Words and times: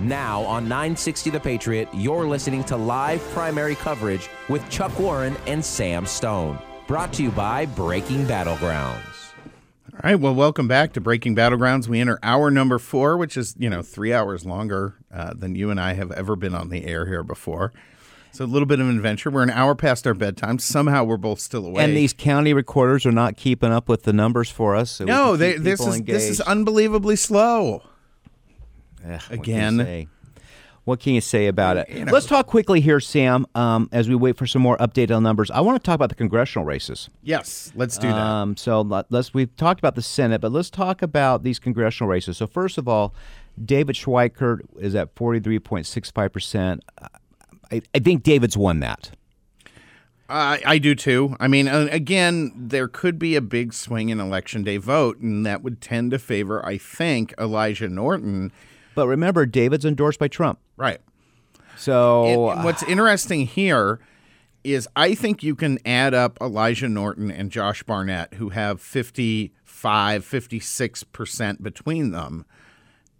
Now 0.00 0.42
on 0.42 0.64
960 0.64 1.30
The 1.30 1.40
Patriot, 1.40 1.88
you're 1.92 2.26
listening 2.26 2.64
to 2.64 2.76
live 2.76 3.20
primary 3.30 3.74
coverage 3.74 4.28
with 4.48 4.68
Chuck 4.70 4.98
Warren 4.98 5.36
and 5.46 5.64
Sam 5.64 6.06
Stone. 6.06 6.58
Brought 6.86 7.12
to 7.14 7.22
you 7.22 7.30
by 7.30 7.66
Breaking 7.66 8.24
Battlegrounds. 8.24 9.32
All 9.92 10.00
right, 10.02 10.14
well, 10.14 10.34
welcome 10.34 10.66
back 10.66 10.94
to 10.94 11.00
Breaking 11.00 11.36
Battlegrounds. 11.36 11.86
We 11.86 12.00
enter 12.00 12.18
hour 12.22 12.50
number 12.50 12.78
four, 12.78 13.16
which 13.16 13.36
is, 13.36 13.54
you 13.58 13.68
know, 13.68 13.82
three 13.82 14.12
hours 14.12 14.46
longer 14.46 14.94
uh, 15.12 15.34
than 15.34 15.54
you 15.54 15.70
and 15.70 15.78
I 15.78 15.92
have 15.92 16.10
ever 16.12 16.36
been 16.36 16.54
on 16.54 16.70
the 16.70 16.86
air 16.86 17.06
here 17.06 17.22
before. 17.22 17.72
So 18.32 18.44
a 18.44 18.46
little 18.46 18.66
bit 18.66 18.80
of 18.80 18.88
an 18.88 18.96
adventure. 18.96 19.30
We're 19.30 19.42
an 19.42 19.50
hour 19.50 19.74
past 19.74 20.06
our 20.06 20.14
bedtime. 20.14 20.58
Somehow 20.58 21.04
we're 21.04 21.16
both 21.16 21.40
still 21.40 21.66
awake. 21.66 21.84
And 21.84 21.96
these 21.96 22.12
county 22.12 22.54
recorders 22.54 23.04
are 23.04 23.12
not 23.12 23.36
keeping 23.36 23.72
up 23.72 23.88
with 23.88 24.04
the 24.04 24.12
numbers 24.12 24.50
for 24.50 24.76
us. 24.76 24.90
So 24.90 25.04
no, 25.04 25.36
they, 25.36 25.56
this 25.56 25.80
people 25.80 25.92
is 25.92 26.02
this 26.02 26.28
is 26.28 26.40
unbelievably 26.40 27.16
slow. 27.16 27.82
Ugh, 29.06 29.20
what 29.28 29.44
can 29.44 29.80
again. 29.80 30.08
What 30.84 30.98
can 30.98 31.12
you 31.12 31.20
say 31.20 31.46
about 31.46 31.76
it? 31.76 31.88
You 31.90 32.06
know. 32.06 32.12
Let's 32.12 32.26
talk 32.26 32.46
quickly 32.46 32.80
here, 32.80 33.00
Sam. 33.00 33.46
Um, 33.54 33.88
as 33.92 34.08
we 34.08 34.14
wait 34.14 34.36
for 34.36 34.46
some 34.46 34.62
more 34.62 34.78
update 34.78 35.14
on 35.14 35.22
numbers, 35.22 35.50
I 35.50 35.60
want 35.60 35.80
to 35.80 35.86
talk 35.86 35.94
about 35.94 36.08
the 36.08 36.14
congressional 36.14 36.64
races. 36.64 37.10
Yes, 37.22 37.70
let's 37.76 37.98
do 37.98 38.08
that. 38.08 38.16
Um, 38.16 38.56
so 38.56 38.80
let- 38.80 39.06
let's 39.12 39.34
we've 39.34 39.54
talked 39.56 39.78
about 39.78 39.94
the 39.94 40.02
Senate, 40.02 40.40
but 40.40 40.52
let's 40.52 40.70
talk 40.70 41.02
about 41.02 41.42
these 41.42 41.58
congressional 41.58 42.08
races. 42.08 42.38
So 42.38 42.46
first 42.46 42.78
of 42.78 42.88
all, 42.88 43.14
David 43.62 43.94
Schweikert 43.94 44.60
is 44.78 44.94
at 44.94 45.14
forty 45.14 45.38
three 45.38 45.58
point 45.58 45.86
six 45.86 46.10
five 46.10 46.32
percent. 46.32 46.82
I 47.70 47.82
I 47.94 47.98
think 47.98 48.22
David's 48.22 48.56
won 48.56 48.80
that. 48.80 49.10
I, 50.30 50.62
I 50.64 50.78
do 50.78 50.94
too. 50.94 51.36
I 51.40 51.48
mean, 51.48 51.66
uh, 51.68 51.88
again, 51.90 52.52
there 52.56 52.86
could 52.88 53.18
be 53.18 53.34
a 53.34 53.40
big 53.40 53.74
swing 53.74 54.10
in 54.10 54.20
election 54.20 54.62
day 54.62 54.76
vote, 54.76 55.18
and 55.18 55.44
that 55.44 55.62
would 55.62 55.80
tend 55.80 56.12
to 56.12 56.18
favor, 56.20 56.64
I 56.64 56.78
think, 56.78 57.34
Elijah 57.38 57.88
Norton. 57.88 58.52
But 58.94 59.06
remember, 59.06 59.46
David's 59.46 59.84
endorsed 59.84 60.18
by 60.18 60.28
Trump. 60.28 60.58
Right. 60.76 61.00
So 61.76 62.24
And 62.24 62.60
uh, 62.60 62.62
what's 62.62 62.82
interesting 62.82 63.46
here 63.46 64.00
is 64.64 64.88
I 64.94 65.14
think 65.14 65.42
you 65.42 65.54
can 65.54 65.78
add 65.86 66.14
up 66.14 66.38
Elijah 66.40 66.88
Norton 66.88 67.30
and 67.30 67.50
Josh 67.50 67.82
Barnett, 67.82 68.34
who 68.34 68.50
have 68.50 68.80
55, 68.80 70.24
56% 70.24 71.62
between 71.62 72.10
them, 72.10 72.44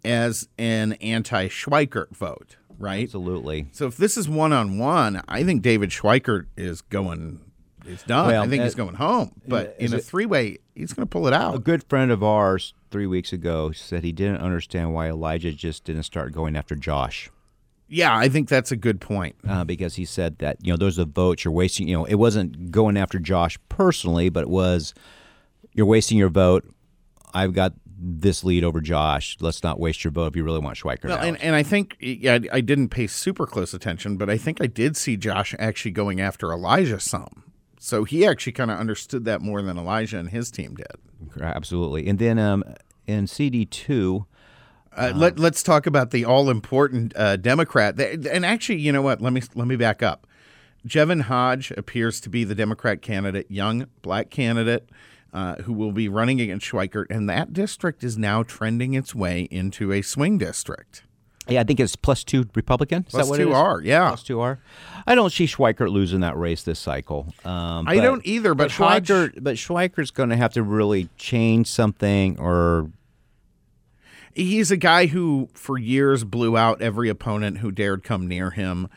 as 0.03 0.47
an 0.57 0.93
anti 0.93 1.47
Schweikert 1.47 2.15
vote, 2.15 2.57
right? 2.77 3.03
absolutely. 3.03 3.67
So 3.71 3.87
if 3.87 3.97
this 3.97 4.17
is 4.17 4.29
one 4.29 4.53
on 4.53 4.77
one, 4.77 5.21
I 5.27 5.43
think 5.43 5.61
David 5.61 5.89
Schweikert 5.89 6.47
is 6.55 6.81
going, 6.81 7.50
is 7.85 8.03
done. 8.03 8.27
Well, 8.27 8.43
I 8.43 8.47
think 8.47 8.61
uh, 8.61 8.65
he's 8.65 8.75
going 8.75 8.95
home. 8.95 9.41
But 9.47 9.75
in 9.79 9.93
a 9.93 9.99
three 9.99 10.25
way, 10.25 10.59
he's 10.75 10.93
going 10.93 11.07
to 11.07 11.09
pull 11.09 11.27
it 11.27 11.33
out. 11.33 11.55
A 11.55 11.59
good 11.59 11.83
friend 11.83 12.11
of 12.11 12.23
ours 12.23 12.73
three 12.89 13.07
weeks 13.07 13.31
ago 13.33 13.71
said 13.71 14.03
he 14.03 14.11
didn't 14.11 14.37
understand 14.37 14.93
why 14.93 15.07
Elijah 15.09 15.51
just 15.51 15.83
didn't 15.83 16.03
start 16.03 16.33
going 16.33 16.55
after 16.55 16.75
Josh. 16.75 17.29
Yeah, 17.87 18.15
I 18.15 18.29
think 18.29 18.47
that's 18.47 18.71
a 18.71 18.77
good 18.77 19.01
point. 19.01 19.35
uh, 19.47 19.65
because 19.65 19.95
he 19.95 20.05
said 20.05 20.37
that 20.39 20.57
you 20.61 20.71
know 20.71 20.77
those 20.77 20.97
are 20.97 21.05
votes 21.05 21.43
you're 21.43 21.53
wasting. 21.53 21.87
You 21.89 21.97
know, 21.97 22.05
it 22.05 22.15
wasn't 22.15 22.71
going 22.71 22.95
after 22.97 23.19
Josh 23.19 23.57
personally, 23.67 24.29
but 24.29 24.43
it 24.43 24.49
was 24.49 24.93
you're 25.73 25.85
wasting 25.85 26.17
your 26.17 26.29
vote. 26.29 26.65
I've 27.33 27.53
got 27.53 27.73
this 28.03 28.43
lead 28.43 28.63
over 28.63 28.81
Josh. 28.81 29.37
Let's 29.41 29.61
not 29.61 29.79
waste 29.79 30.03
your 30.03 30.11
vote 30.11 30.27
if 30.27 30.35
you 30.35 30.43
really 30.43 30.59
want 30.59 30.77
Schweikert 30.77 31.05
Well, 31.05 31.19
and, 31.19 31.39
and 31.41 31.55
I 31.55 31.63
think 31.63 31.97
yeah, 31.99 32.39
I 32.51 32.57
I 32.57 32.61
didn't 32.61 32.89
pay 32.89 33.07
super 33.07 33.45
close 33.45 33.73
attention, 33.73 34.15
but 34.17 34.29
I 34.29 34.37
think 34.37 34.61
I 34.61 34.67
did 34.67 34.95
see 34.95 35.17
Josh 35.17 35.53
actually 35.59 35.91
going 35.91 36.21
after 36.21 36.51
Elijah 36.51 36.99
some. 36.99 37.43
So 37.83 38.03
he 38.03 38.27
actually 38.27 38.53
kind 38.53 38.69
of 38.69 38.77
understood 38.77 39.25
that 39.25 39.41
more 39.41 39.59
than 39.63 39.75
Elijah 39.75 40.19
and 40.19 40.29
his 40.29 40.51
team 40.51 40.75
did. 40.75 41.41
Absolutely. 41.41 42.07
And 42.07 42.19
then 42.19 42.37
um, 42.37 42.63
in 43.07 43.25
CD 43.25 43.65
two, 43.65 44.27
Uh, 44.95 45.13
let 45.15 45.39
Let's 45.39 45.63
talk 45.63 45.87
about 45.87 46.11
the 46.11 46.23
all 46.23 46.49
important 46.49 47.13
uh, 47.15 47.37
Democrat. 47.37 47.99
And 47.99 48.45
actually, 48.45 48.79
you 48.79 48.91
know 48.91 49.01
what? 49.01 49.19
Let 49.19 49.33
me 49.33 49.41
let 49.55 49.67
me 49.67 49.77
back 49.77 50.03
up. 50.03 50.27
Jevin 50.87 51.21
Hodge 51.23 51.71
appears 51.71 52.21
to 52.21 52.29
be 52.29 52.43
the 52.43 52.55
Democrat 52.55 53.01
candidate, 53.01 53.49
young 53.49 53.87
black 54.01 54.29
candidate, 54.29 54.89
uh, 55.33 55.55
who 55.63 55.73
will 55.73 55.91
be 55.91 56.07
running 56.07 56.39
against 56.39 56.67
Schweikert, 56.67 57.05
and 57.09 57.27
that 57.29 57.51
district 57.51 58.03
is 58.03 58.15
now 58.17 58.43
trending 58.43 58.93
its 58.93 59.15
way 59.15 59.47
into 59.49 59.91
a 59.91 60.01
swing 60.03 60.37
district. 60.37 61.03
Yeah, 61.51 61.61
I 61.61 61.63
think 61.63 61.79
it's 61.79 61.95
plus 61.95 62.23
two 62.23 62.45
Republican. 62.55 63.03
Is 63.07 63.11
Plus 63.11 63.25
that 63.25 63.29
what 63.29 63.37
two 63.37 63.47
it 63.49 63.51
is? 63.51 63.55
R, 63.55 63.81
yeah. 63.81 64.07
Plus 64.09 64.23
two 64.23 64.39
R. 64.39 64.59
I 65.07 65.15
don't 65.15 65.31
see 65.31 65.45
Schweikert 65.47 65.89
losing 65.91 66.19
that 66.21 66.37
race 66.37 66.63
this 66.63 66.79
cycle. 66.79 67.33
Um, 67.45 67.87
I 67.87 67.95
but- 67.97 68.01
don't 68.03 68.25
either, 68.25 68.53
but 68.53 68.71
Hodge- 68.71 69.07
Schweikert, 69.07 69.43
but 69.43 69.55
Schweikert's 69.55 70.11
going 70.11 70.29
to 70.29 70.37
have 70.37 70.53
to 70.53 70.63
really 70.63 71.09
change 71.17 71.67
something 71.67 72.39
or 72.39 72.89
he's 74.33 74.71
a 74.71 74.77
guy 74.77 75.07
who 75.07 75.49
for 75.53 75.77
years 75.77 76.23
blew 76.23 76.57
out 76.57 76.81
every 76.81 77.09
opponent 77.09 77.57
who 77.59 77.71
dared 77.71 78.03
come 78.03 78.27
near 78.27 78.51
him. 78.51 78.87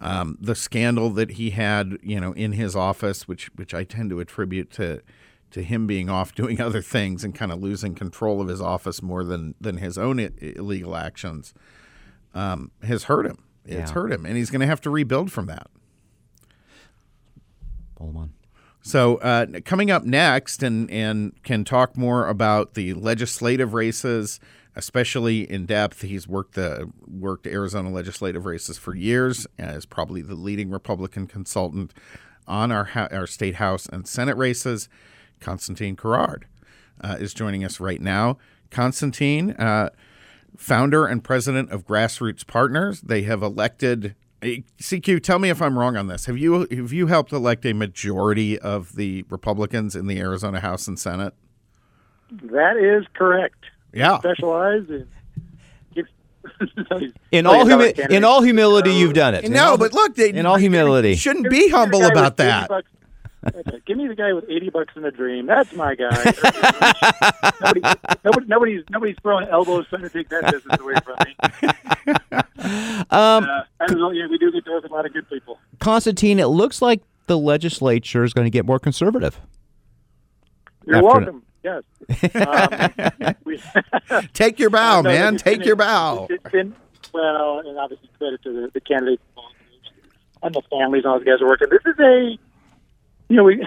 Um, 0.00 0.38
the 0.40 0.54
scandal 0.54 1.10
that 1.10 1.32
he 1.32 1.50
had, 1.50 1.98
you 2.02 2.20
know, 2.20 2.32
in 2.32 2.52
his 2.52 2.76
office, 2.76 3.26
which 3.26 3.46
which 3.56 3.74
I 3.74 3.82
tend 3.84 4.10
to 4.10 4.20
attribute 4.20 4.70
to 4.72 5.02
to 5.50 5.62
him 5.62 5.86
being 5.88 6.08
off 6.08 6.34
doing 6.36 6.60
other 6.60 6.80
things 6.82 7.24
and 7.24 7.34
kind 7.34 7.50
of 7.50 7.60
losing 7.60 7.94
control 7.96 8.40
of 8.40 8.46
his 8.48 8.60
office 8.60 9.02
more 9.02 9.24
than 9.24 9.54
than 9.60 9.78
his 9.78 9.98
own 9.98 10.20
I- 10.20 10.30
illegal 10.40 10.94
actions, 10.94 11.52
um, 12.38 12.70
has 12.82 13.04
hurt 13.04 13.26
him. 13.26 13.38
It's 13.64 13.90
Yeah. 13.90 13.94
hurt 13.94 14.12
him, 14.12 14.24
and 14.24 14.36
he's 14.36 14.50
going 14.50 14.60
to 14.60 14.66
have 14.66 14.80
to 14.82 14.90
rebuild 14.90 15.30
from 15.32 15.46
that. 15.46 15.68
Hold 17.98 18.16
on. 18.16 18.32
So 18.82 19.16
uh, 19.16 19.46
coming 19.64 19.90
up 19.90 20.04
next, 20.04 20.62
and 20.62 20.90
and 20.90 21.32
can 21.42 21.64
talk 21.64 21.96
more 21.96 22.28
about 22.28 22.74
the 22.74 22.94
legislative 22.94 23.74
races, 23.74 24.40
especially 24.76 25.50
in 25.50 25.66
depth. 25.66 26.02
He's 26.02 26.26
worked 26.28 26.54
the 26.54 26.90
worked 27.06 27.46
Arizona 27.46 27.90
legislative 27.90 28.46
races 28.46 28.78
for 28.78 28.94
years, 28.94 29.46
as 29.58 29.84
probably 29.84 30.22
the 30.22 30.36
leading 30.36 30.70
Republican 30.70 31.26
consultant 31.26 31.92
on 32.46 32.70
our 32.72 32.88
our 33.10 33.26
state 33.26 33.56
house 33.56 33.86
and 33.86 34.06
Senate 34.06 34.36
races. 34.36 34.88
Constantine 35.40 35.94
Querard 35.96 36.44
uh, 37.02 37.16
is 37.20 37.34
joining 37.34 37.64
us 37.64 37.80
right 37.80 38.00
now. 38.00 38.38
Constantine, 38.70 39.50
uh, 39.52 39.90
founder 40.58 41.06
and 41.06 41.24
president 41.24 41.70
of 41.70 41.86
Grassroots 41.86 42.46
Partners, 42.46 43.00
they 43.00 43.22
have 43.22 43.42
elected. 43.42 44.14
eh, 44.42 44.58
CQ, 44.78 45.22
tell 45.22 45.38
me 45.38 45.48
if 45.48 45.62
I'm 45.62 45.78
wrong 45.78 45.96
on 45.96 46.08
this. 46.08 46.26
Have 46.26 46.36
you 46.36 46.66
have 46.70 46.92
you 46.92 47.06
helped 47.06 47.32
elect 47.32 47.64
a 47.64 47.72
majority 47.72 48.58
of 48.58 48.94
the 48.96 49.24
Republicans 49.30 49.96
in 49.96 50.06
the 50.08 50.18
Arizona 50.20 50.60
House 50.60 50.86
and 50.86 50.98
Senate? 50.98 51.32
That 52.30 52.76
is 52.76 53.06
correct. 53.14 53.64
Yeah. 53.94 54.18
specialized 54.18 54.90
in. 54.90 55.06
In 57.30 57.46
Oh, 57.46 57.50
all 57.60 57.66
humi- 57.66 57.92
in 58.10 58.24
all 58.24 58.42
humility, 58.42 58.90
you've 58.92 59.12
done 59.12 59.34
it. 59.34 59.48
No, 59.50 59.76
but 59.76 59.92
look, 59.92 60.14
they, 60.16 60.30
in 60.30 60.46
all 60.46 60.56
humility, 60.56 61.14
shouldn't 61.14 61.50
be 61.50 61.68
humble 61.68 61.98
Give 62.00 62.08
me 62.08 62.08
the 62.08 62.14
guy 62.14 62.20
about 62.20 62.36
that. 62.38 62.68
bucks- 62.68 62.88
Okay, 63.46 63.80
Give 63.86 63.96
me 63.96 64.08
the 64.08 64.14
guy 64.16 64.32
with 64.32 64.44
eighty 64.50 64.68
bucks 64.68 64.94
in 64.96 65.04
a 65.04 65.10
dream. 65.12 65.46
That's 65.46 65.72
my 65.74 65.94
guy. 65.94 66.10
nobody, 67.60 67.80
nobody, 68.24 68.46
nobody's 68.46 68.84
nobody's 68.90 69.16
throwing 69.22 69.46
elbows 69.48 69.86
trying 69.88 70.02
to 70.02 70.08
take 70.10 70.28
that 70.30 70.50
business 70.50 70.78
away 70.80 70.94
from 71.04 71.16
me. 71.24 71.36
um, 73.10 73.44
Uh, 73.44 73.62
as 73.80 73.94
well, 73.94 74.12
yeah, 74.12 74.26
we 74.28 74.38
do 74.38 74.50
get 74.50 74.64
to 74.64 74.70
work 74.72 74.82
with 74.82 74.90
a 74.90 74.94
lot 74.94 75.06
of 75.06 75.12
good 75.12 75.28
people. 75.28 75.58
Constantine, 75.78 76.38
it 76.40 76.46
looks 76.46 76.82
like 76.82 77.00
the 77.26 77.38
legislature 77.38 78.24
is 78.24 78.32
going 78.32 78.44
to 78.46 78.50
get 78.50 78.66
more 78.66 78.78
conservative. 78.80 79.40
You're 80.84 80.96
After- 80.96 81.06
welcome. 81.06 81.42
Yes. 81.62 81.82
Um, 82.34 83.34
we, 83.44 83.60
Take 84.32 84.58
your 84.58 84.70
bow, 84.70 85.00
Uh, 85.00 85.02
no, 85.02 85.10
man. 85.10 85.36
Take 85.36 85.58
been- 85.58 85.66
your 85.66 85.76
bow. 85.76 86.26
It's 86.30 86.50
been 86.50 86.74
well, 87.12 87.60
and 87.60 87.78
obviously 87.78 88.08
credit 88.18 88.42
to 88.42 88.52
the, 88.52 88.70
the 88.74 88.80
candidates 88.80 89.22
and 90.42 90.54
the 90.54 90.62
families 90.70 91.04
and 91.04 91.12
all 91.12 91.18
those 91.18 91.26
guys 91.26 91.40
are 91.42 91.46
working. 91.46 91.68
This 91.70 91.80
is 91.86 91.98
a, 92.00 92.38
you 93.28 93.36
know, 93.36 93.44
we 93.44 93.66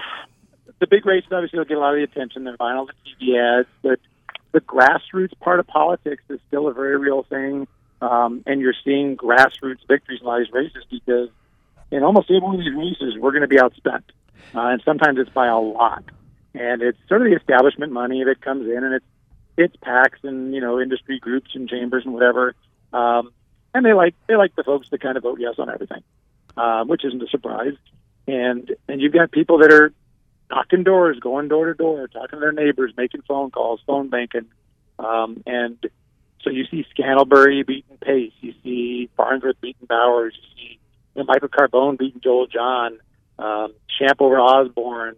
the 0.80 0.86
big 0.86 1.06
races 1.06 1.30
obviously 1.32 1.58
will 1.58 1.64
get 1.64 1.76
a 1.76 1.80
lot 1.80 1.94
of 1.94 1.98
the 1.98 2.04
attention. 2.04 2.44
They're 2.44 2.56
buying 2.56 2.76
all 2.76 2.86
the 2.86 2.92
TV 3.06 3.60
ads, 3.60 3.68
but 3.82 4.00
the 4.50 4.60
grassroots 4.60 5.38
part 5.40 5.60
of 5.60 5.66
politics 5.66 6.22
is 6.28 6.40
still 6.48 6.66
a 6.68 6.72
very 6.72 6.96
real 6.96 7.22
thing, 7.22 7.68
um, 8.00 8.42
and 8.46 8.60
you're 8.60 8.74
seeing 8.84 9.16
grassroots 9.16 9.86
victories 9.86 10.20
in 10.20 10.26
a 10.26 10.28
lot 10.28 10.40
of 10.40 10.46
these 10.46 10.52
races 10.52 10.84
because 10.90 11.28
in 11.92 12.02
almost 12.02 12.30
every 12.30 12.40
one 12.40 12.56
of 12.56 12.60
these 12.60 12.74
races 12.74 13.14
we're 13.18 13.30
going 13.30 13.42
to 13.42 13.48
be 13.48 13.56
outspent, 13.56 14.02
uh, 14.54 14.66
and 14.66 14.82
sometimes 14.84 15.18
it's 15.18 15.30
by 15.30 15.46
a 15.46 15.58
lot. 15.58 16.04
And 16.54 16.82
it's 16.82 16.98
sort 17.08 17.22
of 17.22 17.28
the 17.30 17.36
establishment 17.36 17.92
money 17.92 18.24
that 18.24 18.40
comes 18.40 18.68
in, 18.68 18.84
and 18.84 18.94
it's 18.94 19.06
it's 19.56 19.76
PACs 19.76 20.24
and 20.24 20.52
you 20.52 20.60
know 20.60 20.80
industry 20.80 21.18
groups 21.18 21.50
and 21.54 21.68
chambers 21.68 22.04
and 22.04 22.12
whatever, 22.12 22.54
um, 22.92 23.32
and 23.72 23.86
they 23.86 23.92
like 23.92 24.14
they 24.26 24.34
like 24.34 24.54
the 24.56 24.64
folks 24.64 24.88
that 24.90 25.00
kind 25.00 25.16
of 25.16 25.22
vote 25.22 25.38
yes 25.40 25.54
on 25.58 25.70
everything, 25.70 26.02
um, 26.56 26.88
which 26.88 27.04
isn't 27.04 27.22
a 27.22 27.28
surprise. 27.28 27.74
And 28.26 28.70
and 28.88 29.00
you've 29.00 29.12
got 29.12 29.30
people 29.30 29.58
that 29.58 29.72
are 29.72 29.92
knocking 30.50 30.84
doors, 30.84 31.18
going 31.20 31.48
door 31.48 31.66
to 31.66 31.74
door, 31.74 32.08
talking 32.08 32.38
to 32.38 32.40
their 32.40 32.52
neighbors, 32.52 32.92
making 32.96 33.22
phone 33.22 33.50
calls, 33.50 33.80
phone 33.86 34.08
banking, 34.08 34.46
um, 34.98 35.42
and 35.46 35.78
so 36.42 36.50
you 36.50 36.64
see 36.70 36.84
Scantlebury 36.96 37.66
beating 37.66 37.96
Pace, 38.00 38.32
you 38.40 38.54
see 38.62 39.08
Farnsworth 39.16 39.60
beating 39.60 39.86
Bowers, 39.86 40.34
you 40.36 40.48
see 40.56 40.78
you 41.14 41.22
know, 41.22 41.24
Michael 41.24 41.48
Carbone 41.48 41.98
beating 41.98 42.20
Joel 42.20 42.46
John, 42.46 42.98
um, 43.38 43.72
Champ 43.98 44.20
over 44.20 44.38
Osborne. 44.40 45.16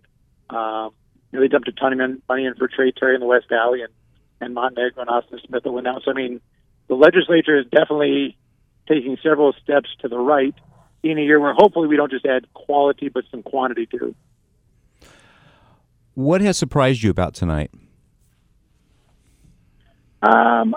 Um, 0.51 0.91
you 1.33 1.39
know, 1.39 1.41
they 1.41 1.49
dumped 1.49 1.69
a 1.69 1.73
ton 1.73 1.99
of 1.99 2.21
money 2.29 2.47
in 2.47 2.55
for 2.55 2.69
Trey 2.69 2.93
Terry 2.93 3.15
in 3.15 3.21
the 3.21 3.27
West 3.27 3.49
Valley, 3.49 3.83
and 3.83 3.93
and 4.41 4.55
Montenegro 4.55 5.01
and 5.01 5.11
Austin 5.11 5.41
Smith 5.47 5.65
will 5.65 5.75
win 5.75 5.87
out. 5.87 6.03
So 6.05 6.11
I 6.11 6.15
mean, 6.15 6.41
the 6.89 6.95
legislature 6.95 7.59
is 7.59 7.67
definitely 7.67 8.37
taking 8.87 9.17
several 9.23 9.55
steps 9.63 9.89
to 10.01 10.09
the 10.09 10.19
right 10.19 10.55
in 11.05 11.19
a 11.19 11.23
year 11.23 11.39
where 11.39 11.55
hopefully 11.55 11.87
we 11.87 11.97
don't 11.97 12.11
just 12.11 12.27
add 12.27 12.47
quality 12.55 13.09
but 13.09 13.25
some 13.31 13.43
quantity 13.43 13.87
too. 13.87 14.15
What 16.15 16.41
has 16.41 16.57
surprised 16.57 17.03
you 17.03 17.11
about 17.11 17.35
tonight? 17.35 17.71
Um, 20.23 20.75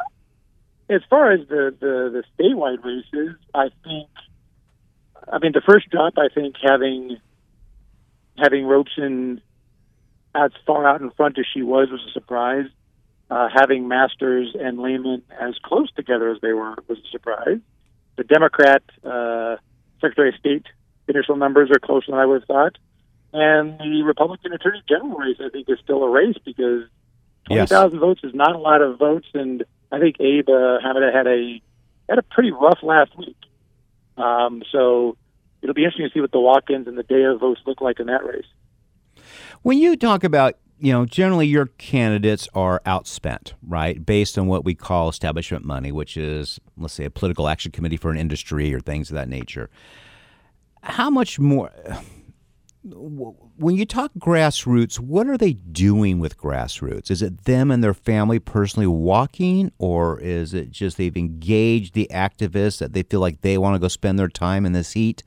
as 0.89 1.01
far 1.09 1.31
as 1.31 1.47
the, 1.47 1.73
the, 1.79 2.21
the 2.21 2.23
statewide 2.37 2.83
races, 2.83 3.37
I 3.53 3.69
think, 3.83 4.09
I 5.31 5.39
mean, 5.39 5.53
the 5.53 5.61
first 5.65 5.89
drop, 5.89 6.13
I 6.17 6.27
think 6.33 6.55
having 6.61 7.17
having 8.37 8.65
Robson 8.65 9.41
as 10.35 10.51
far 10.65 10.87
out 10.87 11.01
in 11.01 11.09
front 11.11 11.39
as 11.39 11.45
she 11.51 11.63
was 11.63 11.89
was 11.89 12.01
a 12.07 12.11
surprise. 12.11 12.65
Uh, 13.29 13.49
having 13.53 13.87
Masters 13.87 14.55
and 14.57 14.79
Lamon 14.79 15.21
as 15.39 15.55
close 15.63 15.91
together 15.91 16.29
as 16.29 16.39
they 16.41 16.53
were 16.53 16.75
was 16.87 16.97
a 16.99 17.09
surprise. 17.11 17.59
The 18.15 18.23
Democrat 18.23 18.83
uh, 19.03 19.57
Secretary 20.01 20.29
of 20.29 20.35
State 20.35 20.65
initial 21.07 21.35
numbers 21.35 21.69
are 21.71 21.79
closer 21.79 22.11
than 22.11 22.19
I 22.19 22.25
would 22.25 22.41
have 22.41 22.47
thought. 22.47 22.77
And 23.33 23.79
the 23.79 24.03
Republican 24.03 24.53
Attorney 24.53 24.81
General 24.87 25.17
race, 25.17 25.37
I 25.39 25.49
think, 25.49 25.69
is 25.69 25.79
still 25.83 26.03
a 26.03 26.09
race 26.09 26.37
because 26.43 26.83
20,000 27.45 27.67
yes. 27.67 27.99
votes 27.99 28.21
is 28.23 28.33
not 28.33 28.55
a 28.55 28.59
lot 28.59 28.81
of 28.81 28.97
votes. 28.97 29.27
And 29.33 29.63
I 29.91 29.99
think 29.99 30.19
Abe 30.19 30.49
uh, 30.49 30.79
Hamadeh 30.79 31.13
had 31.13 31.27
a 31.27 31.61
had 32.09 32.19
a 32.19 32.23
pretty 32.23 32.51
rough 32.51 32.79
last 32.83 33.17
week. 33.17 33.37
Um, 34.17 34.63
so 34.71 35.17
it'll 35.61 35.75
be 35.75 35.83
interesting 35.83 36.07
to 36.07 36.13
see 36.13 36.21
what 36.21 36.31
the 36.31 36.39
walk-ins 36.39 36.87
and 36.87 36.97
the 36.97 37.03
day 37.03 37.23
of 37.23 37.39
votes 37.39 37.61
look 37.65 37.81
like 37.81 37.99
in 37.99 38.07
that 38.07 38.25
race. 38.25 38.45
When 39.61 39.77
you 39.77 39.95
talk 39.97 40.23
about 40.23 40.57
you 40.79 40.91
know, 40.91 41.05
generally 41.05 41.47
your 41.47 41.67
candidates 41.77 42.47
are 42.53 42.81
outspent, 42.85 43.53
right? 43.65 44.05
Based 44.05 44.37
on 44.37 44.47
what 44.47 44.63
we 44.63 44.75
call 44.75 45.09
establishment 45.09 45.65
money, 45.65 45.91
which 45.91 46.17
is, 46.17 46.59
let's 46.77 46.93
say, 46.93 47.05
a 47.05 47.09
political 47.09 47.47
action 47.47 47.71
committee 47.71 47.97
for 47.97 48.11
an 48.11 48.17
industry 48.17 48.73
or 48.73 48.79
things 48.79 49.09
of 49.09 49.15
that 49.15 49.29
nature. 49.29 49.69
How 50.83 51.09
much 51.09 51.39
more, 51.39 51.71
when 52.83 53.75
you 53.75 53.85
talk 53.85 54.11
grassroots, 54.19 54.99
what 54.99 55.27
are 55.27 55.37
they 55.37 55.53
doing 55.53 56.19
with 56.19 56.37
grassroots? 56.37 57.09
Is 57.09 57.21
it 57.23 57.45
them 57.45 57.71
and 57.71 57.83
their 57.83 57.95
family 57.95 58.37
personally 58.37 58.87
walking, 58.87 59.71
or 59.79 60.19
is 60.19 60.53
it 60.53 60.71
just 60.71 60.97
they've 60.97 61.17
engaged 61.17 61.95
the 61.95 62.07
activists 62.11 62.77
that 62.77 62.93
they 62.93 63.03
feel 63.03 63.19
like 63.19 63.41
they 63.41 63.57
want 63.57 63.75
to 63.75 63.79
go 63.79 63.87
spend 63.87 64.19
their 64.19 64.29
time 64.29 64.65
in 64.65 64.73
this 64.73 64.93
heat 64.93 65.23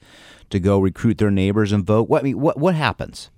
to 0.51 0.61
go 0.61 0.79
recruit 0.79 1.19
their 1.19 1.31
neighbors 1.31 1.73
and 1.73 1.85
vote? 1.85 2.09
What 2.09 2.21
I 2.21 2.25
mean, 2.25 2.41
what 2.41 2.59
what 2.59 2.77
happens? 2.77 3.31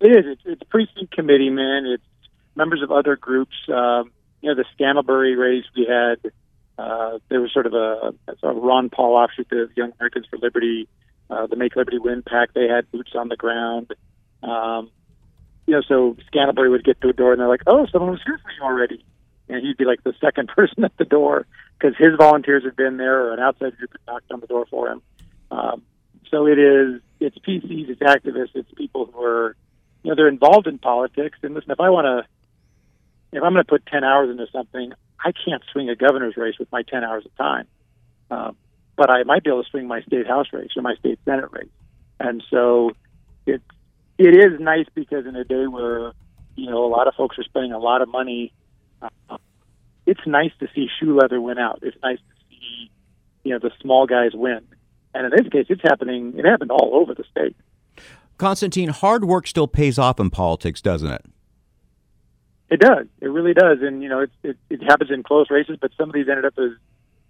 It 0.00 0.08
is. 0.08 0.24
It's, 0.26 0.42
it's 0.44 0.62
precinct 0.70 1.12
committeemen. 1.12 1.86
It's 1.86 2.28
members 2.54 2.82
of 2.82 2.90
other 2.90 3.16
groups. 3.16 3.54
Um, 3.68 4.10
you 4.40 4.48
know, 4.48 4.54
the 4.54 4.64
Scantlebury 4.76 5.36
race 5.36 5.64
we 5.76 5.86
had. 5.86 6.32
Uh, 6.78 7.18
there 7.28 7.42
was 7.42 7.52
sort 7.52 7.66
of 7.66 7.74
a, 7.74 8.14
a 8.42 8.52
Ron 8.54 8.88
Paul 8.88 9.14
offshoot 9.14 9.52
of 9.52 9.76
Young 9.76 9.92
Americans 9.98 10.26
for 10.30 10.38
Liberty 10.38 10.88
uh, 11.30 11.46
the 11.46 11.56
Make 11.56 11.76
Liberty 11.76 11.98
Win 11.98 12.22
PAC, 12.22 12.52
they 12.54 12.66
had 12.66 12.90
boots 12.90 13.12
on 13.14 13.28
the 13.28 13.36
ground. 13.36 13.94
Um, 14.42 14.90
you 15.66 15.74
know, 15.74 15.82
so 15.86 16.16
Scantlebury 16.32 16.70
would 16.70 16.84
get 16.84 17.00
to 17.02 17.08
a 17.08 17.12
door 17.12 17.32
and 17.32 17.40
they're 17.40 17.48
like, 17.48 17.62
"Oh, 17.66 17.86
someone 17.92 18.10
was 18.10 18.20
here 18.24 18.38
for 18.38 18.50
you 18.50 18.62
already," 18.62 19.04
and 19.48 19.64
he'd 19.64 19.76
be 19.76 19.84
like 19.84 20.02
the 20.02 20.14
second 20.20 20.48
person 20.56 20.84
at 20.84 20.96
the 20.96 21.04
door 21.04 21.46
because 21.78 21.96
his 21.96 22.16
volunteers 22.18 22.64
had 22.64 22.76
been 22.76 22.96
there, 22.96 23.26
or 23.26 23.34
an 23.34 23.40
outside 23.40 23.76
group 23.76 23.92
had 23.92 24.12
knocked 24.12 24.32
on 24.32 24.40
the 24.40 24.46
door 24.46 24.66
for 24.66 24.88
him. 24.88 25.02
Um, 25.50 25.82
so 26.30 26.46
it 26.46 26.58
is, 26.58 27.00
it's 27.20 27.38
PCs, 27.38 27.88
it's 27.88 28.00
activists, 28.00 28.54
it's 28.54 28.70
people 28.74 29.06
who 29.12 29.22
are, 29.22 29.56
you 30.02 30.10
know, 30.10 30.14
they're 30.14 30.28
involved 30.28 30.66
in 30.66 30.78
politics. 30.78 31.38
And 31.42 31.54
listen, 31.54 31.70
if 31.70 31.80
I 31.80 31.90
want 31.90 32.06
to, 32.06 33.36
if 33.36 33.42
I'm 33.42 33.52
going 33.52 33.64
to 33.64 33.68
put 33.68 33.86
ten 33.86 34.04
hours 34.04 34.30
into 34.30 34.46
something, 34.52 34.92
I 35.18 35.32
can't 35.32 35.62
swing 35.72 35.88
a 35.90 35.96
governor's 35.96 36.36
race 36.36 36.58
with 36.58 36.70
my 36.72 36.82
ten 36.82 37.04
hours 37.04 37.24
of 37.26 37.36
time. 37.36 37.66
Um, 38.30 38.56
but 38.96 39.10
I 39.10 39.22
might 39.24 39.42
be 39.42 39.50
able 39.50 39.62
to 39.64 39.70
swing 39.70 39.86
my 39.86 40.02
state 40.02 40.26
house 40.26 40.46
race 40.52 40.70
or 40.76 40.82
my 40.82 40.94
state 40.96 41.18
senate 41.24 41.50
race. 41.52 41.68
And 42.18 42.42
so 42.50 42.92
it 43.46 43.62
it 44.18 44.34
is 44.34 44.60
nice 44.60 44.86
because 44.94 45.26
in 45.26 45.36
a 45.36 45.44
day 45.44 45.66
where 45.66 46.12
you 46.56 46.70
know 46.70 46.84
a 46.84 46.88
lot 46.88 47.08
of 47.08 47.14
folks 47.14 47.38
are 47.38 47.44
spending 47.44 47.72
a 47.72 47.78
lot 47.78 48.02
of 48.02 48.08
money, 48.08 48.52
uh, 49.00 49.38
it's 50.06 50.20
nice 50.26 50.52
to 50.60 50.68
see 50.74 50.88
shoe 50.98 51.16
leather 51.18 51.40
win 51.40 51.58
out. 51.58 51.80
It's 51.82 51.96
nice 52.02 52.18
to 52.18 52.44
see 52.50 52.90
you 53.44 53.52
know 53.52 53.58
the 53.58 53.70
small 53.80 54.06
guys 54.06 54.32
win. 54.34 54.60
And 55.14 55.26
in 55.26 55.30
this 55.30 55.50
case, 55.50 55.66
it's 55.68 55.82
happening. 55.82 56.34
It 56.38 56.44
happened 56.44 56.70
all 56.70 56.90
over 56.94 57.14
the 57.14 57.24
state. 57.30 57.56
Constantine, 58.40 58.88
hard 58.88 59.24
work 59.24 59.46
still 59.46 59.68
pays 59.68 59.98
off 59.98 60.18
in 60.18 60.30
politics, 60.30 60.80
doesn't 60.80 61.10
it? 61.10 61.24
It 62.70 62.80
does. 62.80 63.06
It 63.20 63.28
really 63.28 63.52
does. 63.52 63.78
And 63.82 64.02
you 64.02 64.08
know, 64.08 64.20
it, 64.20 64.30
it, 64.42 64.56
it 64.70 64.82
happens 64.82 65.10
in 65.10 65.22
close 65.22 65.50
races, 65.50 65.76
but 65.80 65.90
some 65.96 66.08
of 66.08 66.14
these 66.14 66.28
ended 66.28 66.46
up 66.46 66.54
as 66.58 66.70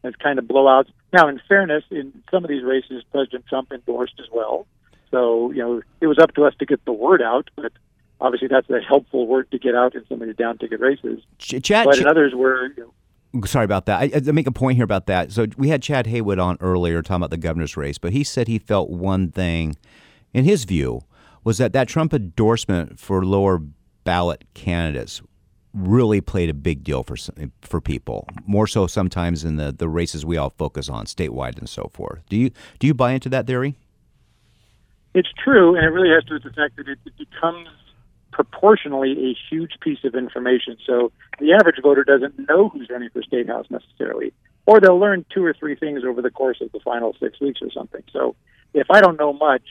as 0.02 0.14
kind 0.16 0.38
of 0.38 0.46
blowouts. 0.46 0.88
Now, 1.12 1.28
in 1.28 1.40
fairness, 1.46 1.84
in 1.90 2.22
some 2.30 2.44
of 2.44 2.48
these 2.48 2.62
races, 2.62 3.02
President 3.10 3.44
Trump 3.48 3.70
endorsed 3.72 4.14
as 4.18 4.26
well. 4.32 4.66
So, 5.10 5.50
you 5.50 5.58
know, 5.58 5.82
it 6.00 6.06
was 6.06 6.18
up 6.18 6.34
to 6.34 6.44
us 6.44 6.54
to 6.60 6.64
get 6.64 6.82
the 6.84 6.92
word 6.92 7.20
out, 7.20 7.50
but 7.56 7.72
obviously 8.20 8.48
that's 8.48 8.70
a 8.70 8.80
helpful 8.80 9.26
word 9.26 9.50
to 9.50 9.58
get 9.58 9.74
out 9.74 9.94
in 9.94 10.06
some 10.08 10.22
of 10.22 10.28
these 10.28 10.36
down 10.36 10.56
ticket 10.58 10.80
races. 10.80 11.20
Ch- 11.38 11.62
Chad, 11.62 11.86
but 11.86 11.98
in 11.98 12.06
others 12.06 12.32
were. 12.34 12.68
You 12.76 12.92
know, 13.32 13.46
Sorry 13.46 13.64
about 13.64 13.86
that. 13.86 14.00
I, 14.00 14.10
I 14.14 14.32
make 14.32 14.46
a 14.46 14.52
point 14.52 14.76
here 14.76 14.84
about 14.84 15.06
that. 15.06 15.32
So 15.32 15.46
we 15.56 15.68
had 15.68 15.82
Chad 15.82 16.06
Haywood 16.06 16.38
on 16.38 16.56
earlier 16.60 17.02
talking 17.02 17.16
about 17.16 17.30
the 17.30 17.36
governor's 17.36 17.76
race, 17.76 17.98
but 17.98 18.12
he 18.12 18.24
said 18.24 18.48
he 18.48 18.58
felt 18.58 18.90
one 18.90 19.30
thing, 19.30 19.76
in 20.32 20.44
his 20.44 20.64
view, 20.64 21.02
was 21.44 21.58
that 21.58 21.72
that 21.72 21.88
Trump 21.88 22.12
endorsement 22.12 22.98
for 22.98 23.24
lower 23.24 23.60
ballot 24.04 24.44
candidates 24.54 25.22
really 25.72 26.20
played 26.20 26.50
a 26.50 26.54
big 26.54 26.82
deal 26.82 27.02
for 27.02 27.16
for 27.62 27.80
people. 27.80 28.28
More 28.46 28.66
so 28.66 28.86
sometimes 28.86 29.44
in 29.44 29.56
the 29.56 29.72
the 29.72 29.88
races 29.88 30.26
we 30.26 30.36
all 30.36 30.50
focus 30.50 30.88
on 30.88 31.06
statewide 31.06 31.58
and 31.58 31.68
so 31.68 31.90
forth. 31.92 32.22
Do 32.28 32.36
you 32.36 32.50
do 32.78 32.86
you 32.86 32.94
buy 32.94 33.12
into 33.12 33.28
that 33.30 33.46
theory? 33.46 33.76
It's 35.14 35.30
true, 35.42 35.74
and 35.74 35.84
it 35.84 35.88
really 35.88 36.10
has 36.10 36.22
to 36.24 36.28
do 36.28 36.34
with 36.34 36.44
the 36.44 36.50
fact 36.50 36.76
that 36.76 36.88
it, 36.88 36.98
it 37.04 37.16
becomes 37.18 37.68
proportionally 38.30 39.30
a 39.30 39.36
huge 39.50 39.72
piece 39.80 39.98
of 40.04 40.14
information. 40.14 40.76
So 40.86 41.10
the 41.40 41.52
average 41.52 41.82
voter 41.82 42.04
doesn't 42.04 42.48
know 42.48 42.68
who's 42.68 42.88
running 42.88 43.10
for 43.10 43.22
state 43.22 43.48
house 43.48 43.66
necessarily, 43.70 44.32
or 44.66 44.80
they'll 44.80 44.98
learn 44.98 45.24
two 45.34 45.44
or 45.44 45.52
three 45.52 45.74
things 45.74 46.02
over 46.04 46.22
the 46.22 46.30
course 46.30 46.60
of 46.60 46.70
the 46.72 46.80
final 46.80 47.14
six 47.18 47.40
weeks 47.40 47.60
or 47.60 47.70
something. 47.72 48.02
So 48.12 48.36
if 48.72 48.86
I 48.90 49.00
don't 49.00 49.18
know 49.18 49.32
much, 49.32 49.64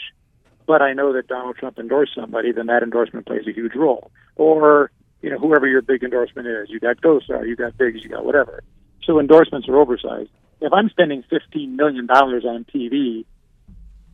but 0.70 0.84
I 0.84 0.94
know 0.94 1.14
that 1.14 1.28
Donald 1.28 1.58
Trump 1.58 1.80
endorsed 1.80 2.14
somebody, 2.14 2.52
then 2.52 2.68
that 2.68 2.84
endorsement 2.84 3.26
plays 3.26 3.48
a 3.48 3.52
huge 3.52 3.74
role. 3.74 4.12
Or 4.36 4.92
you 5.20 5.32
know, 5.32 5.40
whoever 5.40 5.66
your 5.66 5.82
big 5.82 6.04
endorsement 6.04 6.48
is. 6.48 6.70
You 6.70 6.80
got 6.80 7.02
Gosar, 7.02 7.48
you 7.48 7.56
got 7.56 7.76
Biggs, 7.76 8.04
you 8.04 8.10
got 8.10 8.24
whatever. 8.24 8.62
So 9.04 9.20
endorsements 9.20 9.68
are 9.68 9.76
oversized. 9.78 10.30
If 10.62 10.72
I'm 10.72 10.88
spending 10.90 11.24
$15 11.24 11.70
million 11.70 12.08
on 12.08 12.66
TV, 12.66 13.26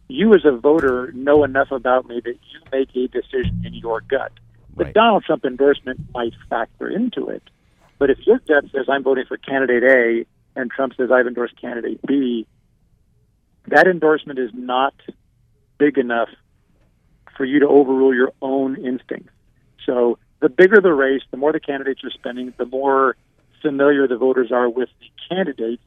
you 0.07 0.33
as 0.33 0.45
a 0.45 0.55
voter 0.55 1.11
know 1.11 1.43
enough 1.43 1.71
about 1.71 2.07
me 2.07 2.21
that 2.23 2.37
you 2.49 2.59
make 2.71 2.95
a 2.95 3.07
decision 3.09 3.63
in 3.65 3.73
your 3.73 3.99
gut. 3.99 4.31
The 4.77 4.85
right. 4.85 4.93
Donald 4.93 5.25
Trump 5.25 5.43
endorsement 5.43 5.99
might 6.13 6.31
factor 6.49 6.87
into 6.87 7.27
it. 7.27 7.43
But 7.99 8.11
if 8.11 8.19
your 8.25 8.39
gut 8.39 8.63
says 8.71 8.85
I'm 8.87 9.03
voting 9.03 9.25
for 9.27 9.35
candidate 9.35 9.83
A 9.83 10.25
and 10.57 10.71
Trump 10.71 10.93
says 10.95 11.11
I've 11.11 11.27
endorsed 11.27 11.59
candidate 11.59 11.99
B, 12.07 12.47
that 13.67 13.87
endorsement 13.87 14.39
is 14.39 14.51
not 14.53 14.93
big 15.77 15.97
enough 15.97 16.29
for 17.35 17.45
you 17.45 17.59
to 17.59 17.67
overrule 17.67 18.13
your 18.13 18.31
own 18.41 18.75
instincts. 18.77 19.31
So 19.85 20.17
the 20.39 20.49
bigger 20.49 20.81
the 20.81 20.93
race, 20.93 21.21
the 21.31 21.37
more 21.37 21.51
the 21.51 21.59
candidates 21.59 22.03
are 22.03 22.11
spending, 22.11 22.53
the 22.57 22.65
more 22.65 23.15
familiar 23.61 24.07
the 24.07 24.17
voters 24.17 24.51
are 24.51 24.69
with 24.69 24.89
the 24.99 25.07
candidates, 25.29 25.81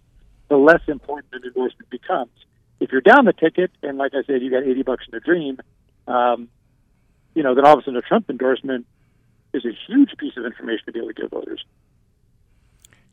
the 0.48 0.56
less 0.56 0.80
important 0.88 1.32
an 1.32 1.42
endorsement 1.44 1.90
becomes. 1.90 2.30
If 2.80 2.92
you're 2.92 3.00
down 3.00 3.24
the 3.24 3.32
ticket, 3.32 3.70
and 3.82 3.98
like 3.98 4.12
I 4.14 4.22
said, 4.26 4.42
you 4.42 4.50
got 4.50 4.62
80 4.62 4.82
bucks 4.82 5.04
in 5.10 5.16
a 5.16 5.20
dream, 5.20 5.58
um, 6.06 6.48
you 7.34 7.42
know, 7.42 7.54
then 7.54 7.64
all 7.64 7.74
of 7.74 7.80
a 7.80 7.82
sudden 7.82 7.96
a 7.96 8.02
Trump 8.02 8.30
endorsement 8.30 8.86
is 9.52 9.64
a 9.64 9.72
huge 9.86 10.10
piece 10.18 10.36
of 10.36 10.44
information 10.44 10.86
to 10.86 10.92
be 10.92 10.98
able 10.98 11.08
to 11.08 11.14
give 11.14 11.30
voters. 11.30 11.64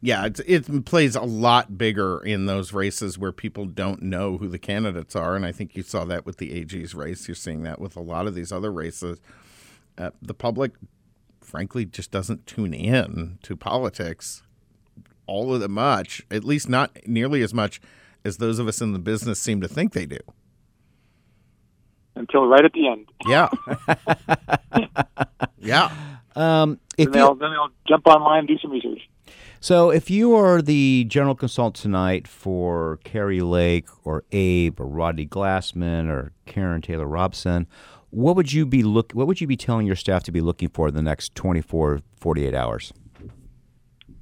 Yeah, 0.06 0.28
it 0.46 0.86
plays 0.86 1.16
a 1.16 1.24
lot 1.24 1.80
bigger 1.80 2.20
in 2.20 2.46
those 2.46 2.74
races 2.74 3.18
where 3.18 3.32
people 3.32 3.66
don't 3.66 4.04
know 4.04 4.38
who 4.38 4.48
the 4.48 4.60
candidates 4.60 5.16
are, 5.16 5.36
and 5.36 5.44
I 5.44 5.52
think 5.52 5.76
you 5.76 5.82
saw 5.82 6.06
that 6.06 6.28
with 6.28 6.38
the 6.38 6.54
AG's 6.54 6.94
race. 6.94 7.28
You're 7.28 7.34
seeing 7.34 7.64
that 7.64 7.82
with 7.82 7.96
a 7.96 8.02
lot 8.02 8.28
of 8.28 8.36
these 8.36 8.52
other 8.52 8.72
races. 8.72 9.20
Uh, 9.98 10.12
the 10.22 10.36
public 10.36 10.74
frankly 11.42 11.86
just 11.86 12.12
doesn't 12.12 12.46
tune 12.46 12.72
in 12.72 13.40
to 13.42 13.58
politics 13.58 14.44
all 15.26 15.56
of 15.56 15.62
that 15.62 15.70
much, 15.70 16.22
at 16.30 16.44
least 16.44 16.70
not 16.70 16.96
nearly 17.08 17.42
as 17.42 17.52
much 17.52 17.82
as 18.24 18.38
those 18.38 18.60
of 18.60 18.68
us 18.68 18.82
in 18.82 18.94
the 18.94 19.00
business 19.00 19.40
seem 19.40 19.60
to 19.62 19.68
think 19.68 19.94
they 19.94 20.06
do. 20.06 20.20
until 22.14 22.46
right 22.46 22.64
at 22.64 22.74
the 22.74 22.88
end. 22.88 23.10
Yeah. 23.26 23.50
yeah. 25.58 25.92
Um, 26.36 26.80
if 26.96 27.06
Then 27.06 27.14
they'll, 27.14 27.34
then 27.34 27.50
they'll 27.50 27.70
jump 27.88 28.06
online 28.06 28.40
and 28.40 28.48
do 28.48 28.60
some 28.60 28.70
research. 28.70 29.02
So, 29.65 29.89
if 29.89 30.12
you 30.12 30.36
are 30.36 30.62
the 30.62 31.05
general 31.05 31.34
consultant 31.34 31.81
tonight 31.81 32.27
for 32.27 33.00
Kari 33.03 33.41
Lake 33.41 33.88
or 34.03 34.24
Abe 34.31 34.79
or 34.79 34.86
Rodney 34.86 35.25
Glassman 35.25 36.07
or 36.07 36.34
Karen 36.45 36.84
Taylor 36.84 37.07
Robson, 37.07 37.65
what 38.12 38.36
would 38.36 38.53
you 38.53 38.67
be 38.67 38.84
look? 38.84 39.12
What 39.13 39.25
would 39.25 39.41
you 39.41 39.48
be 39.48 39.57
telling 39.57 39.88
your 39.88 39.95
staff 39.95 40.22
to 40.25 40.31
be 40.31 40.39
looking 40.39 40.69
for 40.69 40.89
in 40.89 40.93
the 40.93 41.01
next 41.01 41.34
24, 41.34 42.01
48 42.19 42.53
hours? 42.53 42.93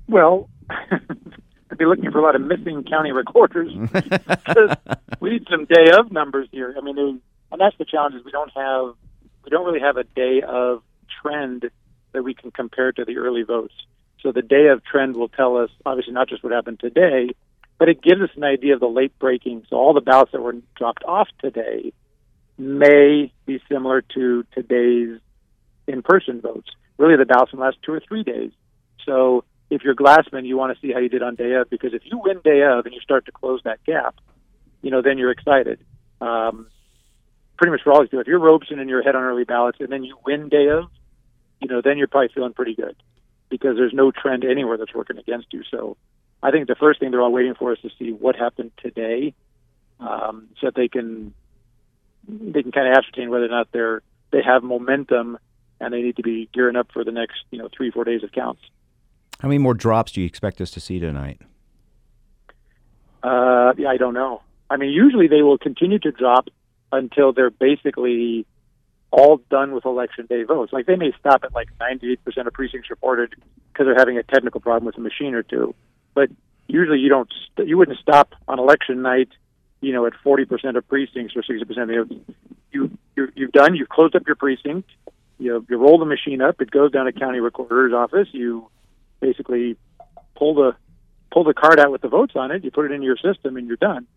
Well, 0.07 0.49
I'd 0.69 1.77
be 1.77 1.87
looking 1.87 2.09
for 2.09 2.19
a 2.19 2.23
lot 2.23 2.35
of 2.35 2.41
missing 2.41 2.85
county 2.89 3.11
recorders. 3.11 3.73
we 5.19 5.29
need 5.29 5.45
some 5.51 5.65
day 5.65 5.91
of 5.99 6.09
numbers 6.09 6.47
here. 6.53 6.73
I 6.77 6.81
mean, 6.81 6.97
and 6.97 7.59
that's 7.59 7.77
the 7.77 7.83
challenge 7.83 8.15
is 8.15 8.23
we 8.23 8.31
don't 8.31 8.51
have, 8.55 8.95
we 9.43 9.49
don't 9.49 9.65
really 9.65 9.81
have 9.81 9.97
a 9.97 10.05
day 10.05 10.41
of 10.41 10.83
trend 11.21 11.69
that 12.13 12.23
we 12.23 12.33
can 12.33 12.49
compare 12.51 12.93
to 12.93 13.03
the 13.03 13.17
early 13.17 13.43
votes. 13.43 13.73
So 14.23 14.31
the 14.31 14.41
day 14.41 14.67
of 14.67 14.83
trend 14.85 15.17
will 15.17 15.27
tell 15.27 15.57
us, 15.57 15.69
obviously, 15.85 16.13
not 16.13 16.29
just 16.29 16.43
what 16.43 16.53
happened 16.53 16.79
today, 16.79 17.31
but 17.77 17.89
it 17.89 18.01
gives 18.01 18.21
us 18.21 18.29
an 18.37 18.45
idea 18.45 18.73
of 18.73 18.79
the 18.79 18.87
late 18.87 19.17
breaking. 19.19 19.65
So 19.69 19.75
all 19.75 19.93
the 19.93 20.01
ballots 20.01 20.31
that 20.31 20.41
were 20.41 20.55
dropped 20.75 21.03
off 21.03 21.27
today 21.39 21.91
may 22.57 23.33
be 23.45 23.61
similar 23.69 24.01
to 24.15 24.45
today's 24.53 25.19
in-person 25.87 26.39
votes. 26.39 26.69
Really, 26.97 27.17
the 27.17 27.25
ballots 27.25 27.51
from 27.51 27.59
the 27.59 27.65
last 27.65 27.77
two 27.83 27.91
or 27.91 27.99
three 27.99 28.23
days. 28.23 28.51
So 29.05 29.43
if 29.69 29.81
you're 29.83 29.95
Glassman, 29.95 30.45
you 30.45 30.55
want 30.55 30.73
to 30.73 30.79
see 30.79 30.93
how 30.93 30.99
you 30.99 31.09
did 31.09 31.21
on 31.21 31.35
day 31.35 31.53
of 31.55 31.69
because 31.69 31.93
if 31.93 32.03
you 32.05 32.17
win 32.23 32.39
day 32.43 32.61
of 32.63 32.85
and 32.85 32.93
you 32.93 33.01
start 33.01 33.25
to 33.25 33.33
close 33.33 33.59
that 33.65 33.83
gap, 33.83 34.15
you 34.81 34.89
know, 34.89 35.01
then 35.01 35.17
you're 35.17 35.31
excited. 35.31 35.83
Um, 36.21 36.67
pretty 37.57 37.71
much 37.71 37.81
for 37.83 37.91
all 37.91 37.99
these 37.99 38.09
people, 38.09 38.21
if 38.21 38.27
you're 38.27 38.39
Robson 38.39 38.79
and 38.79 38.89
you're 38.89 39.01
ahead 39.01 39.15
on 39.15 39.23
early 39.23 39.43
ballots 39.43 39.79
and 39.81 39.89
then 39.91 40.05
you 40.05 40.17
win 40.25 40.47
day 40.47 40.69
of, 40.69 40.85
you 41.59 41.67
know, 41.67 41.81
then 41.83 41.97
you're 41.97 42.07
probably 42.07 42.29
feeling 42.33 42.53
pretty 42.53 42.75
good 42.75 42.95
because 43.53 43.77
there's 43.77 43.93
no 43.93 44.09
trend 44.09 44.43
anywhere 44.43 44.77
that's 44.77 44.95
working 44.95 45.19
against 45.19 45.53
you. 45.53 45.61
So 45.69 45.95
I 46.41 46.49
think 46.49 46.67
the 46.67 46.73
first 46.73 46.99
thing 46.99 47.11
they're 47.11 47.21
all 47.21 47.31
waiting 47.31 47.53
for 47.53 47.71
is 47.71 47.79
to 47.81 47.89
see 47.99 48.11
what 48.11 48.35
happened 48.35 48.71
today, 48.81 49.35
um, 49.99 50.47
so 50.59 50.67
that 50.67 50.75
they 50.75 50.87
can 50.87 51.35
they 52.27 52.63
can 52.63 52.71
kind 52.71 52.87
of 52.87 52.97
ascertain 52.97 53.29
whether 53.29 53.45
or 53.45 53.49
not 53.49 53.71
they're 53.71 54.01
they 54.31 54.41
have 54.41 54.63
momentum 54.63 55.37
and 55.79 55.93
they 55.93 56.01
need 56.01 56.15
to 56.15 56.23
be 56.23 56.49
gearing 56.51 56.75
up 56.75 56.87
for 56.91 57.03
the 57.03 57.11
next 57.11 57.43
you 57.51 57.59
know 57.59 57.69
three 57.77 57.91
four 57.91 58.03
days 58.03 58.23
of 58.23 58.31
counts. 58.31 58.61
How 59.39 59.47
many 59.47 59.59
more 59.59 59.75
drops 59.75 60.13
do 60.13 60.21
you 60.21 60.25
expect 60.25 60.59
us 60.59 60.71
to 60.71 60.79
see 60.79 60.99
tonight? 60.99 61.39
Uh, 63.21 63.73
yeah, 63.77 63.89
I 63.89 63.97
don't 63.97 64.15
know. 64.15 64.41
I 64.67 64.77
mean, 64.77 64.89
usually 64.89 65.27
they 65.27 65.43
will 65.43 65.59
continue 65.59 65.99
to 65.99 66.11
drop 66.11 66.47
until 66.91 67.33
they're 67.33 67.51
basically 67.51 68.47
all 69.13 69.39
done 69.51 69.73
with 69.73 69.85
election 69.85 70.25
day 70.25 70.41
votes. 70.41 70.73
Like 70.73 70.87
they 70.87 70.95
may 70.95 71.13
stop 71.19 71.43
at 71.43 71.53
like 71.53 71.69
98% 71.79 72.17
of 72.47 72.53
precincts 72.53 72.89
reported 72.89 73.35
because 73.71 73.85
they're 73.85 73.95
having 73.95 74.17
a 74.17 74.23
technical 74.23 74.59
problem 74.59 74.85
with 74.87 74.97
a 74.97 75.01
machine 75.01 75.35
or 75.35 75.43
two. 75.43 75.75
But 76.15 76.29
usually 76.67 76.97
you 76.97 77.09
don't, 77.09 77.31
st- 77.51 77.67
you 77.67 77.77
wouldn't 77.77 77.99
stop 77.99 78.33
on 78.47 78.57
election 78.57 79.03
night, 79.03 79.29
you 79.81 79.93
know, 79.93 80.07
at 80.07 80.13
40% 80.25 80.75
of 80.77 80.87
precincts 80.87 81.35
or 81.35 81.43
60%. 81.43 82.01
Of, 82.01 82.11
you, 82.71 82.97
you, 83.15 83.31
you've 83.35 83.51
done, 83.51 83.75
you've 83.75 83.89
closed 83.89 84.15
up 84.15 84.23
your 84.25 84.35
precinct, 84.35 84.89
you, 85.37 85.63
you 85.69 85.77
roll 85.77 85.99
the 85.99 86.05
machine 86.05 86.41
up, 86.41 86.59
it 86.59 86.71
goes 86.71 86.91
down 86.91 87.05
to 87.05 87.11
county 87.11 87.39
recorder's 87.39 87.93
office, 87.93 88.29
you 88.31 88.67
basically 89.19 89.77
pull 90.35 90.55
the 90.55 90.75
pull 91.31 91.43
the 91.43 91.53
card 91.53 91.79
out 91.79 91.91
with 91.91 92.01
the 92.01 92.07
votes 92.07 92.33
on 92.35 92.49
it, 92.49 92.63
you 92.63 92.71
put 92.71 92.85
it 92.85 92.91
into 92.91 93.05
your 93.05 93.17
system, 93.17 93.57
and 93.57 93.67
you're 93.67 93.77
done. 93.77 94.07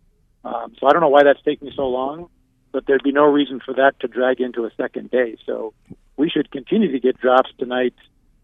Um, 0.44 0.74
so 0.78 0.86
I 0.86 0.92
don't 0.92 1.00
know 1.02 1.08
why 1.08 1.24
that's 1.24 1.42
taking 1.42 1.70
so 1.76 1.88
long, 1.88 2.28
but 2.72 2.86
there'd 2.86 3.02
be 3.02 3.12
no 3.12 3.24
reason 3.24 3.60
for 3.64 3.72
that 3.74 3.98
to 4.00 4.08
drag 4.08 4.40
into 4.40 4.64
a 4.64 4.70
second 4.76 5.10
day. 5.10 5.36
So 5.46 5.72
we 6.16 6.28
should 6.30 6.50
continue 6.50 6.90
to 6.92 7.00
get 7.00 7.18
drops 7.20 7.50
tonight 7.58 7.94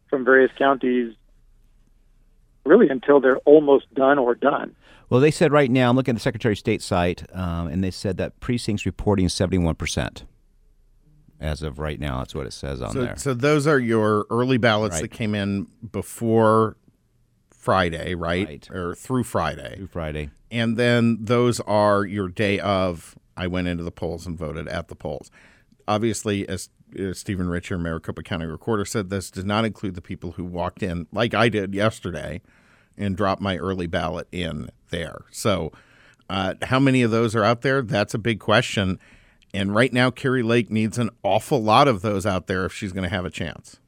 from 0.08 0.24
various 0.24 0.50
counties, 0.58 1.14
really 2.64 2.88
until 2.88 3.20
they're 3.20 3.38
almost 3.38 3.92
done 3.94 4.18
or 4.18 4.34
done. 4.34 4.74
Well, 5.10 5.20
they 5.20 5.30
said 5.30 5.52
right 5.52 5.70
now, 5.70 5.90
I'm 5.90 5.96
looking 5.96 6.12
at 6.12 6.16
the 6.16 6.20
Secretary 6.22 6.52
of 6.54 6.58
State 6.58 6.80
site, 6.82 7.24
um, 7.34 7.66
and 7.68 7.84
they 7.84 7.90
said 7.90 8.16
that 8.16 8.40
precincts 8.40 8.86
reporting 8.86 9.26
71% 9.28 10.22
as 11.40 11.62
of 11.62 11.78
right 11.78 11.98
now. 12.00 12.18
That's 12.18 12.34
what 12.34 12.46
it 12.46 12.52
says 12.52 12.80
on 12.80 12.92
So, 12.92 13.02
there. 13.04 13.16
so 13.16 13.34
those 13.34 13.66
are 13.66 13.78
your 13.78 14.26
early 14.30 14.58
ballots 14.58 14.94
Right. 14.94 15.02
that 15.02 15.08
came 15.10 15.34
in 15.34 15.66
before 15.90 16.76
Friday, 17.50 18.14
right? 18.14 18.46
Right. 18.46 18.70
Or 18.70 18.94
through 18.94 19.24
Friday. 19.24 19.74
Through 19.76 19.86
Friday. 19.88 20.30
And 20.50 20.76
then 20.76 21.18
those 21.20 21.60
are 21.60 22.04
your 22.04 22.28
day 22.28 22.58
of 22.60 23.16
I 23.36 23.46
went 23.46 23.68
into 23.68 23.84
the 23.84 23.90
polls 23.90 24.26
and 24.26 24.36
voted 24.36 24.68
at 24.68 24.88
the 24.88 24.94
polls. 24.94 25.30
Obviously, 25.88 26.48
as, 26.48 26.68
Stephen 27.12 27.48
Richer, 27.48 27.78
Maricopa 27.78 28.22
County 28.22 28.46
Recorder, 28.46 28.84
said, 28.84 29.10
this 29.10 29.30
does 29.30 29.44
not 29.44 29.64
include 29.64 29.94
the 29.94 30.02
people 30.02 30.32
who 30.32 30.44
walked 30.44 30.82
in, 30.82 31.06
like 31.12 31.34
I 31.34 31.48
did 31.48 31.74
yesterday, 31.74 32.40
and 32.96 33.16
dropped 33.16 33.40
my 33.40 33.56
early 33.56 33.86
ballot 33.86 34.28
in 34.30 34.70
there. 34.90 35.22
So, 35.30 35.72
uh, 36.28 36.54
how 36.62 36.78
many 36.78 37.02
of 37.02 37.10
those 37.10 37.34
are 37.34 37.44
out 37.44 37.62
there? 37.62 37.82
That's 37.82 38.14
a 38.14 38.18
big 38.18 38.38
question. 38.38 38.98
And 39.54 39.74
right 39.74 39.92
now, 39.92 40.10
Kari 40.10 40.42
Lake 40.42 40.70
needs 40.70 40.98
an 40.98 41.10
awful 41.22 41.62
lot 41.62 41.88
of 41.88 42.02
those 42.02 42.24
out 42.24 42.46
there 42.46 42.64
if 42.64 42.72
she's 42.72 42.92
going 42.92 43.04
to 43.04 43.14
have 43.14 43.24
a 43.24 43.30
chance. 43.30 43.78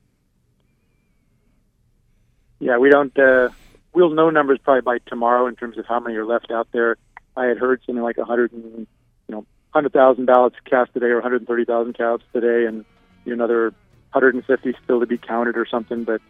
Yeah, 2.58 2.78
we 2.78 2.90
don't. 2.90 3.16
Uh, 3.18 3.48
we'll 3.94 4.10
know 4.10 4.30
numbers 4.30 4.58
probably 4.62 4.82
by 4.82 4.98
tomorrow 5.06 5.46
in 5.46 5.56
terms 5.56 5.78
of 5.78 5.86
how 5.86 6.00
many 6.00 6.16
are 6.16 6.26
left 6.26 6.50
out 6.50 6.68
there. 6.72 6.96
I 7.36 7.46
had 7.46 7.58
heard 7.58 7.82
something 7.86 8.02
like 8.02 8.18
a 8.18 8.24
hundred 8.24 8.52
and 8.52 8.86
you 9.28 9.34
know 9.34 9.46
hundred 9.72 9.92
thousand 9.92 10.26
ballots 10.26 10.56
cast 10.64 10.92
today, 10.94 11.06
or 11.06 11.14
one 11.16 11.22
hundred 11.22 11.46
thirty 11.46 11.64
thousand 11.64 11.94
counts 11.94 12.24
today, 12.32 12.66
and 12.66 12.84
you 13.24 13.34
know, 13.34 13.44
another 13.44 13.74
hundred 14.10 14.34
and 14.34 14.44
fifty 14.44 14.74
still 14.84 15.00
to 15.00 15.06
be 15.06 15.18
counted 15.18 15.56
or 15.56 15.66
something. 15.66 16.04
But 16.04 16.20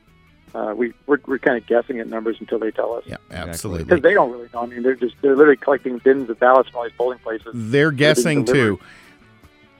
uh, 0.55 0.73
we 0.77 0.93
we're, 1.07 1.19
we're 1.27 1.39
kind 1.39 1.59
of 1.59 1.67
guessing 1.67 1.99
at 2.01 2.07
numbers 2.07 2.37
until 2.41 2.59
they 2.59 2.71
tell 2.71 2.95
us 2.95 3.05
Yeah, 3.07 3.17
absolutely. 3.31 3.85
because 3.85 4.03
they 4.03 4.15
don't 4.15 4.31
really 4.31 4.49
know. 4.55 4.63
I 4.63 4.67
mean, 4.67 4.83
they're 4.83 4.95
just 4.95 5.17
they're 5.21 5.37
literally 5.37 5.57
collecting 5.57 5.99
bins 5.99 6.31
of 6.31 6.39
ballots 6.39 6.71
from 6.71 6.79
all 6.79 6.85
these 6.85 6.93
polling 6.97 7.19
places. 7.19 7.51
They're 7.53 7.91
guessing 7.91 8.45
too. 8.45 8.79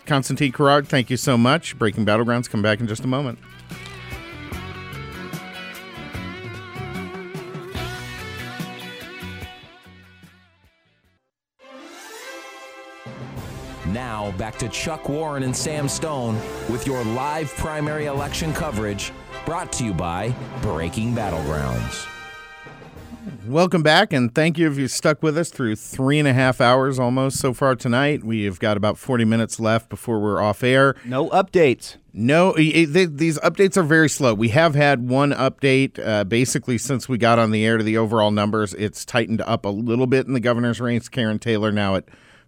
Constantine 0.07 0.53
Querard, 0.53 0.87
thank 0.87 1.09
you 1.09 1.17
so 1.17 1.39
much. 1.39 1.79
Breaking 1.79 2.05
Battlegrounds, 2.05 2.51
come 2.51 2.61
back 2.61 2.81
in 2.81 2.87
just 2.87 3.05
a 3.05 3.07
moment. 3.07 3.39
Now, 13.95 14.33
back 14.33 14.59
to 14.59 14.69
Chuck 14.71 15.09
Warren 15.09 15.45
and 15.45 15.55
Sam 15.57 15.89
Stone 15.89 16.35
with 16.69 16.85
your 16.85 17.05
live 17.05 17.49
primary 17.57 18.07
election 18.07 18.53
coverage 18.53 19.13
brought 19.47 19.71
to 19.75 19.85
you 19.85 19.95
by 19.95 20.35
Breaking 20.63 21.15
Battlegrounds. 21.15 22.05
Welcome 23.47 23.85
back, 23.85 24.13
and 24.13 24.35
thank 24.35 24.59
you 24.59 24.69
if 24.69 24.77
you 24.79 24.89
stuck 24.89 25.23
with 25.23 25.39
us 25.39 25.49
through 25.51 25.77
three 25.77 26.19
and 26.19 26.27
a 26.27 26.33
half 26.33 26.61
hours 26.61 26.99
almost 26.99 27.39
so 27.39 27.53
far 27.55 27.77
tonight. 27.77 28.25
We 28.25 28.43
have 28.47 28.59
got 28.59 28.77
about 28.77 28.99
40 28.99 29.25
minutes 29.25 29.61
left 29.61 29.89
before 29.89 30.19
we're 30.19 30.43
off 30.43 30.65
air. 30.65 30.97
No 31.05 31.29
updates. 31.31 31.97
No, 32.13 32.51
i- 32.57 32.61
i- 32.75 32.87
th- 32.93 33.11
these 33.13 33.39
updates 33.41 33.77
are 33.77 33.83
very 33.85 34.09
slow. 34.09 34.35
We 34.35 34.49
have 34.49 34.75
had 34.75 35.09
one 35.09 35.31
update 35.33 36.05
uh, 36.05 36.25
basically 36.25 36.79
since 36.79 37.09
we 37.09 37.17
got 37.17 37.39
on 37.39 37.53
the 37.53 37.65
air 37.65 37.79
to 37.79 37.85
the 37.85 37.97
overall 37.97 38.33
numbers. 38.33 38.75
It's 38.75 39.05
tightened 39.05 39.41
up 39.43 39.65
a 39.65 39.71
little 39.71 40.09
bit 40.09 40.27
in 40.27 40.33
the 40.33 40.41
governor's 40.41 40.81
race. 40.81 41.09
Karen 41.09 41.39
Taylor 41.39 41.71
now 41.71 41.95
at 41.95 42.05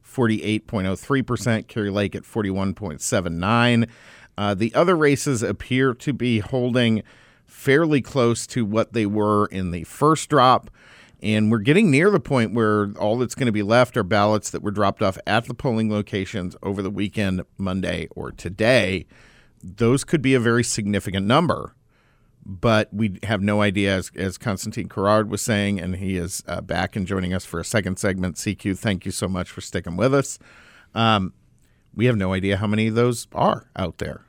48.03%, 0.07 1.69
Kari 1.69 1.91
Lake 1.91 2.15
at 2.15 2.23
41.79. 2.23 3.89
Uh, 4.39 4.55
the 4.55 4.75
other 4.75 4.97
races 4.97 5.43
appear 5.43 5.95
to 5.95 6.13
be 6.13 6.39
holding 6.39 7.03
fairly 7.47 8.01
close 8.01 8.47
to 8.47 8.65
what 8.65 8.93
they 8.93 9.07
were 9.07 9.47
in 9.47 9.71
the 9.71 9.85
first 9.85 10.29
drop. 10.29 10.71
And 11.23 11.51
we're 11.51 11.59
getting 11.59 11.91
near 11.91 12.11
the 12.11 12.21
point 12.21 12.53
where 12.53 12.93
all 12.99 13.17
that's 13.19 13.35
going 13.35 13.47
to 13.47 13.53
be 13.53 13.63
left 13.63 13.97
are 13.97 14.03
ballots 14.03 14.51
that 14.51 14.63
were 14.63 14.71
dropped 14.71 15.03
off 15.03 15.17
at 15.27 15.47
the 15.47 15.55
polling 15.55 15.91
locations 15.91 16.55
over 16.63 16.83
the 16.83 16.91
weekend, 16.91 17.43
Monday 17.57 18.09
or 18.15 18.31
today. 18.31 19.07
Those 19.63 20.05
could 20.05 20.21
be 20.21 20.35
a 20.35 20.41
very 20.41 20.63
significant 20.63 21.27
number, 21.27 21.75
but 22.49 22.95
we 22.95 23.19
have 23.25 23.43
no 23.43 23.61
idea, 23.61 23.97
as, 23.97 24.13
as 24.15 24.39
Constantine 24.39 24.89
Querard 24.89 25.29
was 25.29 25.43
saying, 25.43 25.81
and 25.81 25.97
he 25.97 26.17
is 26.17 26.45
uh, 26.47 26.61
back 26.61 26.95
and 26.95 27.05
joining 27.05 27.35
us 27.35 27.45
for 27.45 27.59
a 27.59 27.65
second 27.65 27.99
segment. 27.99 28.37
CQ, 28.37 28.79
thank 28.79 29.05
you 29.05 29.11
so 29.11 29.27
much 29.27 29.51
for 29.51 29.61
sticking 29.61 29.97
with 29.97 30.15
us. 30.15 30.39
Um, 30.95 31.33
we 31.93 32.07
have 32.07 32.17
no 32.17 32.33
idea 32.33 32.57
how 32.59 32.69
many 32.69 32.87
of 32.87 32.95
those 32.95 33.27
are 33.33 33.69
out 33.75 33.99
there. 33.99 34.25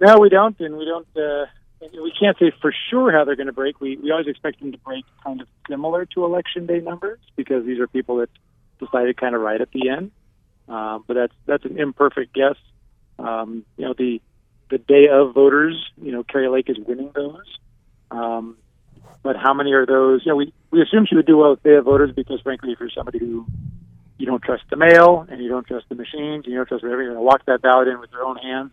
No, 0.00 0.18
we 0.18 0.30
don't, 0.30 0.58
and 0.58 0.78
we 0.78 0.86
don't. 0.86 1.06
Uh, 1.14 1.46
we 1.80 2.12
can't 2.18 2.38
say 2.38 2.50
for 2.62 2.72
sure 2.88 3.12
how 3.12 3.24
they're 3.24 3.36
going 3.36 3.48
to 3.48 3.52
break. 3.52 3.78
We 3.80 3.96
we 3.96 4.10
always 4.10 4.28
expect 4.28 4.60
them 4.60 4.72
to 4.72 4.78
break 4.78 5.04
kind 5.22 5.40
of 5.40 5.48
similar 5.68 6.06
to 6.06 6.24
election 6.24 6.66
day 6.66 6.80
numbers 6.80 7.18
because 7.36 7.66
these 7.66 7.78
are 7.78 7.88
people 7.88 8.16
that 8.18 8.30
decided 8.78 9.16
kind 9.16 9.34
of 9.34 9.42
right 9.42 9.60
at 9.60 9.70
the 9.72 9.88
end. 9.90 10.12
Um, 10.68 11.04
but 11.06 11.14
that's 11.14 11.34
that's 11.46 11.64
an 11.64 11.78
imperfect 11.78 12.32
guess. 12.32 12.56
Um, 13.18 13.64
you 13.76 13.86
know, 13.86 13.94
the 13.98 14.22
the 14.70 14.78
day 14.78 15.08
of 15.08 15.34
voters. 15.34 15.90
You 16.00 16.12
know, 16.12 16.22
Kari 16.24 16.48
Lake 16.48 16.68
is 16.68 16.78
winning 16.78 17.10
those. 17.14 17.58
Um, 18.10 18.56
but 19.22 19.36
how 19.36 19.52
many 19.52 19.72
are 19.72 19.86
those? 19.86 20.22
You 20.24 20.32
know, 20.32 20.36
we 20.36 20.52
we 20.70 20.82
assume 20.82 21.06
she 21.06 21.16
would 21.16 21.26
do 21.26 21.36
well 21.36 21.50
with 21.50 21.62
day 21.62 21.74
of 21.74 21.84
voters 21.84 22.12
because, 22.14 22.40
frankly, 22.40 22.72
if 22.72 22.80
you're 22.80 22.90
somebody 22.90 23.18
who 23.18 23.46
you 24.18 24.26
don't 24.26 24.42
trust 24.42 24.64
the 24.68 24.76
mail 24.76 25.26
and 25.28 25.40
you 25.40 25.48
don't 25.48 25.66
trust 25.66 25.86
the 25.88 25.94
machines 25.94 26.44
and 26.44 26.46
you 26.46 26.56
don't 26.56 26.66
trust 26.66 26.82
whatever. 26.82 27.02
You're 27.02 27.14
going 27.14 27.22
to 27.22 27.26
walk 27.26 27.46
that 27.46 27.62
ballot 27.62 27.88
in 27.88 28.00
with 28.00 28.10
your 28.10 28.24
own 28.24 28.36
hands 28.36 28.72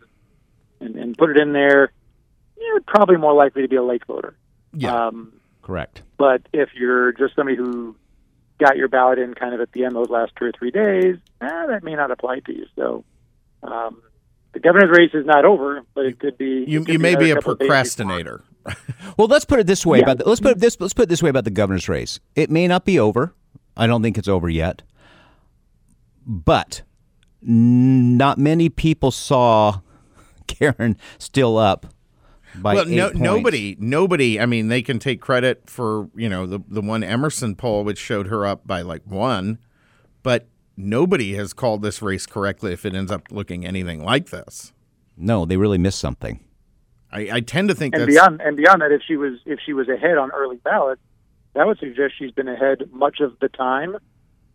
and, 0.80 0.96
and 0.96 1.16
put 1.16 1.30
it 1.30 1.38
in 1.38 1.52
there. 1.52 1.92
You're 2.58 2.80
probably 2.80 3.16
more 3.16 3.32
likely 3.32 3.62
to 3.62 3.68
be 3.68 3.76
a 3.76 3.82
late 3.82 4.04
voter. 4.06 4.36
Yeah. 4.72 5.06
Um, 5.06 5.32
Correct. 5.62 6.02
but 6.16 6.42
if 6.52 6.70
you're 6.74 7.12
just 7.12 7.36
somebody 7.36 7.56
who 7.56 7.96
got 8.58 8.76
your 8.76 8.88
ballot 8.88 9.18
in 9.18 9.34
kind 9.34 9.54
of 9.54 9.60
at 9.60 9.72
the 9.72 9.84
end 9.84 9.96
of 9.96 10.04
those 10.04 10.10
last 10.10 10.32
two 10.36 10.46
or 10.46 10.52
three 10.52 10.70
days, 10.70 11.16
eh, 11.40 11.66
that 11.66 11.82
may 11.84 11.94
not 11.94 12.10
apply 12.10 12.40
to 12.40 12.52
you. 12.52 12.66
So 12.74 13.04
um, 13.62 14.02
the 14.56 14.60
governor's 14.60 14.96
race 14.96 15.10
is 15.12 15.26
not 15.26 15.44
over, 15.44 15.82
but 15.94 16.06
it 16.06 16.18
could 16.18 16.38
be. 16.38 16.64
You, 16.66 16.82
could 16.82 16.94
you 16.94 16.98
may 16.98 17.14
be 17.14 17.30
a 17.30 17.34
couple 17.34 17.52
of 17.52 17.58
days 17.58 17.66
before. 17.66 17.76
procrastinator. 17.76 18.42
Well, 19.16 19.28
let's 19.28 19.44
put 19.44 19.60
it 19.60 19.66
this 19.66 19.86
way 19.86 19.98
Yeah. 19.98 20.04
about 20.04 20.18
the, 20.18 20.28
let's 20.28 20.40
put 20.40 20.52
it 20.52 20.58
this 20.58 20.76
let's 20.80 20.92
put 20.92 21.04
it 21.04 21.08
this 21.08 21.22
way 21.22 21.30
about 21.30 21.44
the 21.44 21.50
governor's 21.50 21.88
race. 21.88 22.18
It 22.34 22.50
may 22.50 22.66
not 22.66 22.84
be 22.84 22.98
over. 22.98 23.32
I 23.76 23.86
don't 23.86 24.02
think 24.02 24.18
it's 24.18 24.26
over 24.28 24.48
yet. 24.48 24.82
But 26.26 26.82
not 27.40 28.38
many 28.38 28.68
people 28.68 29.10
saw 29.12 29.80
Karen 30.48 30.96
still 31.18 31.56
up 31.56 31.86
by 32.56 32.74
well, 32.74 32.86
no, 32.86 33.10
nobody, 33.10 33.76
nobody. 33.78 34.40
I 34.40 34.46
mean, 34.46 34.68
they 34.68 34.82
can 34.82 34.98
take 34.98 35.20
credit 35.20 35.70
for 35.70 36.08
you 36.16 36.28
know 36.28 36.46
the 36.46 36.58
the 36.68 36.80
one 36.80 37.04
Emerson 37.04 37.54
poll, 37.54 37.84
which 37.84 37.98
showed 37.98 38.26
her 38.26 38.44
up 38.46 38.66
by 38.66 38.80
like 38.82 39.02
one, 39.04 39.58
but 40.24 40.48
nobody 40.76 41.34
has 41.34 41.52
called 41.52 41.82
this 41.82 42.02
race 42.02 42.26
correctly 42.26 42.72
if 42.72 42.84
it 42.84 42.94
ends 42.94 43.10
up 43.10 43.30
looking 43.30 43.66
anything 43.66 44.04
like 44.04 44.30
this. 44.30 44.72
No, 45.16 45.44
they 45.44 45.56
really 45.56 45.78
missed 45.78 45.98
something. 45.98 46.40
I, 47.10 47.28
I 47.32 47.40
tend 47.40 47.68
to 47.68 47.74
think 47.74 47.94
And 47.94 48.02
that's 48.02 48.12
beyond 48.12 48.40
and 48.40 48.56
beyond 48.56 48.82
that, 48.82 48.92
if 48.92 49.02
she 49.06 49.16
was 49.16 49.38
if 49.46 49.58
she 49.64 49.72
was 49.72 49.88
ahead 49.88 50.18
on 50.18 50.30
early 50.32 50.56
ballot, 50.56 50.98
that 51.54 51.66
would 51.66 51.78
suggest 51.78 52.14
she's 52.18 52.32
been 52.32 52.48
ahead 52.48 52.90
much 52.92 53.20
of 53.20 53.38
the 53.40 53.48
time. 53.48 53.96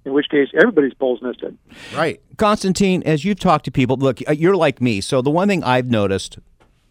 In 0.04 0.14
which 0.14 0.30
case, 0.30 0.48
everybody's 0.56 0.96
polls 0.96 1.22
missed 1.22 1.44
it. 1.44 1.54
right. 1.96 2.20
Constantine, 2.38 3.04
as 3.06 3.24
you've 3.24 3.40
talked 3.40 3.66
to 3.66 3.72
people, 3.72 3.98
look, 3.98 4.20
uh, 4.28 4.32
you're 4.32 4.56
like 4.56 4.82
me. 4.82 5.00
So 5.00 5.22
the 5.22 5.30
one 5.30 5.48
thing 5.48 5.64
I've 5.64 5.92
noticed 5.92 6.40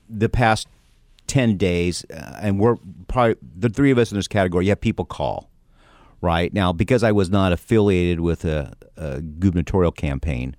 the 0.09 0.29
past 0.29 0.69
10 1.27 1.57
days, 1.57 2.05
uh, 2.13 2.39
and 2.41 2.61
we're 2.61 2.77
probably 3.09 3.35
the 3.57 3.69
three 3.69 3.91
of 3.91 3.99
us 3.99 4.13
in 4.13 4.17
this 4.17 4.29
category, 4.29 4.67
you 4.67 4.71
have 4.71 4.81
people 4.81 5.05
call, 5.05 5.51
right? 6.21 6.55
Now, 6.55 6.73
because 6.73 7.03
I 7.03 7.11
was 7.11 7.31
not 7.31 7.53
affiliated 7.53 8.21
with 8.21 8.45
a, 8.45 8.75
a 9.01 9.21
gubernatorial 9.21 9.93
campaign, 9.93 10.55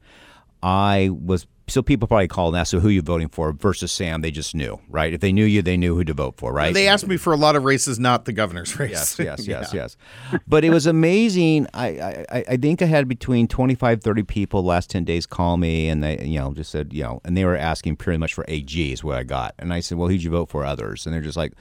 I 0.64 1.10
was, 1.12 1.48
so 1.68 1.82
people 1.82 2.08
probably 2.08 2.28
call 2.28 2.50
and 2.50 2.58
ask, 2.58 2.70
so 2.72 2.80
who 2.80 2.90
are 2.90 2.92
you 2.92 3.02
voting 3.02 3.30
for 3.30 3.52
versus 3.54 3.92
Sam, 3.92 4.22
they 4.22 4.30
just 4.30 4.54
knew, 4.54 4.80
right? 4.90 5.12
If 5.14 5.22
they 5.22 5.32
knew 5.32 5.46
you, 5.46 5.62
they 5.62 5.78
knew 5.78 5.96
who 5.96 6.04
to 6.04 6.14
vote 6.14 6.36
for, 6.38 6.54
right? 6.54 6.74
They 6.74 6.88
asked 6.88 7.08
me 7.08 7.18
for 7.18 7.34
a 7.34 7.38
lot 7.38 7.56
of 7.56 7.64
races, 7.64 7.98
not 7.98 8.26
the 8.26 8.34
governor's 8.34 8.78
race. 8.78 9.18
Yes, 9.18 9.18
yes, 9.20 9.48
yes, 9.48 9.74
Yeah. 9.74 9.82
yes. 9.84 10.42
But 10.48 10.64
it 10.64 10.70
was 10.70 10.86
amazing. 10.86 11.68
I, 11.74 11.88
I, 11.88 12.26
I- 12.30 12.46
I 12.50 12.58
think 12.58 12.82
I 12.82 12.86
had 12.86 13.08
between 13.08 13.48
25, 13.48 14.02
30 14.04 14.24
people 14.24 14.64
last 14.64 14.90
10 14.90 15.04
days 15.06 15.26
call 15.26 15.58
me 15.58 15.88
and 15.88 16.04
they, 16.04 16.24
you 16.26 16.40
know, 16.40 16.54
just 16.54 16.70
said, 16.72 16.94
you 16.94 17.04
know, 17.04 17.22
and 17.24 17.36
they 17.38 17.46
were 17.46 17.56
asking 17.58 17.96
pretty 17.96 18.18
much 18.18 18.34
for 18.34 18.46
AG 18.48 18.92
is 18.92 19.04
what 19.04 19.18
I 19.18 19.24
got. 19.24 19.56
And 19.58 19.74
I 19.74 19.80
said, 19.80 19.98
well, 19.98 20.10
who'd 20.10 20.22
you 20.24 20.30
vote 20.32 20.50
for 20.50 20.66
others? 20.66 21.06
And 21.06 21.14
they're 21.16 21.22
just 21.22 21.38
like, 21.38 21.54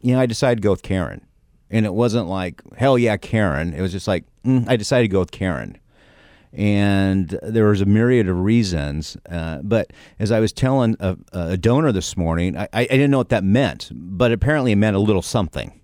you 0.00 0.12
know, 0.14 0.20
I 0.20 0.26
decided 0.26 0.56
to 0.62 0.66
go 0.66 0.70
with 0.70 0.82
Karen. 0.82 1.26
And 1.70 1.84
it 1.86 1.94
wasn't 1.94 2.28
like, 2.28 2.60
hell 2.76 2.98
yeah, 2.98 3.16
Karen. 3.16 3.72
It 3.74 3.80
was 3.80 3.92
just 3.92 4.06
like, 4.06 4.24
mm, 4.44 4.68
I 4.68 4.76
decided 4.76 5.04
to 5.04 5.08
go 5.12 5.20
with 5.20 5.30
Karen. 5.32 5.78
And 6.54 7.38
there 7.42 7.66
was 7.66 7.80
a 7.80 7.86
myriad 7.86 8.28
of 8.28 8.38
reasons. 8.40 9.16
Uh, 9.28 9.60
but 9.62 9.90
as 10.18 10.30
I 10.30 10.38
was 10.38 10.52
telling 10.52 10.96
a, 11.00 11.16
a 11.32 11.56
donor 11.56 11.92
this 11.92 12.14
morning, 12.16 12.58
I, 12.58 12.68
I 12.74 12.84
didn't 12.84 13.10
know 13.10 13.18
what 13.18 13.30
that 13.30 13.42
meant, 13.44 13.90
but 13.92 14.32
apparently 14.32 14.72
it 14.72 14.76
meant 14.76 14.94
a 14.94 14.98
little 14.98 15.22
something. 15.22 15.80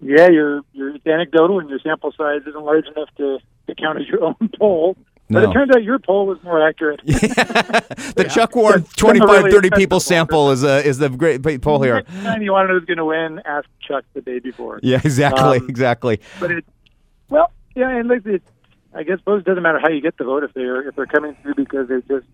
Yeah, 0.00 0.28
your 0.28 0.60
your 0.72 0.94
it's 0.94 1.06
anecdotal 1.06 1.58
and 1.58 1.68
your 1.70 1.78
sample 1.80 2.12
size 2.16 2.42
isn't 2.46 2.62
large 2.62 2.86
enough 2.86 3.08
to, 3.16 3.38
to 3.66 3.74
count 3.74 3.98
as 4.00 4.06
your 4.06 4.24
own 4.26 4.36
poll. 4.58 4.96
But 5.28 5.40
No. 5.40 5.50
it 5.50 5.54
turns 5.54 5.70
out 5.74 5.82
your 5.82 5.98
poll 5.98 6.26
was 6.26 6.38
more 6.44 6.64
accurate. 6.66 7.00
The 7.06 8.28
Chuck 8.30 8.54
Warren 8.54 8.82
That's 8.82 8.94
been 8.94 9.16
a 9.16 9.18
25, 9.26 9.28
really 9.44 9.50
30 9.50 9.70
people 9.70 9.98
sample 10.00 10.52
is 10.52 10.62
a, 10.62 10.86
is 10.86 10.98
the 10.98 11.08
great 11.08 11.60
poll 11.62 11.82
here. 11.82 11.96
Next 11.96 12.22
time 12.22 12.42
you 12.42 12.52
want 12.52 12.68
to 12.68 12.72
know 12.74 12.78
who's 12.78 12.86
going 12.86 12.98
to 12.98 13.04
win, 13.04 13.40
ask 13.44 13.66
Chuck 13.80 14.04
the 14.14 14.20
day 14.20 14.38
before. 14.38 14.78
Yeah, 14.82 15.00
exactly, 15.04 15.58
Um, 15.58 15.66
exactly. 15.68 16.20
But 16.38 16.52
it, 16.52 16.64
well, 17.28 17.50
yeah, 17.76 17.90
and 17.90 18.08
like 18.08 18.24
it, 18.24 18.42
I 18.94 19.02
guess 19.02 19.18
suppose 19.18 19.42
it 19.42 19.44
doesn't 19.44 19.62
matter 19.62 19.78
how 19.78 19.90
you 19.90 20.00
get 20.00 20.16
the 20.16 20.24
vote 20.24 20.42
if 20.42 20.54
they're 20.54 20.88
if 20.88 20.96
they're 20.96 21.06
coming 21.06 21.36
through 21.42 21.54
because 21.54 21.86
they're 21.86 22.00
just 22.00 22.26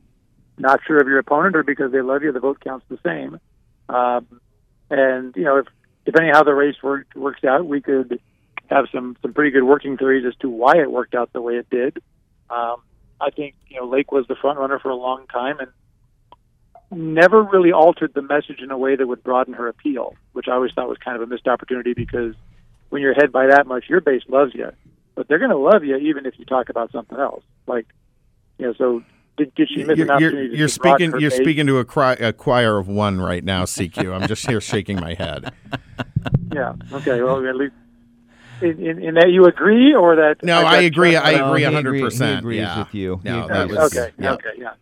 not 0.56 0.80
sure 0.86 0.98
of 1.00 1.08
your 1.08 1.18
opponent 1.18 1.56
or 1.56 1.64
because 1.64 1.90
they 1.92 2.00
love 2.00 2.22
you. 2.22 2.32
The 2.32 2.40
vote 2.40 2.60
counts 2.60 2.86
the 2.88 2.98
same. 3.04 3.40
Um, 3.88 4.40
and 4.88 5.34
you 5.36 5.42
know, 5.42 5.58
if 5.58 5.66
depending 6.04 6.32
how 6.32 6.44
the 6.44 6.54
race 6.54 6.76
work, 6.82 7.08
works 7.16 7.44
out, 7.44 7.66
we 7.66 7.80
could 7.80 8.20
have 8.66 8.86
some 8.92 9.16
some 9.20 9.34
pretty 9.34 9.50
good 9.50 9.64
working 9.64 9.96
theories 9.96 10.24
as 10.26 10.36
to 10.36 10.48
why 10.48 10.76
it 10.76 10.90
worked 10.90 11.14
out 11.14 11.32
the 11.32 11.40
way 11.40 11.54
it 11.54 11.68
did. 11.68 11.98
Um, 12.48 12.76
I 13.20 13.30
think 13.30 13.56
you 13.68 13.80
know 13.80 13.86
Lake 13.86 14.12
was 14.12 14.26
the 14.28 14.36
front 14.36 14.58
runner 14.58 14.78
for 14.78 14.90
a 14.90 14.96
long 14.96 15.26
time 15.26 15.58
and 15.58 15.70
never 16.92 17.42
really 17.42 17.72
altered 17.72 18.12
the 18.14 18.22
message 18.22 18.60
in 18.62 18.70
a 18.70 18.78
way 18.78 18.94
that 18.94 19.06
would 19.06 19.24
broaden 19.24 19.54
her 19.54 19.66
appeal, 19.66 20.14
which 20.32 20.46
I 20.48 20.52
always 20.52 20.72
thought 20.72 20.88
was 20.88 20.98
kind 20.98 21.16
of 21.16 21.22
a 21.22 21.26
missed 21.26 21.48
opportunity 21.48 21.94
because 21.94 22.34
when 22.90 23.00
you're 23.00 23.12
ahead 23.12 23.32
by 23.32 23.46
that 23.46 23.66
much, 23.66 23.84
your 23.88 24.02
base 24.02 24.22
loves 24.28 24.54
you, 24.54 24.70
but 25.14 25.28
they're 25.28 25.38
going 25.38 25.50
to 25.50 25.56
love 25.56 25.84
you 25.84 25.96
even 25.96 26.26
if 26.26 26.38
you 26.38 26.44
talk 26.44 26.68
about 26.68 26.90
something 26.92 27.18
else. 27.18 27.42
Like, 27.66 27.86
you 28.58 28.66
know, 28.66 28.74
so 28.78 29.02
did, 29.36 29.54
did 29.54 29.68
she 29.68 29.84
miss 29.84 29.96
You're, 29.98 30.12
an 30.12 30.20
you're, 30.20 30.28
opportunity? 30.30 30.56
you're 30.56 30.68
to 30.68 30.72
speaking. 30.74 31.10
You're 31.20 31.30
base? 31.30 31.40
speaking 31.40 31.66
to 31.66 31.78
a, 31.78 31.84
cry, 31.84 32.12
a 32.14 32.32
choir 32.32 32.78
of 32.78 32.88
one 32.88 33.20
right 33.20 33.42
now, 33.44 33.64
CQ. 33.64 34.12
I'm 34.20 34.28
just 34.28 34.46
here 34.46 34.60
shaking 34.60 35.00
my 35.00 35.14
head. 35.14 35.52
Yeah. 36.54 36.74
Okay. 36.92 37.22
Well, 37.22 37.44
at 37.48 37.56
least 37.56 37.72
in, 38.60 38.78
in, 38.86 39.02
in 39.02 39.14
that 39.14 39.30
you 39.30 39.46
agree, 39.46 39.94
or 39.94 40.14
that 40.16 40.36
No, 40.42 40.60
got 40.60 40.74
I 40.74 40.80
agree. 40.82 41.12
Chuck- 41.12 41.24
I 41.24 41.32
No, 41.32 41.48
agree 41.48 41.60
he 41.60 41.64
hundred 41.64 41.78
agree- 41.88 41.98
he 42.00 42.04
percent. 42.04 42.38
agrees 42.40 42.58
yeah. 42.58 42.78
with 42.78 42.94
you. 42.94 43.20
No, 43.24 43.48
that 43.48 43.68
was 43.68 43.78
okay. 43.96 44.12
yeah. 44.18 44.32
Okay. 44.34 44.50
Yeah. 44.58 44.72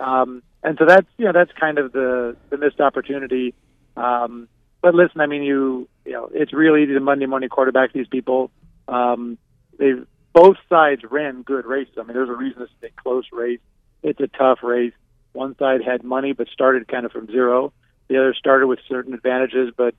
Um, 0.00 0.42
and 0.64 0.76
so 0.76 0.84
that's 0.86 1.06
you 1.18 1.24
know 1.26 1.32
that's 1.32 1.52
kind 1.58 1.78
of 1.78 1.92
the 1.92 2.36
the 2.50 2.58
missed 2.58 2.80
opportunity. 2.80 3.54
Um, 3.96 4.48
but 4.82 4.94
listen, 4.94 5.20
I 5.20 5.26
mean, 5.26 5.42
you 5.44 5.88
you 6.04 6.12
know, 6.12 6.28
it's 6.34 6.52
really 6.52 6.82
easy 6.82 6.94
to 6.94 7.00
Monday 7.00 7.26
morning 7.26 7.48
quarterback 7.48 7.92
these 7.92 8.08
people. 8.08 8.50
Um, 8.88 9.38
they 9.80 9.94
both 10.32 10.58
sides 10.68 11.02
ran 11.10 11.42
good 11.42 11.66
races. 11.66 11.94
I 11.98 12.02
mean, 12.02 12.14
there's 12.14 12.28
a 12.28 12.34
reason 12.34 12.62
it's 12.62 12.72
a 12.82 13.02
close 13.02 13.24
race. 13.32 13.60
It's 14.02 14.20
a 14.20 14.28
tough 14.28 14.60
race. 14.62 14.92
One 15.32 15.56
side 15.56 15.82
had 15.82 16.04
money 16.04 16.32
but 16.32 16.48
started 16.48 16.86
kind 16.86 17.04
of 17.04 17.12
from 17.12 17.26
zero. 17.26 17.72
The 18.08 18.18
other 18.18 18.34
started 18.34 18.66
with 18.66 18.78
certain 18.88 19.14
advantages 19.14 19.72
but 19.76 19.94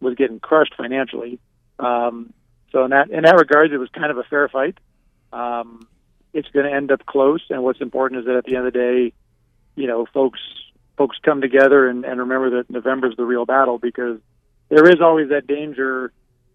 was 0.00 0.14
getting 0.14 0.40
crushed 0.40 0.74
financially. 0.76 1.40
Um, 1.78 2.32
so 2.72 2.84
in 2.84 2.90
that 2.90 3.10
in 3.10 3.24
that 3.24 3.36
regard, 3.36 3.72
it 3.72 3.78
was 3.78 3.88
kind 3.90 4.10
of 4.10 4.18
a 4.18 4.24
fair 4.24 4.48
fight. 4.48 4.78
Um, 5.32 5.86
it's 6.32 6.48
going 6.48 6.66
to 6.66 6.72
end 6.72 6.90
up 6.90 7.04
close, 7.06 7.42
and 7.50 7.62
what's 7.62 7.80
important 7.80 8.20
is 8.20 8.26
that 8.26 8.36
at 8.36 8.44
the 8.44 8.56
end 8.56 8.66
of 8.66 8.72
the 8.72 8.78
day, 8.78 9.12
you 9.74 9.86
know, 9.86 10.06
folks 10.06 10.40
folks 10.96 11.16
come 11.24 11.40
together 11.40 11.88
and, 11.88 12.04
and 12.04 12.20
remember 12.20 12.50
that 12.58 12.70
November 12.70 13.08
is 13.08 13.16
the 13.16 13.24
real 13.24 13.44
battle 13.44 13.78
because 13.78 14.20
there 14.68 14.88
is 14.88 15.00
always 15.00 15.30
that 15.30 15.46
danger 15.46 16.12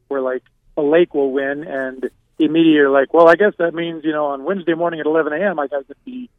where 0.08 0.22
like 0.22 0.44
a 0.78 0.82
lake 0.82 1.14
will 1.14 1.32
win 1.32 1.66
and 1.66 2.10
immediately 2.46 2.74
you're 2.74 2.90
like, 2.90 3.14
well, 3.14 3.28
I 3.28 3.36
guess 3.36 3.54
that 3.60 3.74
means 3.74 4.04
you 4.04 4.12
know 4.12 4.28
on 4.28 4.44
Wednesday 4.44 4.74
morning 4.74 5.00
at 5.00 5.06
11 5.06 5.34
a.m. 5.34 5.60
I 5.60 5.68
got 5.68 5.88
to 5.88 5.96
be 6.06 6.30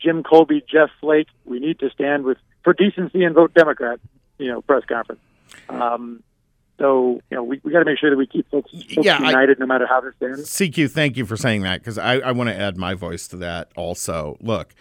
Jim 0.00 0.22
Kolbe, 0.22 0.62
Jeff 0.66 0.90
Flake. 1.00 1.28
We 1.44 1.58
need 1.60 1.78
to 1.80 1.90
stand 1.90 2.24
with 2.24 2.38
for 2.64 2.72
decency 2.72 3.24
and 3.24 3.34
vote 3.34 3.52
Democrat. 3.54 4.00
You 4.38 4.48
know, 4.52 4.60
press 4.62 4.84
conference. 4.88 5.20
Um, 5.68 6.22
so 6.78 7.20
you 7.30 7.36
know, 7.36 7.44
we, 7.44 7.60
we 7.62 7.70
got 7.70 7.80
to 7.80 7.84
make 7.84 7.98
sure 7.98 8.10
that 8.10 8.16
we 8.16 8.26
keep 8.26 8.50
folks, 8.50 8.70
folks 8.72 8.96
Yeah, 9.06 9.18
I- 9.20 9.28
united 9.28 9.58
no 9.58 9.66
matter 9.66 9.86
how 9.86 10.00
this 10.00 10.14
ends. 10.20 10.48
CQ, 10.50 10.90
thank 10.90 11.16
you 11.16 11.26
for 11.26 11.36
saying 11.36 11.62
that 11.62 11.80
because 11.80 11.98
I, 11.98 12.14
I 12.14 12.32
want 12.32 12.48
to 12.48 12.56
add 12.58 12.76
my 12.76 12.94
voice 12.94 13.28
to 13.28 13.36
that 13.36 13.70
also. 13.76 14.36
Look, 14.40 14.74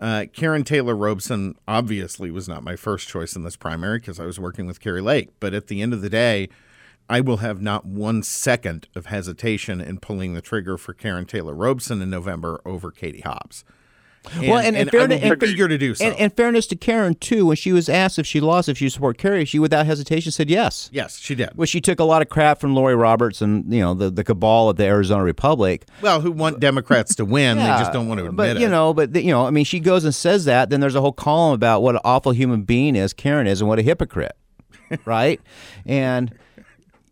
uh, 0.00 0.26
Karen 0.32 0.62
Taylor 0.64 0.94
Robson 0.94 1.56
obviously 1.66 2.30
was 2.30 2.48
not 2.48 2.62
my 2.62 2.76
first 2.76 3.08
choice 3.08 3.34
in 3.34 3.42
this 3.42 3.56
primary 3.56 3.98
because 3.98 4.20
I 4.20 4.26
was 4.26 4.38
working 4.38 4.66
with 4.66 4.80
Kari 4.80 5.00
Lake. 5.00 5.30
But 5.40 5.54
at 5.54 5.66
the 5.66 5.82
end 5.82 5.92
of 5.92 6.02
the 6.02 6.10
day, 6.10 6.48
I 7.10 7.20
will 7.20 7.38
have 7.38 7.60
not 7.60 7.84
one 7.84 8.22
second 8.22 8.86
of 8.94 9.06
hesitation 9.06 9.80
in 9.80 9.98
pulling 9.98 10.34
the 10.34 10.40
trigger 10.40 10.78
for 10.78 10.94
Karen 10.94 11.26
Taylor 11.26 11.54
Robson 11.54 12.00
in 12.00 12.08
November 12.10 12.60
over 12.64 12.90
Katie 12.90 13.20
Hobbs. 13.22 13.64
And, 14.34 14.48
Well, 14.48 14.58
and- 14.58 14.76
and 14.76 14.90
fairness- 14.90 15.22
and- 15.22 15.42
eager 15.42 15.66
to 15.66 15.78
do 15.78 15.94
so. 15.94 16.04
And, 16.04 16.14
and 16.20 16.36
fairness 16.36 16.66
to 16.68 16.76
Karen 16.76 17.14
too, 17.14 17.46
when 17.46 17.56
she 17.56 17.72
was 17.72 17.88
asked 17.88 18.18
if 18.18 18.26
she 18.26 18.38
lost, 18.38 18.68
if 18.68 18.76
she 18.76 18.90
support 18.90 19.16
Kari, 19.16 19.46
she 19.46 19.58
without 19.58 19.86
hesitation 19.86 20.30
said 20.30 20.50
yes. 20.50 20.90
yes, 20.92 21.18
she 21.18 21.34
did. 21.34 21.48
Well, 21.56 21.64
she 21.64 21.80
took 21.80 21.98
a 21.98 22.04
lot 22.04 22.20
of 22.20 22.28
crap 22.28 22.60
from 22.60 22.74
Laurie 22.74 22.94
Roberts 22.94 23.40
and 23.40 23.72
you 23.72 23.80
know 23.80 23.94
the, 23.94 24.10
the 24.10 24.22
cabal 24.22 24.68
of 24.68 24.76
the 24.76 24.84
Arizona 24.84 25.24
Republic. 25.24 25.86
Well, 26.02 26.20
who 26.20 26.30
want 26.32 26.60
Democrats 26.60 27.14
to 27.14 27.24
win? 27.24 27.56
they 27.56 27.64
just 27.64 27.92
don't 27.94 28.08
want 28.08 28.18
to 28.18 28.26
admit 28.26 28.36
but, 28.36 28.56
it. 28.58 28.60
you 28.60 28.68
know, 28.68 28.92
but 28.92 29.16
you 29.16 29.30
know, 29.32 29.46
I 29.46 29.50
mean, 29.50 29.64
she 29.64 29.80
goes 29.80 30.04
and 30.04 30.14
says 30.14 30.44
that. 30.44 30.68
Then 30.68 30.80
there's 30.80 30.94
a 30.94 31.00
whole 31.00 31.12
column 31.12 31.54
about 31.54 31.80
what 31.82 31.94
an 31.94 32.02
awful 32.04 32.32
human 32.32 32.62
being 32.62 32.96
is 32.96 33.14
Karen 33.14 33.46
is 33.46 33.62
and 33.62 33.68
what 33.68 33.78
a 33.78 33.82
hypocrite, 33.82 34.36
right? 35.06 35.40
And 35.86 36.34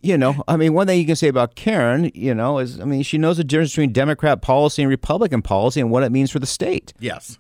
you 0.01 0.17
know, 0.17 0.43
I 0.47 0.57
mean, 0.57 0.75
one 0.75 0.87
thing 0.87 0.99
you 0.99 1.07
can 1.07 1.17
say 1.17 1.29
about 1.29 1.55
Karen, 1.55 2.11
you 2.15 2.35
know, 2.35 2.59
is 2.59 2.81
I 2.81 2.85
mean, 2.85 3.03
she 3.03 3.19
knows 3.19 3.37
the 3.39 3.45
difference 3.45 3.73
between 3.73 3.93
Democrat 3.93 4.43
policy 4.43 4.83
and 4.83 4.89
Republican 4.89 5.43
policy 5.43 5.81
and 5.81 5.91
what 5.91 6.03
it 6.03 6.13
means 6.13 6.31
for 6.31 6.39
the 6.39 6.47
state. 6.47 6.93
yes. 7.01 7.39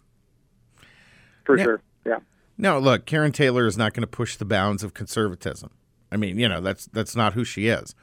for 1.44 1.56
Yeah. 1.56 1.64
sure. 1.64 1.80
Yeah. 2.04 2.18
No, 2.56 2.78
look, 2.78 3.06
Karen 3.06 3.32
Taylor 3.32 3.66
is 3.66 3.76
not 3.78 3.94
going 3.94 4.02
to 4.02 4.06
push 4.08 4.36
the 4.36 4.44
bounds 4.44 4.82
of 4.82 4.92
conservatism. 4.94 5.70
I 6.10 6.16
mean, 6.16 6.38
you 6.38 6.48
know, 6.48 6.60
that's 6.60 6.86
that's 6.86 7.14
not 7.16 7.34
who 7.34 7.44
she 7.44 7.68
is. 7.68 7.94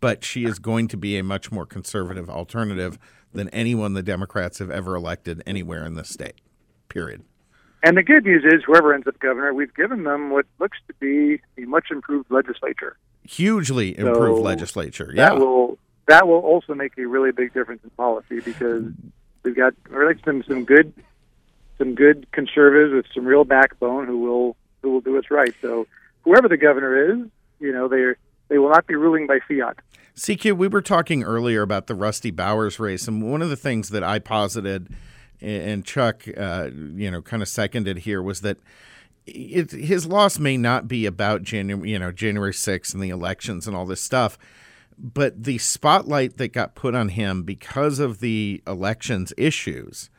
but 0.00 0.24
she 0.24 0.44
is 0.44 0.58
going 0.58 0.88
to 0.88 0.96
be 0.96 1.16
a 1.16 1.22
much 1.22 1.52
more 1.52 1.64
conservative 1.64 2.28
alternative 2.28 2.98
than 3.32 3.48
anyone 3.50 3.94
the 3.94 4.02
Democrats 4.02 4.58
have 4.58 4.68
ever 4.68 4.96
elected 4.96 5.40
anywhere 5.46 5.86
in 5.86 5.94
the 5.94 6.02
state. 6.02 6.40
Period. 6.88 7.22
And 7.84 7.96
the 7.96 8.02
good 8.02 8.24
news 8.24 8.42
is, 8.44 8.62
whoever 8.66 8.92
ends 8.92 9.06
up 9.06 9.16
governor, 9.20 9.54
we've 9.54 9.72
given 9.74 10.02
them 10.02 10.30
what 10.30 10.44
looks 10.58 10.78
to 10.88 10.94
be 10.94 11.40
a 11.56 11.66
much 11.66 11.86
improved 11.92 12.30
legislature. 12.32 12.96
Hugely 13.24 13.96
improved 13.96 14.38
So 14.38 14.42
legislature. 14.42 15.12
Yeah. 15.14 15.30
That 15.30 15.38
will 15.38 15.78
that 16.08 16.26
will 16.26 16.40
also 16.40 16.74
make 16.74 16.98
a 16.98 17.06
really 17.06 17.32
big 17.32 17.54
difference 17.54 17.82
in 17.84 17.90
policy 17.90 18.40
because 18.40 18.84
we've 19.42 19.56
got 19.56 19.74
really 19.88 20.14
some 20.24 20.42
some 20.42 20.64
good 20.64 20.92
some 21.78 21.94
good 21.94 22.26
conservatives 22.32 22.94
with 22.94 23.06
some 23.14 23.24
real 23.24 23.44
backbone 23.44 24.06
who 24.06 24.18
will 24.18 24.56
who 24.82 24.90
will 24.90 25.00
do 25.00 25.18
us 25.18 25.24
right. 25.30 25.54
So 25.60 25.86
whoever 26.22 26.48
the 26.48 26.56
governor 26.56 27.12
is, 27.12 27.28
you 27.60 27.72
know, 27.72 27.88
they 27.88 28.14
they 28.48 28.58
will 28.58 28.70
not 28.70 28.86
be 28.86 28.94
ruling 28.94 29.26
by 29.26 29.38
fiat. 29.48 29.78
CQ, 30.14 30.58
we 30.58 30.68
were 30.68 30.82
talking 30.82 31.22
earlier 31.22 31.62
about 31.62 31.86
the 31.86 31.94
Rusty 31.94 32.30
Bowers 32.30 32.78
race, 32.78 33.08
and 33.08 33.22
one 33.30 33.40
of 33.40 33.48
the 33.48 33.56
things 33.56 33.88
that 33.90 34.04
I 34.04 34.18
posited, 34.18 34.94
and 35.40 35.86
Chuck, 35.86 36.24
uh, 36.36 36.68
you 36.94 37.10
know, 37.10 37.22
kind 37.22 37.42
of 37.42 37.48
seconded 37.48 37.98
here, 37.98 38.20
was 38.22 38.42
that 38.42 38.58
it, 39.26 39.70
his 39.70 40.06
loss 40.06 40.38
may 40.38 40.56
not 40.56 40.88
be 40.88 41.06
about 41.06 41.42
January, 41.42 41.90
you 41.90 41.98
know, 41.98 42.12
January 42.12 42.52
6th 42.52 42.94
and 42.94 43.02
the 43.02 43.10
elections 43.10 43.66
and 43.66 43.76
all 43.76 43.86
this 43.86 44.00
stuff, 44.00 44.38
but 44.98 45.44
the 45.44 45.58
spotlight 45.58 46.36
that 46.38 46.52
got 46.52 46.74
put 46.74 46.94
on 46.94 47.10
him 47.10 47.42
because 47.42 47.98
of 47.98 48.20
the 48.20 48.62
elections 48.66 49.32
issues 49.36 50.10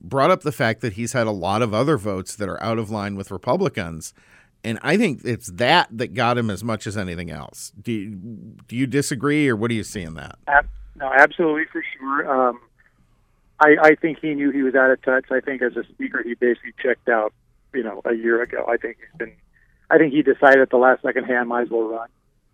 brought 0.00 0.30
up 0.30 0.42
the 0.42 0.52
fact 0.52 0.80
that 0.80 0.94
he's 0.94 1.12
had 1.12 1.26
a 1.26 1.32
lot 1.32 1.62
of 1.62 1.74
other 1.74 1.96
votes 1.96 2.34
that 2.36 2.48
are 2.48 2.62
out 2.62 2.78
of 2.78 2.90
line 2.90 3.16
with 3.16 3.30
Republicans. 3.30 4.14
And 4.62 4.78
I 4.82 4.96
think 4.96 5.22
it's 5.24 5.48
that 5.52 5.88
that 5.90 6.14
got 6.14 6.38
him 6.38 6.50
as 6.50 6.62
much 6.62 6.86
as 6.86 6.96
anything 6.96 7.30
else. 7.30 7.72
Do 7.80 7.92
you, 7.92 8.10
do 8.66 8.76
you 8.76 8.86
disagree, 8.86 9.48
or 9.48 9.56
what 9.56 9.68
do 9.68 9.74
you 9.74 9.84
see 9.84 10.02
in 10.02 10.14
that? 10.14 10.38
No, 10.96 11.10
absolutely 11.14 11.64
for 11.72 11.82
sure. 11.98 12.48
Um, 12.48 12.60
I, 13.58 13.76
I 13.82 13.94
think 13.94 14.18
he 14.20 14.34
knew 14.34 14.50
he 14.50 14.62
was 14.62 14.74
out 14.74 14.90
of 14.90 15.02
touch. 15.02 15.26
I 15.30 15.40
think 15.40 15.62
as 15.62 15.76
a 15.76 15.84
speaker, 15.84 16.22
he 16.22 16.34
basically 16.34 16.74
checked 16.82 17.08
out. 17.08 17.32
You 17.74 17.82
know, 17.82 18.02
a 18.04 18.14
year 18.14 18.42
ago. 18.42 18.64
I 18.68 18.76
think 18.76 18.98
he's 18.98 19.18
been. 19.18 19.32
I 19.90 19.98
think 19.98 20.12
he 20.12 20.22
decided 20.22 20.60
at 20.60 20.70
the 20.70 20.76
last 20.76 21.02
second, 21.02 21.24
hey, 21.24 21.34
I 21.34 21.44
might 21.44 21.62
as 21.62 21.70
well 21.70 21.88
run. 21.88 22.08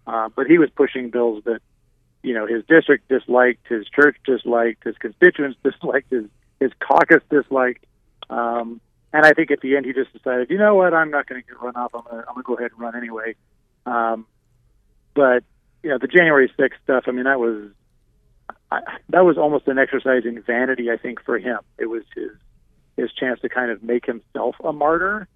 Uh, 0.07 0.29
but 0.35 0.47
he 0.47 0.59
was 0.59 0.71
pushing 0.75 1.11
bills 1.11 1.43
that, 1.45 1.61
you 2.23 2.33
know, 2.33 2.47
his 2.47 2.65
district 2.67 3.09
disliked, 3.09 3.69
his 3.69 3.87
church 3.89 4.17
disliked, 4.25 4.85
his 4.85 4.97
constituents 4.97 5.59
disliked, 5.65 6.11
his 6.11 6.25
his 6.61 6.71
caucus 6.81 7.23
disliked. 7.31 7.85
Um, 8.31 8.81
and 9.13 9.25
I 9.25 9.33
think 9.33 9.51
at 9.51 9.61
the 9.61 9.77
end 9.77 9.87
he 9.87 9.93
just 9.93 10.13
decided, 10.13 10.51
you 10.51 10.59
know 10.59 10.75
what, 10.75 10.95
I'm 10.95 11.11
not 11.11 11.27
going 11.27 11.43
to 11.43 11.47
get 11.47 11.61
run 11.61 11.77
off. 11.77 11.95
I'm 11.95 12.03
going 12.03 12.23
to 12.23 12.29
I'm 12.29 12.35
going 12.35 12.45
to 12.45 12.47
go 12.47 12.55
ahead 12.55 12.71
and 12.73 12.81
run 12.81 12.97
anyway. 12.97 13.35
Um, 13.85 14.27
but 15.15 15.45
you 15.83 15.91
know, 15.91 15.99
the 15.99 16.09
January 16.09 16.51
6th 16.59 16.73
stuff. 16.83 17.05
I 17.07 17.13
mean, 17.13 17.25
that 17.25 17.39
was 17.39 17.71
I, 18.71 18.81
that 19.11 19.25
was 19.25 19.39
almost 19.39 19.69
an 19.69 19.79
exercise 19.79 20.25
in 20.25 20.43
vanity. 20.43 20.91
I 20.91 20.97
think 20.97 21.23
for 21.23 21.39
him, 21.39 21.59
it 21.79 21.87
was 21.87 22.03
his 22.15 22.31
his 22.97 23.13
chance 23.13 23.41
to 23.41 23.49
kind 23.49 23.71
of 23.71 23.83
make 23.83 24.07
himself 24.07 24.57
a 24.65 24.73
martyr. 24.73 25.29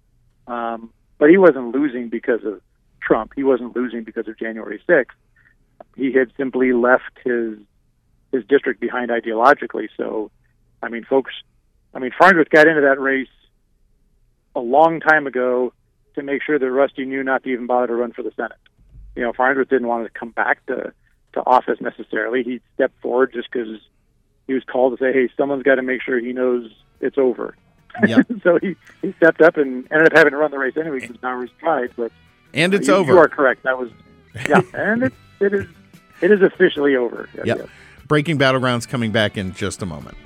Um, 0.47 0.91
but 1.17 1.29
he 1.29 1.37
wasn't 1.37 1.73
losing 1.75 2.09
because 2.09 2.43
of 2.43 2.61
Trump. 3.01 3.33
He 3.35 3.43
wasn't 3.43 3.75
losing 3.75 4.03
because 4.03 4.27
of 4.27 4.37
January 4.37 4.81
6th. 4.87 5.05
He 5.95 6.13
had 6.13 6.31
simply 6.37 6.73
left 6.73 7.19
his 7.23 7.57
his 8.31 8.45
district 8.45 8.79
behind 8.79 9.11
ideologically. 9.11 9.89
So, 9.97 10.31
I 10.81 10.87
mean, 10.87 11.03
folks, 11.03 11.33
I 11.93 11.99
mean, 11.99 12.11
Farnsworth 12.17 12.49
got 12.49 12.65
into 12.65 12.81
that 12.81 12.99
race 12.99 13.27
a 14.55 14.61
long 14.61 15.01
time 15.01 15.27
ago 15.27 15.73
to 16.15 16.23
make 16.23 16.41
sure 16.41 16.57
that 16.57 16.71
Rusty 16.71 17.05
knew 17.05 17.23
not 17.23 17.43
to 17.43 17.49
even 17.49 17.67
bother 17.67 17.87
to 17.87 17.95
run 17.95 18.13
for 18.13 18.23
the 18.23 18.31
Senate. 18.35 18.57
You 19.15 19.23
know, 19.23 19.33
Farnsworth 19.33 19.69
didn't 19.69 19.87
want 19.87 20.05
to 20.05 20.17
come 20.17 20.29
back 20.29 20.65
to 20.67 20.93
to 21.33 21.39
office 21.45 21.79
necessarily. 21.79 22.43
He 22.43 22.61
stepped 22.75 22.99
forward 23.01 23.33
just 23.33 23.49
because 23.51 23.79
he 24.51 24.55
was 24.55 24.63
called 24.65 24.97
to 24.97 25.01
say, 25.01 25.13
"Hey, 25.13 25.29
someone's 25.37 25.63
got 25.63 25.75
to 25.75 25.81
make 25.81 26.01
sure 26.01 26.19
he 26.19 26.33
knows 26.33 26.69
it's 26.99 27.17
over." 27.17 27.55
Yep. 28.05 28.27
so 28.43 28.59
he, 28.61 28.75
he 29.01 29.13
stepped 29.13 29.39
up 29.41 29.55
and 29.55 29.87
ended 29.91 30.07
up 30.11 30.17
having 30.17 30.31
to 30.31 30.37
run 30.37 30.51
the 30.51 30.59
race 30.59 30.75
anyway 30.75 30.99
because 30.99 31.15
Bowers 31.17 31.49
tried. 31.59 31.91
But 31.95 32.11
And 32.53 32.73
it's 32.73 32.89
you, 32.89 32.93
over. 32.95 33.13
You 33.13 33.17
are 33.19 33.29
correct. 33.29 33.63
That 33.63 33.77
was 33.79 33.89
yeah, 34.49 34.61
and 34.73 35.03
it, 35.03 35.13
it 35.39 35.53
is 35.53 35.65
it 36.21 36.31
is 36.31 36.41
officially 36.41 36.97
over. 36.97 37.29
Yes, 37.33 37.45
Yep. 37.45 37.57
yes. 37.59 37.67
Breaking 38.09 38.37
Battlegrounds 38.37 38.85
coming 38.87 39.11
back 39.13 39.37
in 39.37 39.53
just 39.53 39.81
a 39.81 39.85
moment. 39.85 40.17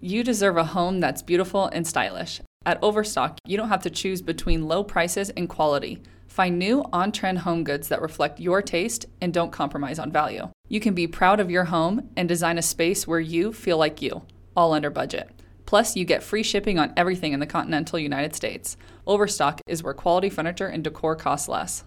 You 0.00 0.24
deserve 0.24 0.56
a 0.56 0.64
home 0.64 0.98
that's 1.00 1.22
beautiful 1.22 1.66
and 1.66 1.86
stylish. 1.86 2.40
At 2.64 2.82
Overstock, 2.82 3.38
you 3.44 3.56
don't 3.56 3.70
have 3.70 3.82
to 3.82 3.90
choose 3.90 4.22
between 4.22 4.68
low 4.68 4.84
prices 4.84 5.30
and 5.30 5.48
quality. 5.48 6.00
Find 6.28 6.58
new 6.58 6.84
on 6.92 7.10
trend 7.10 7.38
home 7.38 7.64
goods 7.64 7.88
that 7.88 8.00
reflect 8.00 8.38
your 8.38 8.62
taste 8.62 9.06
and 9.20 9.34
don't 9.34 9.50
compromise 9.50 9.98
on 9.98 10.12
value. 10.12 10.48
You 10.68 10.78
can 10.78 10.94
be 10.94 11.08
proud 11.08 11.40
of 11.40 11.50
your 11.50 11.64
home 11.64 12.10
and 12.16 12.28
design 12.28 12.58
a 12.58 12.62
space 12.62 13.06
where 13.06 13.20
you 13.20 13.52
feel 13.52 13.78
like 13.78 14.00
you, 14.00 14.22
all 14.56 14.72
under 14.72 14.90
budget. 14.90 15.28
Plus, 15.66 15.96
you 15.96 16.04
get 16.04 16.22
free 16.22 16.44
shipping 16.44 16.78
on 16.78 16.92
everything 16.96 17.32
in 17.32 17.40
the 17.40 17.46
continental 17.46 17.98
United 17.98 18.34
States. 18.34 18.76
Overstock 19.06 19.60
is 19.66 19.82
where 19.82 19.94
quality 19.94 20.30
furniture 20.30 20.68
and 20.68 20.84
decor 20.84 21.16
cost 21.16 21.48
less. 21.48 21.82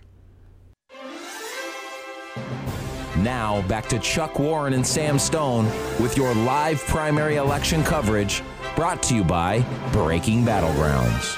Now, 3.20 3.62
back 3.68 3.88
to 3.88 4.00
Chuck 4.00 4.40
Warren 4.40 4.74
and 4.74 4.86
Sam 4.86 5.18
Stone 5.18 5.66
with 6.02 6.18
your 6.18 6.36
live 6.36 6.82
primary 6.86 7.38
election 7.38 7.82
coverage 7.84 8.44
brought 8.76 9.02
to 9.04 9.16
you 9.16 9.24
by 9.24 9.66
Breaking 9.92 10.44
Battlegrounds. 10.44 11.38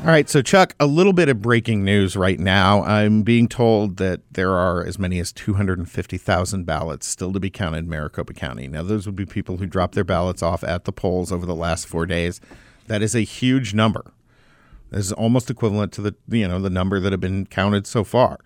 All 0.00 0.06
right, 0.06 0.30
so 0.30 0.40
Chuck, 0.40 0.74
a 0.80 0.86
little 0.86 1.12
bit 1.12 1.28
of 1.28 1.42
breaking 1.42 1.84
news 1.84 2.16
right 2.16 2.40
now. 2.40 2.82
I'm 2.84 3.22
being 3.22 3.48
told 3.48 3.98
that 3.98 4.22
there 4.32 4.52
are 4.52 4.82
as 4.82 4.98
many 4.98 5.18
as 5.18 5.30
250,000 5.32 6.64
ballots 6.64 7.06
still 7.06 7.34
to 7.34 7.40
be 7.40 7.50
counted 7.50 7.80
in 7.80 7.88
Maricopa 7.90 8.32
County. 8.32 8.66
Now, 8.66 8.82
those 8.82 9.04
would 9.04 9.16
be 9.16 9.26
people 9.26 9.58
who 9.58 9.66
dropped 9.66 9.94
their 9.94 10.04
ballots 10.04 10.42
off 10.42 10.64
at 10.64 10.84
the 10.84 10.92
polls 10.92 11.30
over 11.30 11.44
the 11.44 11.54
last 11.54 11.86
four 11.86 12.06
days. 12.06 12.40
That 12.86 13.02
is 13.02 13.14
a 13.14 13.20
huge 13.20 13.74
number. 13.74 14.10
This 14.90 15.04
is 15.04 15.12
almost 15.12 15.50
equivalent 15.50 15.92
to 15.92 16.00
the 16.00 16.14
you 16.28 16.48
know 16.48 16.58
the 16.58 16.70
number 16.70 16.98
that 16.98 17.12
have 17.12 17.20
been 17.20 17.44
counted 17.44 17.86
so 17.86 18.02
far. 18.02 18.38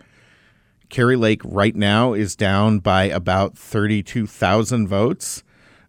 Kari 0.89 1.17
Lake 1.17 1.41
right 1.45 1.77
now 1.77 2.15
is 2.15 2.35
down 2.35 2.81
by 2.81 3.05
about 3.05 3.57
32,000 3.57 4.89
votes, 4.89 5.44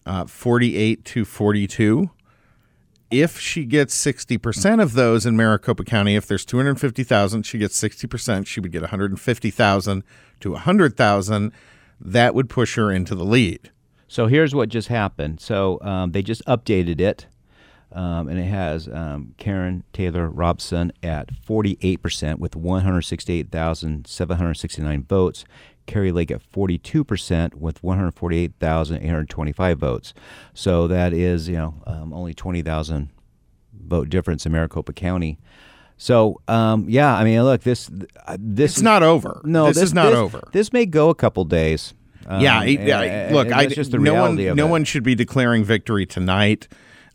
uh, 0.06 0.26
48 0.26 1.04
to 1.06 1.26
42 1.26 2.10
if 3.12 3.40
she 3.40 3.66
gets 3.66 3.96
60% 4.04 4.82
of 4.82 4.94
those 4.94 5.24
in 5.26 5.38
Maricopa 5.38 5.84
County, 5.84 6.16
if 6.16 6.26
there's 6.28 6.46
250,000, 6.46 7.44
she 7.44 7.58
gets 7.58 7.78
60%, 7.80 8.48
she 8.48 8.60
would 8.60 8.72
get 8.72 8.82
150,000 8.82 10.04
to 10.40 10.52
100,000. 10.52 11.52
That 12.02 12.36
would 12.36 12.50
push 12.50 12.76
her 12.76 12.92
into 12.92 13.16
the 13.16 13.24
lead. 13.24 13.72
So 14.08 14.28
here's 14.28 14.54
what 14.54 14.70
just 14.70 14.90
happened. 14.90 15.40
So 15.40 15.80
um, 15.82 16.12
they 16.12 16.22
just 16.22 16.46
updated 16.46 17.00
it, 17.00 17.26
um, 17.92 18.28
and 18.28 18.38
it 18.40 18.46
has 18.46 18.88
um, 18.90 19.34
Karen 19.38 19.84
Taylor 19.94 20.30
Robson 20.30 20.92
at 21.02 21.34
48% 21.34 22.38
with 22.40 22.56
168,769 22.56 25.04
votes. 25.04 25.46
Kari 25.86 26.12
Lake 26.12 26.32
at 26.32 26.42
42% 26.52 27.56
with 27.56 27.82
148,825 27.84 29.78
votes. 29.80 30.14
So 30.54 30.88
that 30.88 31.14
is, 31.14 31.48
you 31.50 31.56
know, 31.58 31.76
um, 31.86 32.14
only 32.14 32.34
20,000 32.34 33.10
vote 33.86 34.10
difference 34.10 34.46
in 34.46 34.52
Maricopa 34.52 34.94
County. 34.94 35.38
So, 35.98 36.42
um, 36.48 36.86
yeah, 36.90 37.16
I 37.16 37.24
mean, 37.24 37.42
look, 37.44 37.62
this 37.62 37.90
uh, 38.28 38.38
this 38.40 38.74
It's 38.74 38.82
not 38.82 39.02
over. 39.02 39.42
no, 39.46 39.68
this, 39.68 39.78
is 39.82 39.94
not 39.94 40.08
this- 40.08 40.16
over. 40.16 40.42
This 40.52 40.74
may 40.74 40.86
go 40.86 41.10
a 41.10 41.16
couple 41.16 41.46
days. 41.46 41.94
Um, 42.28 42.42
yeah, 42.42 42.64
yeah. 42.64 43.02
and- 43.02 43.36
look, 43.36 43.46
and 43.48 43.56
I, 43.56 43.68
just 43.68 43.92
the 43.92 44.00
no 44.00 44.16
one, 44.16 44.36
no 44.36 44.66
it. 44.66 44.70
one 44.70 44.84
should 44.84 45.04
be 45.04 45.16
declaring 45.16 45.64
victory 45.64 46.06
tonight. 46.06 46.68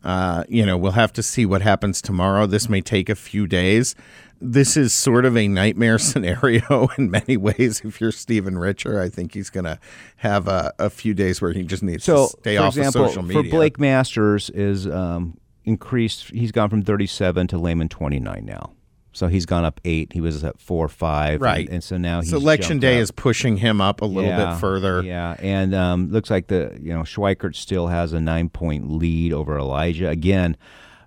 Uh, 0.02 0.44
you 0.48 0.64
know, 0.64 0.78
we'll 0.78 0.92
have 0.92 1.12
to 1.14 1.22
see 1.22 1.44
what 1.44 1.60
happens 1.60 2.00
tomorrow. 2.00 2.46
This 2.46 2.68
may 2.70 2.80
take 2.80 3.10
a 3.10 3.14
few 3.14 3.46
days. 3.46 3.94
This 4.40 4.76
is 4.76 4.92
sort 4.94 5.24
of 5.26 5.36
a 5.36 5.48
nightmare 5.48 5.98
scenario 6.10 6.88
in 6.96 7.10
many 7.10 7.36
ways. 7.36 7.82
If 7.84 8.00
you're 8.00 8.12
Stephen 8.12 8.56
Richer, 8.58 9.00
I 9.00 9.08
think 9.08 9.34
he's 9.34 9.50
going 9.50 9.64
to 9.64 9.78
have 10.16 10.48
a, 10.48 10.72
a 10.78 10.88
few 10.90 11.12
days 11.14 11.40
where 11.42 11.52
he 11.52 11.62
just 11.62 11.82
needs 11.82 12.04
So, 12.04 12.26
to 12.28 12.36
stay 12.40 12.56
for 12.56 12.62
off 12.62 12.76
example, 12.76 13.04
of 13.04 13.08
social 13.10 13.22
media. 13.22 13.42
for 13.42 13.48
Blake 13.50 13.78
Masters 13.78 14.48
is 14.50 14.86
um, 14.86 15.36
increased. 15.64 16.30
He's 16.30 16.52
gone 16.52 16.70
from 16.70 16.82
37 16.82 17.48
to 17.48 17.58
Lamon 17.58 17.88
29 17.88 18.44
now. 18.44 18.72
So 19.12 19.26
he's 19.26 19.44
gone 19.44 19.64
up 19.64 19.80
eight. 19.84 20.12
He 20.12 20.20
was 20.20 20.44
at 20.44 20.60
four 20.60 20.84
or 20.84 20.88
five, 20.88 21.42
Right. 21.42 21.66
And, 21.66 21.74
and 21.74 21.84
so 21.84 21.96
now 21.96 22.20
he's 22.20 22.30
so 22.30 22.36
election 22.36 22.78
day 22.78 22.98
up. 22.98 23.02
is 23.02 23.10
pushing 23.10 23.56
him 23.56 23.80
up 23.80 24.02
a 24.02 24.04
little 24.04 24.30
Yeah, 24.30 24.52
bit 24.52 24.60
further. 24.60 25.02
Yeah, 25.02 25.34
and 25.40 25.74
um, 25.74 26.12
looks 26.12 26.30
like 26.30 26.46
the 26.46 26.78
you 26.80 26.92
know 26.94 27.00
Schweikert 27.02 27.56
still 27.56 27.88
has 27.88 28.12
a 28.12 28.20
nine 28.20 28.48
point 28.50 28.88
lead 28.88 29.32
over 29.32 29.58
Elijah. 29.58 30.08
Again, 30.08 30.56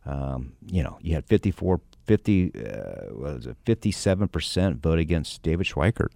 um, 0.06 0.52
you 0.68 0.84
know 0.84 0.98
you 1.02 1.14
had 1.16 1.26
54, 1.26 1.80
50, 2.06 2.52
uh, 2.56 3.14
what 3.14 3.36
was 3.36 3.48
it, 3.48 3.58
fifty 3.66 3.92
seven 3.92 4.28
percent 4.28 4.82
vote 4.82 5.00
against 5.00 5.42
David 5.42 5.68
Schweikert. 5.68 6.10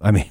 I 0.00 0.10
mean, 0.10 0.30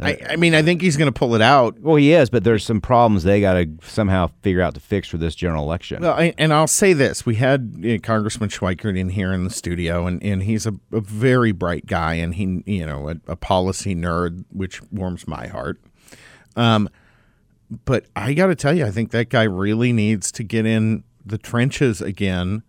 I, 0.00 0.18
I 0.30 0.36
mean, 0.36 0.54
I 0.54 0.62
think 0.62 0.80
he's 0.80 0.96
going 0.96 1.12
to 1.12 1.18
pull 1.18 1.34
it 1.34 1.42
out. 1.42 1.78
Well, 1.80 1.96
he 1.96 2.12
is, 2.12 2.30
but 2.30 2.44
there's 2.44 2.64
some 2.64 2.80
problems 2.80 3.24
they 3.24 3.40
got 3.40 3.54
to 3.54 3.68
somehow 3.82 4.30
figure 4.42 4.62
out 4.62 4.74
to 4.74 4.80
fix 4.80 5.08
for 5.08 5.18
this 5.18 5.34
general 5.34 5.64
election. 5.64 6.02
Well, 6.02 6.14
I, 6.14 6.34
and 6.38 6.52
I'll 6.52 6.66
say 6.66 6.92
this: 6.92 7.26
we 7.26 7.36
had 7.36 7.84
uh, 7.86 7.98
Congressman 8.02 8.48
Schweikert 8.48 8.98
in 8.98 9.10
here 9.10 9.32
in 9.32 9.44
the 9.44 9.50
studio, 9.50 10.06
and, 10.06 10.22
and 10.22 10.42
he's 10.42 10.66
a, 10.66 10.74
a 10.92 11.00
very 11.00 11.52
bright 11.52 11.86
guy, 11.86 12.14
and 12.14 12.34
he, 12.34 12.62
you 12.66 12.86
know, 12.86 13.10
a, 13.10 13.16
a 13.28 13.36
policy 13.36 13.94
nerd, 13.94 14.44
which 14.50 14.82
warms 14.90 15.26
my 15.28 15.46
heart. 15.46 15.80
Um, 16.56 16.88
but 17.84 18.06
I 18.16 18.34
got 18.34 18.46
to 18.46 18.54
tell 18.54 18.76
you, 18.76 18.84
I 18.84 18.90
think 18.90 19.10
that 19.12 19.28
guy 19.28 19.44
really 19.44 19.92
needs 19.92 20.32
to 20.32 20.42
get 20.42 20.66
in 20.66 21.04
the 21.24 21.38
trenches 21.38 22.00
again 22.02 22.62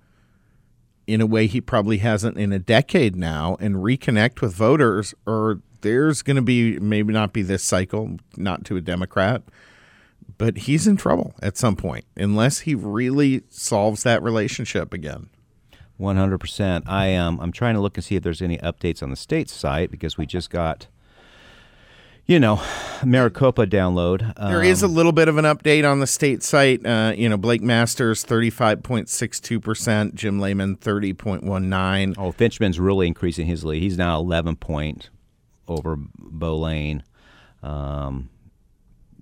in 1.08 1.22
a 1.22 1.26
way 1.26 1.48
he 1.48 1.60
probably 1.62 1.98
hasn't 1.98 2.38
in 2.38 2.52
a 2.52 2.60
decade 2.60 3.16
now 3.16 3.58
and 3.60 3.76
reconnect 3.78 4.42
with 4.42 4.54
voters 4.54 5.14
or 5.26 5.60
there's 5.82 6.22
going 6.22 6.36
to 6.36 6.42
be 6.42 6.80
maybe 6.80 7.12
not 7.12 7.34
be 7.34 7.42
this 7.42 7.64
cycle 7.64 8.18
not 8.38 8.64
to 8.66 8.78
a 8.78 8.82
democrat 8.82 9.44
but 10.38 10.58
he's 10.60 10.88
in 10.88 10.96
trouble 10.96 11.34
at 11.42 11.58
some 11.58 11.76
point 11.76 12.06
unless 12.16 12.60
he 12.62 12.74
really 12.74 13.44
solves 13.50 14.04
that 14.04 14.24
relationship 14.24 14.94
again 14.94 15.30
One 15.98 16.18
hundred 16.18 16.40
percent. 16.40 16.86
I 16.88 17.08
am. 17.08 17.36
Um, 17.36 17.40
I'm 17.40 17.52
trying 17.52 17.76
to 17.76 17.82
look 17.82 17.98
and 17.98 18.04
see 18.04 18.16
if 18.16 18.24
there's 18.24 18.42
any 18.42 18.58
updates 18.58 19.04
on 19.04 19.10
the 19.10 19.16
state 19.16 19.50
site 19.50 19.92
because 19.92 20.18
we 20.18 20.26
just 20.26 20.50
got, 20.50 20.88
you 22.26 22.40
know, 22.40 22.62
Maricopa 23.04 23.66
download. 23.68 24.34
There 24.38 24.64
is 24.64 24.82
a 24.82 24.88
little 24.88 25.12
bit 25.12 25.28
of 25.28 25.38
an 25.38 25.46
update 25.46 25.90
on 25.90 26.00
the 26.00 26.08
state 26.08 26.42
site. 26.44 26.86
Uh, 26.86 27.14
you 27.16 27.28
know, 27.30 27.38
Blake 27.38 27.62
Masters, 27.62 28.24
35.62%, 28.24 30.14
Jim 30.14 30.40
Lamon, 30.40 30.78
30.19. 30.78 32.16
Oh, 32.18 32.32
Finchem's 32.32 32.80
really 32.80 33.08
increasing 33.08 33.46
his 33.48 33.64
lead. 33.66 33.82
He's 33.82 33.98
now 33.98 34.18
11 34.20 34.56
point 34.58 35.10
over 35.68 35.98
Beau 36.18 36.58
Lane. 36.58 37.04
Um, 37.62 38.30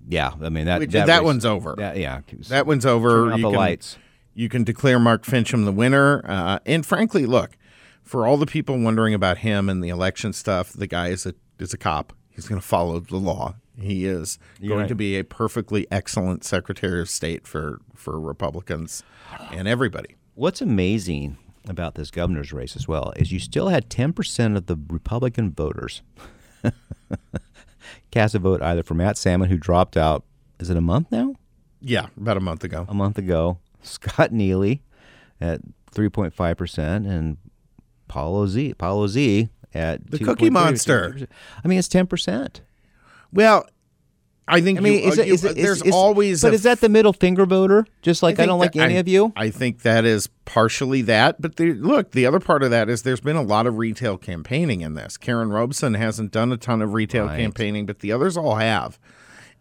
yeah, 0.08 0.32
I 0.42 0.48
mean 0.48 0.66
that 0.66 0.80
Which- 0.80 0.90
that, 0.92 1.06
that 1.06 1.18
race- 1.18 1.24
one's 1.24 1.44
over. 1.44 1.74
That, 1.78 1.96
yeah, 1.96 2.20
That 2.48 2.66
one's 2.66 2.84
over. 2.86 3.28
Turn 3.30 3.36
You 3.38 3.42
the 3.44 3.50
can- 3.50 3.56
lights. 3.58 3.98
You 4.34 4.48
can 4.48 4.64
declare 4.64 4.98
Mark 4.98 5.24
Finchem 5.24 5.64
the 5.66 5.72
winner. 5.72 6.22
Uh, 6.26 6.58
and 6.64 6.86
frankly, 6.86 7.26
look, 7.26 7.56
for 8.02 8.26
all 8.26 8.36
the 8.38 8.46
people 8.46 8.78
wondering 8.80 9.12
about 9.14 9.38
him 9.38 9.68
and 9.68 9.84
the 9.84 9.90
election 9.90 10.32
stuff, 10.32 10.72
the 10.72 10.86
guy 10.86 11.08
is 11.08 11.26
a 11.26 11.34
is 11.58 11.72
a 11.74 11.78
cop. 11.78 12.12
He's 12.34 12.48
going 12.48 12.60
to 12.60 12.66
follow 12.66 12.98
the 13.00 13.16
law. 13.16 13.56
He 13.78 14.06
is 14.06 14.38
going 14.60 14.80
right. 14.80 14.88
to 14.88 14.94
be 14.94 15.18
a 15.18 15.24
perfectly 15.24 15.86
excellent 15.90 16.44
Secretary 16.44 17.00
of 17.00 17.08
State 17.08 17.46
for 17.46 17.80
for 17.94 18.20
Republicans 18.20 19.02
and 19.50 19.66
everybody. 19.66 20.16
What's 20.34 20.60
amazing 20.60 21.36
about 21.68 21.94
this 21.94 22.10
governor's 22.10 22.52
race 22.52 22.76
as 22.76 22.88
well 22.88 23.12
is 23.16 23.32
you 23.32 23.38
still 23.38 23.68
had 23.68 23.88
10% 23.88 24.56
of 24.56 24.66
the 24.66 24.76
Republican 24.88 25.52
voters 25.52 26.02
cast 28.10 28.34
a 28.34 28.38
vote 28.38 28.62
either 28.62 28.82
for 28.82 28.94
Matt 28.94 29.16
Salmon, 29.16 29.48
who 29.48 29.56
dropped 29.56 29.96
out. 29.96 30.24
Is 30.58 30.70
it 30.70 30.76
a 30.76 30.80
month 30.80 31.12
now? 31.12 31.34
Yeah, 31.80 32.06
about 32.16 32.36
a 32.36 32.40
month 32.40 32.64
ago. 32.64 32.86
a 32.88 32.94
month 32.94 33.18
ago. 33.18 33.58
Scott 33.82 34.32
Neely 34.32 34.82
at 35.40 35.60
3.5% 35.92 36.78
and 37.08 37.36
Paulo 38.08 38.46
Z. 38.46 38.74
Paulo 38.74 39.06
Z 39.06 39.48
at 39.74 40.10
The 40.10 40.18
Cookie 40.18 40.48
2.3%. 40.50 40.52
Monster. 40.52 41.28
I 41.64 41.68
mean, 41.68 41.78
it's 41.78 41.88
10%. 41.88 42.60
Well, 43.32 43.66
I 44.48 44.60
think 44.60 44.78
I 44.78 44.82
mean, 44.82 45.02
you- 45.04 45.08
is 45.10 45.18
uh, 45.18 45.22
it, 45.22 45.28
you- 45.28 45.34
is 45.34 45.42
there's 45.42 45.82
is- 45.82 45.94
always. 45.94 46.42
But 46.42 46.52
is 46.52 46.64
that 46.64 46.80
the 46.80 46.88
middle 46.88 47.12
finger 47.12 47.46
voter? 47.46 47.86
Just 48.02 48.22
like 48.22 48.34
I, 48.34 48.36
think 48.38 48.48
don't 48.48 48.58
like 48.58 48.72
that- 48.72 48.82
any 48.82 48.96
I- 48.96 49.00
of 49.00 49.08
you? 49.08 49.32
I 49.36 49.50
think 49.50 49.82
that 49.82 50.04
is 50.04 50.28
partially 50.44 51.00
that, 51.02 51.40
but 51.40 51.56
the, 51.56 51.72
look, 51.74 52.10
the 52.10 52.26
other 52.26 52.40
part 52.40 52.62
of 52.62 52.70
that 52.70 52.88
is 52.90 53.02
there's 53.02 53.20
been 53.20 53.36
a 53.36 53.42
lot 53.42 53.66
of 53.66 53.78
retail 53.78 54.18
campaigning 54.18 54.80
in 54.80 54.94
this. 54.94 55.16
Karen 55.16 55.50
Robson 55.50 55.94
hasn't 55.94 56.32
done 56.32 56.52
a 56.52 56.56
ton 56.56 56.82
of 56.82 56.92
retail 56.92 57.26
Right. 57.26 57.38
campaigning, 57.38 57.86
but 57.86 58.00
the 58.00 58.10
others 58.12 58.36
all 58.36 58.56
have. 58.56 58.98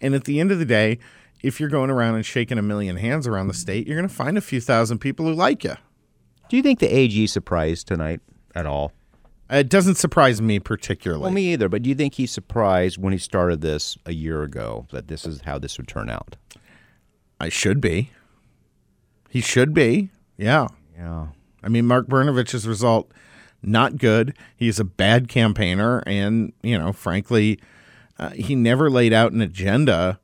And 0.02 0.16
at 0.16 0.24
the 0.24 0.40
end 0.40 0.52
of 0.52 0.58
the 0.60 0.66
day, 0.66 0.98
if 1.44 1.60
you're 1.60 1.70
going 1.70 1.90
around 1.92 2.16
and 2.16 2.26
shaking 2.26 2.58
a 2.58 2.62
million 2.64 2.98
hands 2.98 3.28
around 3.28 3.48
the 3.48 3.54
state, 3.54 3.88
you're 3.88 3.98
going 3.98 4.10
to 4.10 4.14
find 4.14 4.38
a 4.38 4.42
few 4.42 4.60
thousand 4.60 4.98
people 5.00 5.26
who 5.28 5.34
like 5.34 5.64
you. 5.64 5.76
Do 6.50 6.58
you 6.58 6.64
think 6.64 6.80
the 6.80 6.88
AG 6.94 7.28
surprised 7.28 7.88
tonight 7.88 8.20
at 8.56 8.66
all? 8.66 8.92
It 9.52 9.68
doesn't 9.68 9.96
surprise 9.96 10.42
me 10.42 10.60
particularly. 10.60 11.24
Well, 11.24 11.32
me 11.32 11.52
either. 11.52 11.68
But 11.68 11.84
do 11.84 11.90
you 11.90 11.96
think 11.96 12.14
he's 12.16 12.32
surprised 12.32 12.98
when 12.98 13.12
he 13.12 13.20
started 13.20 13.60
this 13.60 13.98
a 14.06 14.14
year 14.14 14.44
ago 14.44 14.88
that 14.92 15.10
this 15.10 15.26
is 15.26 15.42
how 15.42 15.60
this 15.60 15.78
would 15.78 15.90
turn 15.90 16.10
out? 16.10 16.38
I 17.40 17.50
should 17.50 17.82
be. 17.82 18.12
He 19.30 19.42
should 19.42 19.74
be. 19.74 20.10
Yeah. 20.38 20.70
Yeah. 20.96 21.28
I 21.62 21.68
mean, 21.68 21.86
Mark 21.86 22.08
Brnovich's 22.08 22.66
result, 22.66 23.12
not 23.62 23.98
good. 23.98 24.38
He's 24.56 24.80
a 24.80 24.86
bad 24.86 25.28
campaigner. 25.28 26.02
And, 26.08 26.54
you 26.64 26.78
know, 26.78 26.94
frankly, 26.94 27.60
uh, 28.18 28.30
he 28.30 28.56
never 28.56 28.90
laid 28.90 29.12
out 29.12 29.34
an 29.34 29.42
agenda 29.42 30.20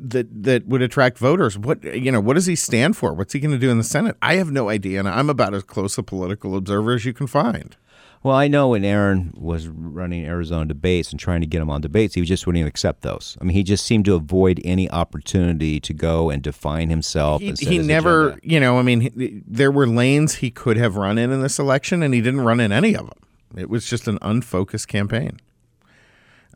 that 0.00 0.44
that 0.44 0.66
would 0.66 0.82
attract 0.82 1.18
voters. 1.18 1.58
What 1.58 1.82
you 1.84 2.12
know, 2.12 2.20
what 2.20 2.34
does 2.34 2.46
he 2.46 2.56
stand 2.56 2.96
for? 2.96 3.12
What's 3.12 3.32
he 3.32 3.40
going 3.40 3.52
to 3.52 3.58
do 3.58 3.70
in 3.70 3.78
the 3.78 3.84
Senate? 3.84 4.16
I 4.22 4.36
have 4.36 4.50
no 4.50 4.68
idea, 4.68 4.98
and 4.98 5.08
I'm 5.08 5.30
about 5.30 5.54
as 5.54 5.62
close 5.62 5.98
a 5.98 6.02
political 6.02 6.56
observer 6.56 6.94
as 6.94 7.04
you 7.04 7.12
can 7.12 7.26
find. 7.26 7.76
Well, 8.22 8.34
I 8.34 8.48
know 8.48 8.70
when 8.70 8.84
Aaron 8.84 9.32
was 9.36 9.68
running 9.68 10.24
Arizona 10.24 10.66
debates 10.66 11.12
and 11.12 11.20
trying 11.20 11.40
to 11.40 11.46
get 11.46 11.62
him 11.62 11.70
on 11.70 11.80
debates, 11.80 12.14
he 12.14 12.22
just 12.22 12.46
wouldn't 12.46 12.58
even 12.58 12.68
accept 12.68 13.02
those. 13.02 13.38
I 13.40 13.44
mean, 13.44 13.54
he 13.54 13.62
just 13.62 13.86
seemed 13.86 14.06
to 14.06 14.14
avoid 14.14 14.60
any 14.64 14.90
opportunity 14.90 15.78
to 15.80 15.94
go 15.94 16.28
and 16.28 16.42
define 16.42 16.90
himself. 16.90 17.40
He, 17.40 17.52
he 17.52 17.78
never, 17.78 18.30
agenda. 18.30 18.40
you 18.42 18.60
know, 18.60 18.78
I 18.78 18.82
mean, 18.82 19.00
he, 19.02 19.42
there 19.46 19.70
were 19.70 19.86
lanes 19.86 20.36
he 20.36 20.50
could 20.50 20.76
have 20.76 20.96
run 20.96 21.16
in 21.16 21.30
in 21.30 21.42
this 21.42 21.60
election, 21.60 22.02
and 22.02 22.12
he 22.12 22.20
didn't 22.20 22.40
run 22.40 22.58
in 22.58 22.72
any 22.72 22.96
of 22.96 23.06
them. 23.06 23.18
It 23.56 23.70
was 23.70 23.88
just 23.88 24.08
an 24.08 24.18
unfocused 24.20 24.88
campaign. 24.88 25.38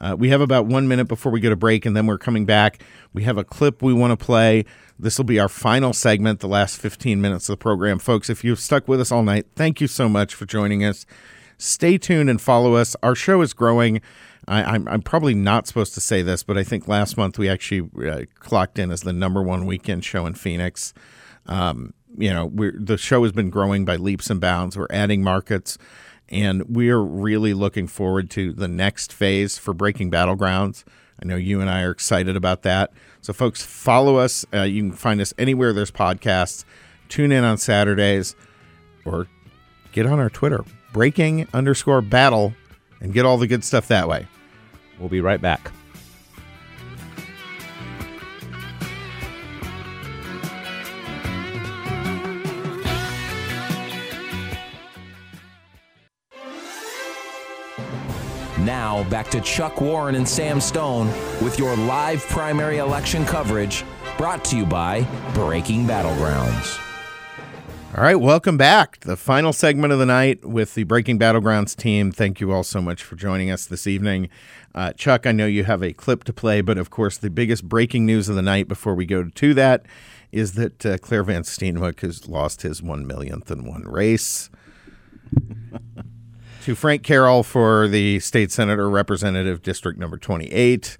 Uh, 0.01 0.17
we 0.19 0.31
have 0.31 0.41
about 0.41 0.67
one 0.67 0.89
minute 0.89 1.07
before 1.07 1.31
we 1.31 1.41
go 1.41 1.49
to 1.51 1.57
break, 1.57 1.87
and 1.87 1.97
then 1.97 2.07
we're 2.07 2.19
coming 2.19 2.45
back. 2.45 2.83
We 3.13 3.23
have 3.23 3.39
a 3.39 3.45
clip 3.45 3.83
we 3.83 3.93
want 3.93 4.19
to 4.19 4.25
play. 4.25 4.65
This 4.99 5.19
will 5.19 5.25
be 5.25 5.39
our 5.39 5.49
final 5.49 5.93
segment, 5.93 6.41
the 6.41 6.49
last 6.49 6.81
15 6.81 7.21
minutes 7.21 7.49
of 7.49 7.55
the 7.55 7.57
program. 7.63 7.99
Folks, 7.99 8.29
if 8.29 8.43
you've 8.43 8.61
stuck 8.61 8.89
with 8.89 9.01
us 9.01 9.13
all 9.13 9.23
night, 9.23 9.47
thank 9.55 9.81
you 9.81 9.87
so 9.87 10.09
much 10.09 10.35
for 10.35 10.47
joining 10.47 10.85
us. 10.85 11.07
Stay 11.59 11.99
tuned 11.99 12.29
and 12.29 12.41
follow 12.41 12.75
us. 12.75 12.97
Our 13.03 13.15
show 13.15 13.41
is 13.43 13.53
growing. 13.53 14.01
I, 14.49 14.63
I'm, 14.63 14.89
I'm 14.89 15.03
probably 15.03 15.35
not 15.35 15.67
supposed 15.69 15.95
to 15.95 16.01
say 16.01 16.23
this, 16.23 16.43
but 16.43 16.59
I 16.59 16.65
think 16.65 16.89
last 16.89 17.17
month 17.17 17.39
we 17.39 17.49
actually 17.49 17.89
uh, 18.09 18.23
clocked 18.41 18.79
in 18.79 18.91
as 18.91 19.03
the 19.03 19.13
number 19.13 19.43
one 19.43 19.67
weekend 19.67 20.05
show 20.05 20.27
in 20.27 20.35
Phoenix. 20.35 20.93
Um, 21.47 21.95
you 22.19 22.33
know, 22.33 22.53
the 22.75 22.99
show 22.99 23.23
has 23.23 23.33
been 23.33 23.51
growing 23.51 23.85
by 23.85 23.97
leaps 23.97 24.31
and 24.31 24.41
bounds. 24.41 24.77
We're 24.77 24.87
adding 24.91 25.23
markets, 25.23 25.79
and 26.33 26.65
we're 26.69 27.01
really 27.01 27.55
looking 27.55 27.87
forward 27.87 28.31
to 28.31 28.53
the 28.53 28.69
next 28.69 29.13
phase 29.13 29.59
for 29.59 29.75
Breaking 29.75 30.11
Battlegrounds. 30.11 30.85
I 31.23 31.27
know 31.27 31.37
you 31.37 31.61
and 31.61 31.71
I 31.71 31.83
are 31.83 31.91
excited 31.91 32.37
about 32.37 32.63
that. 32.63 32.93
So, 33.21 33.33
folks, 33.33 33.65
follow 33.65 34.17
us. 34.17 34.45
Uh, 34.53 34.63
you 34.63 34.83
can 34.83 34.93
find 34.93 35.21
us 35.21 35.33
anywhere 35.39 35.73
there's 35.73 35.91
podcasts. 35.91 36.65
Tune 37.09 37.31
in 37.31 37.45
on 37.45 37.59
Saturdays 37.59 38.35
or 39.05 39.29
get 39.93 40.07
on 40.07 40.19
our 40.19 40.31
Twitter, 40.31 40.65
breaking 40.93 41.47
underscore 41.53 42.01
battle, 42.01 42.55
and 43.01 43.13
get 43.13 43.25
all 43.25 43.37
the 43.37 43.47
good 43.47 43.63
stuff 43.63 43.89
that 43.89 44.09
way. 44.09 44.27
We'll 44.99 45.11
be 45.11 45.21
right 45.21 45.41
back. 45.41 45.71
Now, 58.65 59.03
back 59.11 59.29
to 59.31 59.41
Chuck 59.41 59.81
Warren 59.81 60.15
and 60.15 60.29
Sam 60.29 60.61
Stone 60.61 61.09
with 61.43 61.59
your 61.59 61.77
live 61.77 62.23
primary 62.29 62.79
election 62.79 63.25
coverage 63.25 63.85
brought 64.17 64.45
to 64.47 64.57
you 64.57 64.65
by 64.65 65.05
Breaking 65.35 65.85
Battlegrounds. 65.85 66.79
All 67.97 68.05
right, 68.05 68.15
welcome 68.15 68.57
back. 68.57 69.01
The 69.01 69.17
final 69.17 69.53
segment 69.53 69.93
of 69.93 69.99
the 69.99 70.07
night 70.07 70.45
with 70.45 70.75
the 70.75 70.85
Breaking 70.85 71.19
Battlegrounds 71.19 71.75
team. 71.75 72.13
Thank 72.13 72.41
you 72.41 72.53
all 72.53 72.63
so 72.63 72.81
much 72.81 73.03
for 73.03 73.17
joining 73.17 73.51
us 73.51 73.67
this 73.67 73.89
evening. 73.89 74.29
Uh, 74.77 74.93
Chuck, 74.93 75.27
I 75.27 75.33
know 75.33 75.47
you 75.47 75.65
have 75.65 75.83
a 75.83 75.93
clip 75.93 76.23
to 76.25 76.33
play, 76.33 76.61
but 76.61 76.79
of 76.79 76.89
course, 76.89 77.19
the 77.19 77.31
biggest 77.31 77.69
breaking 77.69 78.07
news 78.07 78.29
of 78.29 78.37
the 78.37 78.43
night 78.43 78.69
before 78.69 78.95
we 78.95 79.07
go 79.07 79.25
to 79.25 79.55
that 79.55 79.87
is 80.31 80.53
that 80.53 80.87
uh, 80.87 80.99
Clair 80.99 81.25
Van 81.25 81.43
Steenwyk 81.43 82.01
has 82.01 82.29
lost 82.29 82.63
his 82.63 82.81
one 82.81 83.09
millionth 83.09 83.51
in 83.51 83.67
one 83.67 83.83
race. 83.83 84.51
To 86.63 86.77
Frank 86.77 87.03
Carroll 87.03 87.43
for 87.43 87.89
the 87.89 88.21
state 88.21 88.53
senator 88.53 88.89
representative 88.89 89.63
district 89.63 89.99
number 89.99 90.17
28. 90.17 90.97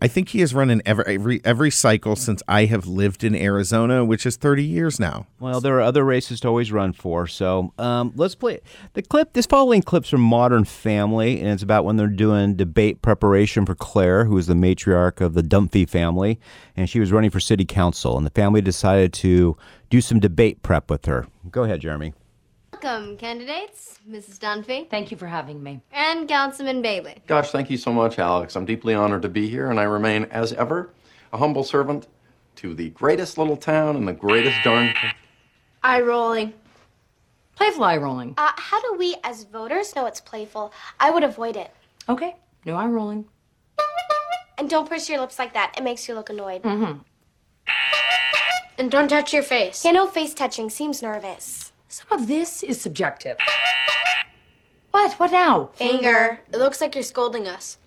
I 0.00 0.08
think 0.08 0.30
he 0.30 0.40
has 0.40 0.54
run 0.54 0.70
in 0.70 0.80
every, 0.86 1.04
every 1.06 1.40
every 1.44 1.70
cycle 1.70 2.16
since 2.16 2.42
I 2.48 2.64
have 2.64 2.86
lived 2.86 3.22
in 3.22 3.34
Arizona, 3.34 4.02
which 4.02 4.24
is 4.24 4.36
30 4.36 4.64
years 4.64 4.98
now. 4.98 5.26
Well, 5.38 5.60
there 5.60 5.76
are 5.76 5.82
other 5.82 6.04
races 6.04 6.40
to 6.40 6.48
always 6.48 6.72
run 6.72 6.94
for. 6.94 7.26
So 7.26 7.74
um, 7.76 8.14
let's 8.16 8.34
play 8.34 8.60
the 8.94 9.02
clip. 9.02 9.34
This 9.34 9.44
following 9.44 9.82
clip's 9.82 10.08
from 10.08 10.22
Modern 10.22 10.64
Family, 10.64 11.38
and 11.38 11.50
it's 11.50 11.62
about 11.62 11.84
when 11.84 11.96
they're 11.96 12.06
doing 12.06 12.54
debate 12.54 13.02
preparation 13.02 13.66
for 13.66 13.74
Claire, 13.74 14.24
who 14.24 14.38
is 14.38 14.46
the 14.46 14.54
matriarch 14.54 15.20
of 15.20 15.34
the 15.34 15.42
Dunphy 15.42 15.86
family, 15.86 16.40
and 16.74 16.88
she 16.88 16.98
was 16.98 17.12
running 17.12 17.30
for 17.30 17.40
city 17.40 17.66
council, 17.66 18.16
and 18.16 18.24
the 18.24 18.30
family 18.30 18.62
decided 18.62 19.12
to 19.12 19.54
do 19.90 20.00
some 20.00 20.18
debate 20.18 20.62
prep 20.62 20.90
with 20.90 21.04
her. 21.04 21.26
Go 21.50 21.64
ahead, 21.64 21.82
Jeremy. 21.82 22.14
Welcome, 22.82 23.16
candidates, 23.18 24.00
Mrs. 24.10 24.40
Dunphy 24.40 24.90
Thank 24.90 25.12
you 25.12 25.16
for 25.16 25.28
having 25.28 25.62
me. 25.62 25.80
and 25.92 26.28
Councilman 26.28 26.82
Bailey. 26.82 27.22
Gosh, 27.28 27.52
thank 27.52 27.70
you 27.70 27.76
so 27.76 27.92
much, 27.92 28.18
Alex. 28.18 28.56
I'm 28.56 28.64
deeply 28.64 28.94
honored 28.94 29.22
to 29.22 29.28
be 29.28 29.48
here, 29.48 29.70
and 29.70 29.78
I 29.78 29.84
remain, 29.84 30.24
as 30.24 30.52
ever, 30.54 30.90
a 31.32 31.38
humble 31.38 31.62
servant 31.62 32.08
to 32.56 32.74
the 32.74 32.90
greatest 32.90 33.38
little 33.38 33.56
town 33.56 33.94
and 33.94 34.08
the 34.08 34.12
greatest 34.12 34.56
darn. 34.64 34.92
Eye 35.84 36.00
rolling. 36.00 36.52
Playful 37.54 37.84
eye 37.84 37.96
rolling. 37.96 38.34
Uh, 38.36 38.50
how 38.56 38.80
do 38.82 38.98
we, 38.98 39.14
as 39.22 39.44
voters, 39.44 39.94
know 39.94 40.06
it's 40.06 40.20
playful? 40.20 40.72
I 40.98 41.12
would 41.12 41.22
avoid 41.22 41.56
it. 41.56 41.70
Okay, 42.08 42.34
no 42.64 42.74
eye 42.74 42.88
rolling. 42.88 43.24
And 44.58 44.68
don't 44.68 44.88
purse 44.88 45.08
your 45.08 45.20
lips 45.20 45.38
like 45.38 45.54
that. 45.54 45.74
It 45.78 45.84
makes 45.84 46.08
you 46.08 46.14
look 46.16 46.28
annoyed. 46.28 46.64
Mm-hmm. 46.64 46.98
And 48.78 48.90
don't 48.90 49.06
touch 49.06 49.32
your 49.32 49.44
face. 49.44 49.84
Yeah, 49.84 49.92
no 49.92 50.08
face 50.08 50.34
touching. 50.34 50.70
Seems 50.70 51.02
nervous. 51.02 51.63
Some 51.94 52.10
of 52.18 52.26
this 52.26 52.64
is 52.64 52.80
subjective. 52.80 53.36
What? 54.90 55.12
What 55.20 55.30
now? 55.30 55.70
Anger. 55.78 56.40
It 56.52 56.56
looks 56.56 56.80
like 56.80 56.96
you're 56.96 57.04
scolding 57.04 57.46
us. 57.46 57.78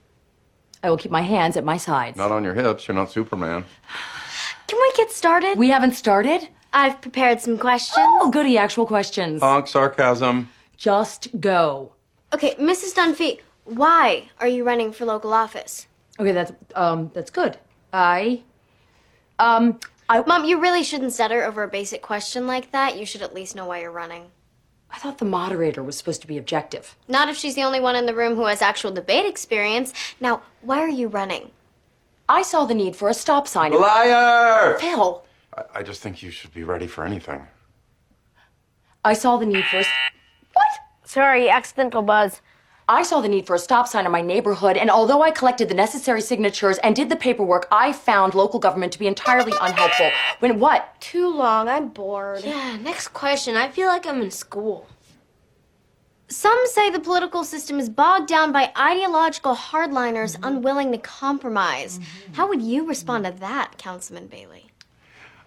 I 0.81 0.89
will 0.89 0.95
keep 0.95 1.11
my 1.11 1.23
hands 1.23 1.57
at 1.57 1.65
my 1.65 1.75
sides. 1.75 2.15
Not 2.15 2.31
on 2.31 2.41
your 2.45 2.53
hips, 2.53 2.87
you're 2.87 2.95
not 2.95 3.11
Superman. 3.11 3.65
Can 4.67 4.79
we 4.79 4.93
get 4.95 5.11
started? 5.11 5.57
We 5.57 5.67
haven't 5.67 5.91
started? 5.91 6.47
I've 6.71 7.01
prepared 7.01 7.41
some 7.41 7.57
questions. 7.57 7.97
Oh, 7.99 8.31
goody, 8.31 8.57
actual 8.57 8.85
questions. 8.85 9.41
Honk, 9.41 9.67
sarcasm. 9.67 10.47
Just 10.77 11.27
go. 11.41 11.91
Okay, 12.33 12.55
Mrs. 12.55 12.93
Dunphy, 12.95 13.41
why 13.65 14.29
are 14.39 14.47
you 14.47 14.63
running 14.63 14.93
for 14.93 15.03
local 15.03 15.33
office? 15.33 15.87
Okay, 16.17 16.31
that's 16.31 16.53
um 16.75 17.11
that's 17.13 17.29
good. 17.29 17.57
I 17.91 18.43
um 19.37 19.81
I 20.09 20.21
Mom, 20.21 20.45
you 20.45 20.59
really 20.59 20.83
shouldn't 20.83 21.13
stutter 21.13 21.43
over 21.43 21.63
a 21.63 21.67
basic 21.67 22.01
question 22.01 22.47
like 22.47 22.71
that. 22.71 22.97
You 22.97 23.05
should 23.05 23.21
at 23.21 23.33
least 23.33 23.55
know 23.55 23.65
why 23.65 23.81
you're 23.81 23.91
running. 23.91 24.31
I 24.89 24.99
thought 24.99 25.17
the 25.17 25.25
moderator 25.25 25.83
was 25.83 25.97
supposed 25.97 26.21
to 26.21 26.27
be 26.27 26.37
objective. 26.37 26.95
Not 27.09 27.27
if 27.27 27.35
she's 27.35 27.55
the 27.55 27.63
only 27.63 27.81
one 27.81 27.95
in 27.95 28.05
the 28.05 28.15
room 28.15 28.35
who 28.35 28.45
has 28.45 28.61
actual 28.61 28.91
debate 28.91 29.25
experience. 29.25 29.93
Now, 30.21 30.41
why 30.61 30.79
are 30.79 30.87
you 30.89 31.07
running? 31.09 31.51
I 32.29 32.41
saw 32.41 32.65
the 32.65 32.73
need 32.73 32.95
for 32.95 33.09
a 33.09 33.13
stop 33.13 33.47
sign. 33.47 33.73
Liar! 33.73 34.77
Phil, 34.79 35.23
I, 35.55 35.63
I 35.75 35.83
just 35.83 36.01
think 36.01 36.23
you 36.23 36.31
should 36.31 36.53
be 36.53 36.63
ready 36.63 36.87
for 36.87 37.03
anything. 37.03 37.45
I 39.03 39.13
saw 39.13 39.37
the 39.37 39.45
need 39.45 39.65
for 39.65 39.77
a 39.77 39.85
What? 40.53 40.67
Sorry, 41.03 41.49
accidental 41.49 42.01
buzz. 42.01 42.41
I 42.89 43.03
saw 43.03 43.19
the 43.19 43.27
need 43.27 43.45
for 43.45 43.55
a 43.55 43.59
stop 43.59 43.85
sign 43.87 44.05
in 44.05 44.11
my 44.13 44.21
neighborhood, 44.21 44.77
and 44.77 44.89
although 44.89 45.21
I 45.21 45.31
collected 45.31 45.67
the 45.67 45.73
necessary 45.75 46.21
signatures 46.21 46.77
and 46.77 46.95
did 46.95 47.09
the 47.09 47.17
paperwork, 47.17 47.67
I 47.69 47.91
found 47.91 48.33
local 48.33 48.61
government 48.61 48.93
to 48.93 48.99
be 48.99 49.07
entirely 49.07 49.51
unhelpful. 49.59 50.09
When 50.39 50.59
what? 50.59 50.95
Too 51.01 51.29
long. 51.29 51.67
I'm 51.67 51.89
bored. 51.89 52.45
Yeah, 52.45 52.77
next 52.77 53.09
question. 53.09 53.57
I 53.57 53.67
feel 53.67 53.87
like 53.87 54.05
I'm 54.05 54.21
in 54.21 54.31
school. 54.31 54.87
Some 56.29 56.61
say 56.65 56.89
the 56.89 56.99
political 56.99 57.43
system 57.43 57.77
is 57.77 57.89
bogged 57.89 58.29
down 58.29 58.53
by 58.53 58.71
ideological 58.77 59.55
hardliners 59.55 60.35
mm-hmm. 60.35 60.45
unwilling 60.45 60.91
to 60.93 60.97
compromise. 60.97 61.99
Mm-hmm. 61.99 62.33
How 62.35 62.47
would 62.47 62.61
you 62.61 62.87
respond 62.87 63.25
to 63.25 63.31
that, 63.31 63.77
Councilman 63.77 64.27
Bailey? 64.27 64.67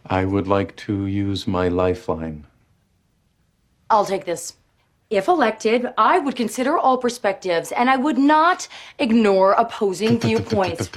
I 0.04 0.26
would 0.26 0.46
like 0.46 0.76
to 0.76 1.06
use 1.06 1.46
my 1.46 1.68
lifeline. 1.68 2.46
I'll 3.88 4.04
take 4.04 4.24
this. 4.24 4.54
If 5.10 5.26
elected, 5.26 5.92
I 5.98 6.20
would 6.20 6.36
consider 6.36 6.78
all 6.78 6.96
perspectives, 6.96 7.72
and 7.72 7.90
I 7.90 7.96
would 7.96 8.16
not 8.16 8.68
ignore 9.00 9.52
opposing 9.52 10.20
viewpoints. 10.20 10.88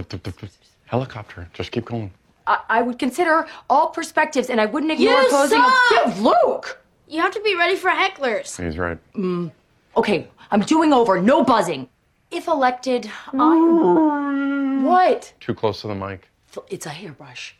Helicopter, 0.85 1.49
just 1.53 1.71
keep 1.71 1.85
going. 1.85 2.11
I, 2.45 2.59
I 2.69 2.81
would 2.83 2.99
consider 2.99 3.47
all 3.71 3.87
perspectives, 3.87 4.51
and 4.51 4.61
I 4.61 4.67
wouldn't 4.67 4.91
ignore 4.91 5.13
You 5.19 5.27
opposing. 5.27 5.59
suck! 5.59 5.73
Yeah, 5.91 6.15
Luke. 6.19 6.79
You 7.07 7.21
have 7.21 7.33
to 7.33 7.41
be 7.41 7.55
ready 7.55 7.75
for 7.75 7.89
hecklers. 7.89 8.63
He's 8.63 8.77
right. 8.77 8.99
Mm, 9.15 9.51
okay, 9.97 10.27
I'm 10.51 10.61
doing 10.61 10.93
over. 10.93 11.19
No 11.19 11.43
buzzing. 11.43 11.89
If 12.29 12.47
elected, 12.47 13.09
I. 13.31 13.37
Mm. 13.37 14.83
What? 14.83 15.33
Too 15.39 15.55
close 15.55 15.81
to 15.81 15.87
the 15.87 15.95
mic. 15.95 16.29
It's 16.69 16.85
a 16.85 16.89
hairbrush. 16.89 17.55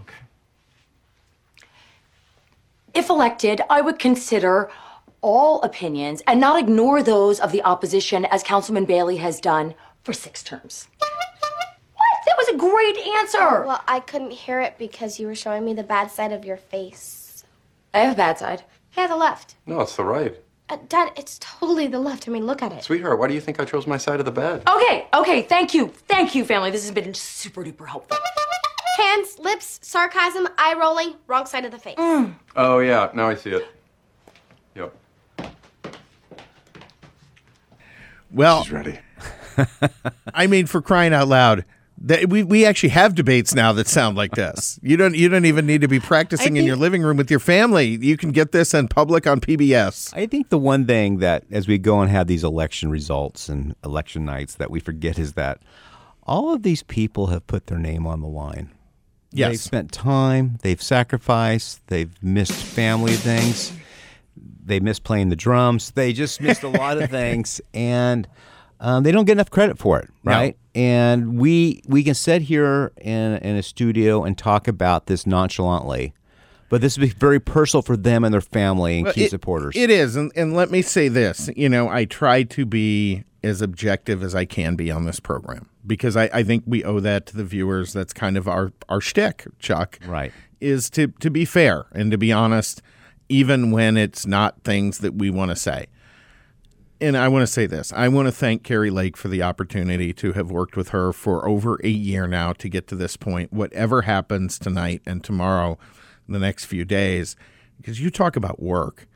Okay. 0.00 0.14
If 2.94 3.08
elected, 3.10 3.60
I 3.68 3.80
would 3.80 3.98
consider 3.98 4.70
all 5.26 5.60
opinions 5.62 6.22
and 6.28 6.38
not 6.40 6.56
ignore 6.56 7.02
those 7.02 7.40
of 7.40 7.50
the 7.50 7.62
opposition, 7.64 8.24
as 8.26 8.44
Councilman 8.44 8.84
Bailey 8.84 9.16
has 9.16 9.40
done 9.40 9.74
for 10.04 10.12
six 10.12 10.40
terms. 10.44 10.86
What? 11.00 12.18
That 12.26 12.36
was 12.38 12.48
a 12.48 12.56
great 12.56 12.96
answer. 13.18 13.66
Well, 13.66 13.82
I 13.88 13.98
couldn't 13.98 14.30
hear 14.30 14.60
it 14.60 14.78
because 14.78 15.18
you 15.18 15.26
were 15.26 15.34
showing 15.34 15.64
me 15.64 15.74
the 15.74 15.82
bad 15.82 16.12
side 16.12 16.30
of 16.32 16.44
your 16.44 16.56
face. 16.56 17.44
I 17.92 17.98
have 18.00 18.12
a 18.12 18.16
bad 18.16 18.38
side. 18.38 18.62
Yeah, 18.96 19.08
the 19.08 19.16
left. 19.16 19.56
No, 19.66 19.80
it's 19.80 19.96
the 19.96 20.04
right. 20.04 20.36
Uh, 20.68 20.78
Dad, 20.88 21.12
it's 21.16 21.38
totally 21.40 21.88
the 21.88 21.98
left. 21.98 22.28
I 22.28 22.30
mean, 22.30 22.46
look 22.46 22.62
at 22.62 22.72
it. 22.72 22.84
Sweetheart, 22.84 23.18
why 23.18 23.26
do 23.26 23.34
you 23.34 23.40
think 23.40 23.58
I 23.58 23.64
chose 23.64 23.86
my 23.86 23.96
side 23.96 24.20
of 24.20 24.26
the 24.26 24.32
bed? 24.32 24.62
Okay, 24.68 25.08
okay, 25.12 25.42
thank 25.42 25.74
you. 25.74 25.88
Thank 25.88 26.36
you, 26.36 26.44
family. 26.44 26.70
This 26.70 26.84
has 26.84 26.92
been 26.92 27.14
super 27.14 27.64
duper 27.64 27.88
helpful. 27.88 28.16
Hands, 28.96 29.38
lips, 29.40 29.80
sarcasm, 29.82 30.48
eye 30.56 30.74
rolling, 30.80 31.14
wrong 31.26 31.46
side 31.46 31.64
of 31.64 31.72
the 31.72 31.78
face. 31.78 31.96
Oh, 31.98 32.78
yeah, 32.78 33.10
now 33.12 33.28
I 33.28 33.34
see 33.34 33.50
it. 33.50 33.66
Well, 38.36 38.64
She's 38.64 38.72
ready. 38.72 38.98
I 40.34 40.46
mean, 40.46 40.66
for 40.66 40.82
crying 40.82 41.14
out 41.14 41.26
loud, 41.26 41.64
that 42.02 42.28
we, 42.28 42.42
we 42.42 42.66
actually 42.66 42.90
have 42.90 43.14
debates 43.14 43.54
now 43.54 43.72
that 43.72 43.88
sound 43.88 44.14
like 44.18 44.32
this. 44.32 44.78
You 44.82 44.98
don't 44.98 45.14
you 45.14 45.30
don't 45.30 45.46
even 45.46 45.64
need 45.64 45.80
to 45.80 45.88
be 45.88 45.98
practicing 45.98 46.58
in 46.58 46.66
your 46.66 46.76
living 46.76 47.02
room 47.02 47.16
with 47.16 47.30
your 47.30 47.40
family. 47.40 47.86
You 47.86 48.18
can 48.18 48.32
get 48.32 48.52
this 48.52 48.74
in 48.74 48.88
public 48.88 49.26
on 49.26 49.40
PBS. 49.40 50.14
I 50.14 50.26
think 50.26 50.50
the 50.50 50.58
one 50.58 50.86
thing 50.86 51.20
that, 51.20 51.44
as 51.50 51.66
we 51.66 51.78
go 51.78 52.02
and 52.02 52.10
have 52.10 52.26
these 52.26 52.44
election 52.44 52.90
results 52.90 53.48
and 53.48 53.74
election 53.82 54.26
nights, 54.26 54.56
that 54.56 54.70
we 54.70 54.80
forget 54.80 55.18
is 55.18 55.32
that 55.32 55.62
all 56.24 56.52
of 56.52 56.62
these 56.62 56.82
people 56.82 57.28
have 57.28 57.46
put 57.46 57.68
their 57.68 57.78
name 57.78 58.06
on 58.06 58.20
the 58.20 58.28
line. 58.28 58.70
Yes. 59.32 59.50
They've 59.50 59.60
spent 59.60 59.92
time, 59.92 60.58
they've 60.60 60.82
sacrificed, 60.82 61.86
they've 61.86 62.12
missed 62.22 62.52
family 62.52 63.14
things, 63.14 63.72
they 64.64 64.80
missed 64.80 65.04
playing 65.04 65.28
the 65.28 65.36
drums, 65.36 65.90
they 65.92 66.12
just 66.12 66.40
missed 66.40 66.62
a 66.62 66.68
lot 66.68 67.00
of 67.00 67.10
things, 67.20 67.60
and 67.74 68.28
um, 68.80 69.02
they 69.04 69.12
don't 69.12 69.24
get 69.24 69.32
enough 69.32 69.50
credit 69.50 69.78
for 69.78 69.98
it, 70.00 70.08
No. 70.24 70.32
right? 70.32 70.56
And 70.74 71.38
we 71.38 71.82
we 71.86 72.02
can 72.02 72.14
sit 72.14 72.42
here 72.42 72.92
in 72.98 73.36
in 73.38 73.56
a 73.56 73.62
studio 73.62 74.24
and 74.24 74.36
talk 74.36 74.68
about 74.68 75.06
this 75.06 75.26
nonchalantly, 75.26 76.12
but 76.68 76.80
this 76.82 76.98
would 76.98 77.08
be 77.08 77.14
very 77.14 77.40
personal 77.40 77.82
for 77.82 77.96
them 77.96 78.24
and 78.24 78.34
their 78.34 78.40
family 78.42 78.96
and 78.96 79.04
Well, 79.04 79.14
key 79.14 79.24
it- 79.24 79.30
supporters. 79.30 79.74
It 79.76 79.88
is, 79.90 80.16
and, 80.16 80.30
and 80.36 80.54
let 80.54 80.70
me 80.70 80.82
say 80.82 81.08
this: 81.08 81.48
you 81.56 81.68
know, 81.68 81.88
I 81.88 82.04
try 82.04 82.42
to 82.42 82.66
be 82.66 83.24
as 83.42 83.62
objective 83.62 84.22
as 84.22 84.34
I 84.34 84.44
can 84.44 84.74
be 84.74 84.90
on 84.90 85.04
this 85.06 85.20
program 85.20 85.68
because 85.86 86.16
I, 86.16 86.24
I 86.34 86.42
think 86.42 86.64
we 86.66 86.82
owe 86.84 86.98
that 87.00 87.26
to 87.26 87.36
the 87.36 87.44
viewers. 87.44 87.92
That's 87.94 88.12
kind 88.12 88.36
of 88.36 88.46
our 88.48 88.72
our 88.90 89.00
shtick, 89.00 89.46
Chuck. 89.58 89.98
Right. 90.06 90.32
Is 90.60 90.90
to 90.90 91.06
to 91.20 91.30
be 91.30 91.44
fair 91.46 91.86
and 91.92 92.10
to 92.10 92.18
be 92.18 92.32
honest, 92.32 92.82
even 93.28 93.70
when 93.70 93.96
it's 93.96 94.26
not 94.26 94.62
things 94.62 94.98
that 94.98 95.14
we 95.14 95.30
want 95.30 95.50
to 95.50 95.56
say. 95.56 95.86
And 97.00 97.16
I 97.16 97.28
want 97.28 97.42
to 97.42 97.46
say 97.46 97.66
this. 97.66 97.92
I 97.92 98.08
want 98.08 98.26
to 98.26 98.32
thank 98.32 98.62
Kari 98.62 98.90
Lake 98.90 99.16
for 99.16 99.28
the 99.28 99.42
opportunity 99.42 100.14
to 100.14 100.32
have 100.32 100.50
worked 100.50 100.76
with 100.76 100.90
her 100.90 101.12
for 101.12 101.46
over 101.46 101.78
a 101.84 101.88
year 101.88 102.26
now 102.26 102.52
to 102.54 102.68
get 102.70 102.86
to 102.88 102.94
this 102.96 103.16
point. 103.18 103.52
Whatever 103.52 104.02
happens 104.02 104.58
tonight 104.58 105.02
and 105.04 105.22
tomorrow, 105.22 105.78
the 106.26 106.38
next 106.38 106.64
few 106.64 106.86
days, 106.86 107.36
because 107.76 108.00
you 108.00 108.10
talk 108.10 108.34
about 108.34 108.62
work. 108.62 109.06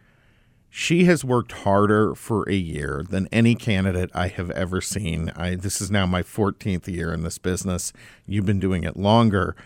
She 0.68 1.05
has 1.05 1.25
worked 1.25 1.53
harder 1.53 2.14
for 2.14 2.49
a 2.49 2.55
year 2.55 3.03
than 3.09 3.29
any 3.33 3.55
candidate 3.57 4.11
I 4.14 4.29
have 4.29 4.51
ever 4.53 4.81
seen. 4.81 5.33
I 5.35 5.57
this 5.57 5.81
is 5.81 5.90
now 5.90 6.07
my 6.07 6.23
14th 6.23 6.87
year 6.87 7.12
in 7.12 7.23
this 7.23 7.38
business. 7.38 7.92
You've 8.27 8.46
been 8.46 8.61
doing 8.61 8.85
it 8.85 8.96
longer, 8.96 9.57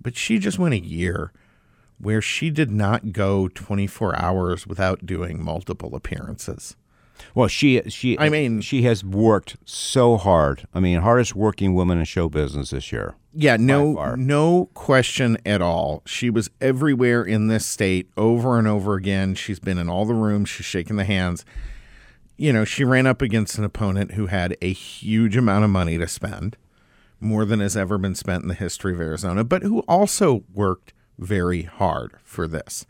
but 0.00 0.16
she 0.16 0.38
just 0.38 0.58
went 0.58 0.74
a 0.74 0.84
year 0.84 1.32
where 2.00 2.22
she 2.22 2.50
did 2.50 2.70
not 2.70 3.12
go 3.12 3.48
24 3.48 4.18
hours 4.18 4.66
without 4.66 5.04
doing 5.06 5.42
multiple 5.42 5.94
appearances. 5.94 6.76
Well, 7.34 7.48
she 7.48 7.82
she 7.88 8.18
I 8.18 8.28
mean- 8.30 8.62
she 8.62 8.82
has 8.82 9.04
worked 9.04 9.56
so 9.64 10.16
hard. 10.16 10.66
I 10.74 10.80
mean, 10.80 11.00
hardest 11.00 11.36
working 11.36 11.74
woman 11.74 11.98
in 11.98 12.04
show 12.04 12.28
business 12.28 12.70
this 12.70 12.90
year. 12.92 13.14
Yeah, 13.34 13.56
no 13.58 14.14
no 14.16 14.70
question 14.74 15.36
at 15.44 15.60
all. 15.62 16.02
She 16.06 16.30
was 16.30 16.50
everywhere 16.60 17.22
in 17.22 17.48
this 17.48 17.66
state 17.66 18.08
over 18.16 18.58
and 18.58 18.66
over 18.66 18.94
again. 18.94 19.34
She's 19.34 19.60
been 19.60 19.78
in 19.78 19.88
all 19.88 20.06
the 20.06 20.14
rooms, 20.14 20.48
she's 20.48 20.66
shaking 20.66 20.96
the 20.96 21.04
hands. 21.04 21.44
You 22.36 22.54
know, 22.54 22.64
she 22.64 22.84
ran 22.84 23.06
up 23.06 23.20
against 23.20 23.58
an 23.58 23.64
opponent 23.64 24.12
who 24.12 24.26
had 24.26 24.56
a 24.62 24.72
huge 24.72 25.36
amount 25.36 25.64
of 25.64 25.70
money 25.70 25.98
to 25.98 26.08
spend, 26.08 26.56
more 27.20 27.44
than 27.44 27.60
has 27.60 27.76
ever 27.76 27.98
been 27.98 28.14
spent 28.14 28.42
in 28.42 28.48
the 28.48 28.54
history 28.54 28.94
of 28.94 29.00
Arizona, 29.00 29.44
but 29.44 29.62
who 29.62 29.80
also 29.80 30.42
worked 30.54 30.94
very 31.20 31.62
hard 31.62 32.14
for 32.24 32.48
this. 32.48 32.86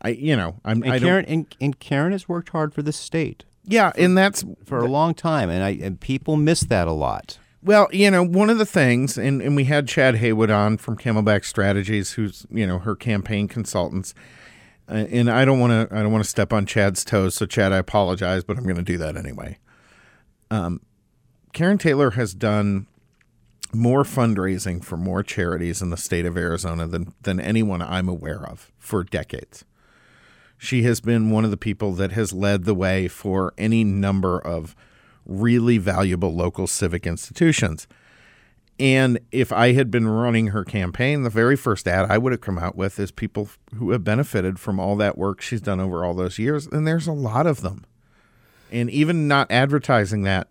I 0.00 0.10
you 0.10 0.36
know, 0.36 0.60
I'm 0.64 0.82
And 0.82 0.92
I 0.92 0.98
Karrin 0.98 1.24
and, 1.26 1.56
and 1.60 1.78
Karrin 1.80 2.12
has 2.12 2.28
worked 2.28 2.50
hard 2.50 2.74
for 2.74 2.82
the 2.82 2.92
state 2.92 3.44
Yeah, 3.64 3.92
and 3.96 4.16
that's 4.16 4.44
for 4.64 4.78
a 4.78 4.86
long 4.88 5.14
time, 5.14 5.50
and 5.50 5.62
I 5.62 5.70
and 5.70 6.00
people 6.00 6.36
miss 6.36 6.60
that 6.60 6.86
a 6.86 6.92
lot. 6.92 7.38
Well, 7.64 7.88
you 7.92 8.10
know, 8.10 8.24
one 8.24 8.50
of 8.50 8.58
the 8.58 8.66
things, 8.66 9.16
and, 9.16 9.40
and 9.40 9.54
we 9.54 9.64
had 9.64 9.86
Chad 9.86 10.16
Heywood 10.16 10.50
on 10.50 10.78
from 10.78 10.96
Camelback 10.96 11.44
Strategies, 11.44 12.14
who's, 12.14 12.44
you 12.50 12.66
know, 12.66 12.80
her 12.80 12.96
campaign 12.96 13.46
consultants. 13.46 14.14
Uh, 14.88 15.06
and 15.10 15.30
I 15.30 15.44
don't 15.44 15.60
want 15.60 15.88
to 15.88 15.96
I 15.96 16.02
don't 16.02 16.10
want 16.10 16.24
to 16.24 16.30
step 16.30 16.52
on 16.52 16.66
Chad's 16.66 17.04
toes. 17.04 17.36
So 17.36 17.46
Chad, 17.46 17.72
I 17.72 17.78
apologize, 17.78 18.42
but 18.42 18.58
I'm 18.58 18.64
going 18.64 18.76
to 18.76 18.82
do 18.82 18.98
that 18.98 19.16
anyway. 19.16 19.58
Um, 20.50 20.80
Karrin 21.52 21.78
Taylor 21.78 22.10
has 22.10 22.34
done 22.34 22.88
more 23.74 24.02
fundraising 24.02 24.84
for 24.84 24.96
more 24.96 25.22
charities 25.22 25.80
in 25.82 25.90
the 25.90 25.96
state 25.96 26.26
of 26.26 26.36
Arizona 26.36 26.86
than 26.86 27.14
than 27.22 27.40
anyone 27.40 27.82
I'm 27.82 28.08
aware 28.08 28.44
of 28.44 28.70
for 28.78 29.04
decades. 29.04 29.64
She 30.58 30.84
has 30.84 31.00
been 31.00 31.30
one 31.30 31.44
of 31.44 31.50
the 31.50 31.56
people 31.56 31.92
that 31.94 32.12
has 32.12 32.32
led 32.32 32.64
the 32.64 32.74
way 32.74 33.08
for 33.08 33.52
any 33.58 33.82
number 33.82 34.38
of 34.38 34.76
really 35.26 35.78
valuable 35.78 36.34
local 36.34 36.66
civic 36.66 37.06
institutions. 37.06 37.88
And 38.78 39.18
if 39.30 39.52
I 39.52 39.72
had 39.72 39.90
been 39.90 40.08
running 40.08 40.48
her 40.48 40.64
campaign, 40.64 41.22
the 41.22 41.30
very 41.30 41.56
first 41.56 41.86
ad 41.86 42.10
I 42.10 42.18
would 42.18 42.32
have 42.32 42.40
come 42.40 42.58
out 42.58 42.76
with 42.76 42.98
is 42.98 43.10
people 43.10 43.48
who 43.74 43.90
have 43.90 44.04
benefited 44.04 44.58
from 44.58 44.80
all 44.80 44.96
that 44.96 45.18
work 45.18 45.40
she's 45.40 45.60
done 45.60 45.80
over 45.80 46.04
all 46.04 46.14
those 46.14 46.38
years. 46.38 46.66
And 46.66 46.86
there's 46.86 47.06
a 47.06 47.12
lot 47.12 47.46
of 47.46 47.60
them. 47.60 47.84
And 48.70 48.88
even 48.90 49.28
not 49.28 49.50
advertising 49.50 50.22
that, 50.22 50.48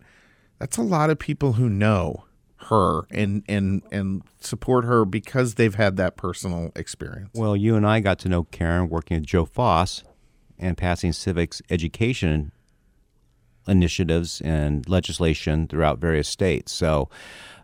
that's 0.59 0.77
a 0.77 0.83
lot 0.83 1.09
of 1.09 1.19
people 1.19 1.53
who 1.53 1.69
know 1.69 2.25
her 2.71 3.01
and 3.11 3.43
and 3.47 3.83
and 3.91 4.23
support 4.39 4.85
her 4.85 5.05
because 5.05 5.55
they've 5.55 5.75
had 5.75 5.97
that 5.97 6.15
personal 6.15 6.71
experience. 6.75 7.29
Well, 7.35 7.55
you 7.55 7.75
and 7.75 7.85
I 7.85 7.99
got 7.99 8.17
to 8.19 8.29
know 8.29 8.45
Karrin 8.45 8.89
working 8.89 9.17
with 9.17 9.27
Joe 9.27 9.45
Foss 9.45 10.03
and 10.57 10.77
passing 10.77 11.11
civics 11.11 11.61
education 11.69 12.51
initiatives 13.67 14.41
and 14.41 14.87
legislation 14.89 15.67
throughout 15.67 15.99
various 15.99 16.27
states. 16.27 16.71
So, 16.71 17.09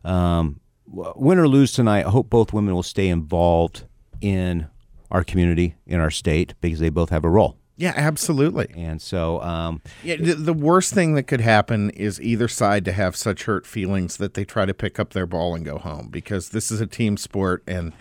um, 0.04 0.60
win 0.86 1.40
or 1.40 1.48
lose 1.48 1.72
tonight, 1.72 2.06
I 2.06 2.10
hope 2.10 2.30
both 2.30 2.54
women 2.54 2.76
will 2.76 2.84
stay 2.84 3.08
involved 3.08 3.86
in 4.22 4.68
our 5.10 5.24
community, 5.24 5.76
in 5.86 6.00
our 6.00 6.12
state, 6.12 6.54
because 6.62 6.80
they 6.80 6.90
both 6.90 7.10
have 7.10 7.24
a 7.24 7.30
role. 7.30 7.58
Yeah, 7.78 7.94
absolutely. 7.96 8.72
And 8.76 9.00
so, 9.00 9.42
um, 9.44 9.82
yeah, 10.04 10.16
the, 10.16 10.34
the 10.34 10.54
worst 10.54 10.94
thing 10.94 11.14
that 11.14 11.24
could 11.24 11.42
happen 11.42 11.92
is 11.92 12.20
either 12.20 12.48
side 12.48 12.84
to 12.86 12.92
have 12.92 13.16
such 13.16 13.44
hurt 13.44 13.68
feelings 13.68 14.18
that 14.18 14.34
they 14.34 14.44
try 14.44 14.66
to 14.66 14.74
pick 14.74 15.00
up 15.00 15.12
their 15.12 15.28
ball 15.28 15.54
and 15.54 15.64
go 15.64 15.78
home 15.78 16.10
because 16.10 16.50
this 16.50 16.72
is 16.72 16.82
a 16.82 16.88
team 16.88 17.18
sport. 17.18 17.64
And 17.68 17.94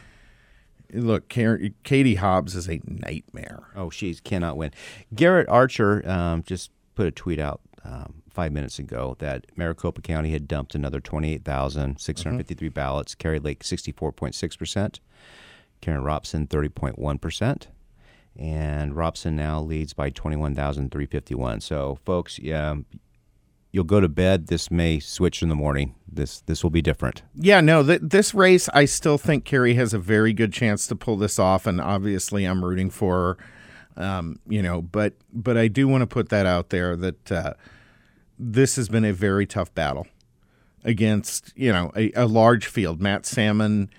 look, 0.93 1.29
Katie 1.29 2.15
Hobbs 2.15 2.57
is 2.57 2.71
a 2.71 2.81
nightmare. 2.87 3.65
Oh, 3.77 3.91
she 3.91 4.15
cannot 4.15 4.57
win. 4.57 4.71
Garrett 5.15 5.49
Archer 5.51 6.03
um, 6.09 6.43
just 6.43 6.71
put 6.95 7.07
a 7.07 7.11
tweet 7.11 7.39
out 7.39 7.61
um, 7.85 8.23
five 8.31 8.53
minutes 8.53 8.79
ago 8.79 9.15
that 9.19 9.45
Maricopa 9.57 10.01
County 10.01 10.31
had 10.31 10.49
dumped 10.49 10.75
another 10.75 11.01
28,653 11.01 12.69
mm-hmm. 12.69 12.73
ballots, 12.73 13.15
Kari 13.15 13.41
Lake 13.41 13.63
64.6%, 13.63 15.01
Karrin 15.83 16.03
Robson 16.03 16.47
30.1% 16.47 17.67
and 18.39 18.95
Robson 18.95 19.37
now 19.37 19.61
leads 19.61 19.93
by 19.93 20.11
21,351. 20.11 21.61
So, 21.61 21.99
folks, 22.05 22.39
yeah, 22.39 22.77
you'll 23.73 23.85
go 23.85 24.01
to 24.01 24.09
bed. 24.09 24.47
This 24.47 24.71
may 24.71 24.99
switch 24.99 25.43
in 25.43 25.49
the 25.49 25.55
morning. 25.55 25.95
This 26.11 26.41
this 26.43 26.63
will 26.63 26.71
be 26.71 26.83
different. 26.83 27.23
Yeah, 27.35 27.61
no, 27.61 27.83
th- 27.83 28.01
this 28.03 28.35
race, 28.35 28.69
I 28.71 28.85
still 28.87 29.19
think 29.19 29.45
Kari 29.45 29.75
has 29.75 29.93
a 29.93 29.99
very 29.99 30.33
good 30.33 30.53
chance 30.53 30.87
to 30.87 30.97
pull 30.97 31.17
this 31.17 31.39
off, 31.39 31.67
and 31.67 31.81
obviously, 31.81 32.45
I'm 32.45 32.65
rooting 32.65 32.91
for 32.91 33.37
her. 33.97 34.03
Um, 34.03 34.41
you 34.47 34.63
know, 34.63 34.83
but 34.83 35.15
but 35.33 35.57
I 35.57 35.69
do 35.69 35.89
want 35.89 36.03
to 36.03 36.07
put 36.07 36.29
that 36.31 36.47
out 36.47 36.71
there 36.71 36.97
that 36.97 37.33
uh, 37.33 37.55
this 38.39 38.77
has 38.77 38.89
been 38.89 39.05
a 39.05 39.13
very 39.13 39.47
tough 39.47 39.75
battle 39.75 40.07
against 40.85 41.53
you 41.57 41.73
know 41.73 41.93
a, 41.97 42.13
a 42.13 42.27
large 42.27 42.67
field. 42.67 43.01
Matt 43.01 43.27
Salmon 43.27 43.91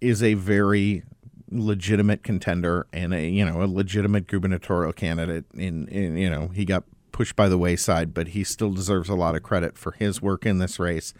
is 0.00 0.22
a 0.22 0.34
very 0.34 1.04
legitimate 1.52 2.22
contender 2.22 2.86
and 2.92 3.12
a 3.14 3.28
you 3.28 3.44
know 3.44 3.62
a 3.62 3.66
legitimate 3.66 4.26
gubernatorial 4.26 4.92
candidate. 4.92 5.44
In, 5.54 5.88
in 5.88 6.16
you 6.16 6.30
know 6.30 6.48
he 6.48 6.64
got 6.64 6.84
pushed 7.12 7.36
by 7.36 7.48
the 7.48 7.58
wayside, 7.58 8.14
but 8.14 8.28
he 8.28 8.42
still 8.42 8.72
deserves 8.72 9.08
a 9.08 9.14
lot 9.14 9.36
of 9.36 9.42
credit 9.42 9.76
for 9.76 9.92
his 9.92 10.20
work 10.20 10.46
in 10.46 10.58
this 10.58 10.78
race. 10.78 11.14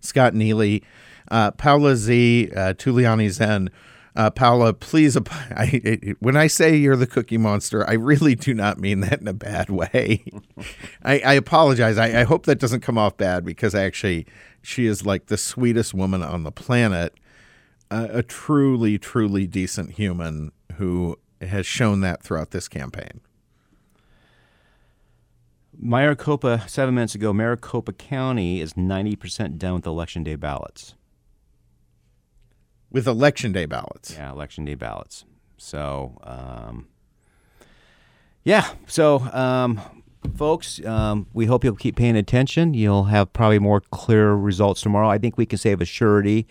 Scott 0.00 0.34
Neely, 0.34 0.82
uh, 1.30 1.50
Paula 1.52 1.96
Z, 1.96 2.50
uh, 2.54 2.74
Tulliani 2.74 3.30
Zen. 3.30 3.70
Uh, 4.14 4.30
Paula, 4.30 4.72
please, 4.72 5.16
I, 5.30 6.14
when 6.20 6.36
I 6.36 6.46
say 6.46 6.74
you're 6.74 6.96
the 6.96 7.06
cookie 7.06 7.36
monster, 7.36 7.88
I 7.88 7.92
really 7.92 8.34
do 8.34 8.54
not 8.54 8.78
mean 8.78 9.00
that 9.00 9.20
in 9.20 9.28
a 9.28 9.34
bad 9.34 9.68
way. 9.68 10.24
I, 11.02 11.20
I, 11.20 11.32
apologize. 11.34 11.98
I, 11.98 12.20
I, 12.20 12.24
hope 12.24 12.46
that 12.46 12.58
doesn't 12.58 12.80
come 12.80 12.96
off 12.96 13.18
bad 13.18 13.44
because 13.44 13.74
actually, 13.74 14.26
she 14.62 14.86
is 14.86 15.04
like 15.04 15.26
the 15.26 15.36
sweetest 15.36 15.92
woman 15.92 16.22
on 16.22 16.44
the 16.44 16.50
planet 16.50 17.14
a, 17.90 18.18
a 18.18 18.22
truly, 18.22 18.98
truly 18.98 19.46
decent 19.46 19.92
human 19.92 20.52
who 20.76 21.18
has 21.40 21.66
shown 21.66 22.00
that 22.00 22.22
throughout 22.22 22.50
this 22.50 22.68
campaign. 22.68 23.20
Maricopa, 25.78 26.64
seven 26.66 26.94
minutes 26.94 27.14
ago, 27.14 27.32
Maricopa 27.32 27.92
County 27.92 28.60
is 28.60 28.74
90% 28.74 29.58
done 29.58 29.74
with 29.74 29.86
election 29.86 30.22
day 30.22 30.34
ballots. 30.34 30.94
With 32.90 33.06
election 33.06 33.52
day 33.52 33.66
ballots? 33.66 34.14
Yeah, 34.14 34.30
election 34.32 34.64
day 34.64 34.74
ballots. 34.74 35.24
So, 35.58 36.18
um, 36.22 36.88
yeah. 38.44 38.70
So, 38.86 39.20
um, 39.32 39.80
folks, 40.34 40.84
um, 40.84 41.26
we 41.32 41.46
hope 41.46 41.64
you'll 41.64 41.76
keep 41.76 41.96
paying 41.96 42.16
attention. 42.16 42.74
You'll 42.74 43.04
have 43.04 43.32
probably 43.32 43.58
more 43.58 43.80
clear 43.80 44.34
results 44.34 44.80
tomorrow. 44.80 45.08
I 45.08 45.18
think 45.18 45.36
we 45.36 45.46
can 45.46 45.58
say 45.58 45.74
with 45.74 45.88
surety 45.88 46.46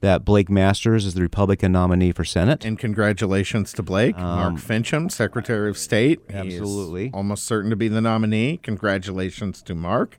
that 0.00 0.24
Blake 0.24 0.48
Masters 0.48 1.04
is 1.04 1.14
the 1.14 1.22
Republican 1.22 1.72
nominee 1.72 2.12
for 2.12 2.24
Senate. 2.24 2.64
And 2.64 2.78
congratulations 2.78 3.72
to 3.74 3.82
Blake. 3.82 4.16
Um, 4.16 4.24
Mark 4.24 4.54
Finchem, 4.54 5.10
Secretary 5.10 5.68
of 5.68 5.78
State. 5.78 6.20
Absolutely. 6.30 7.10
almost 7.12 7.44
certain 7.44 7.70
to 7.70 7.76
be 7.76 7.88
the 7.88 8.00
nominee. 8.00 8.58
Congratulations 8.58 9.62
to 9.62 9.74
Mark. 9.74 10.18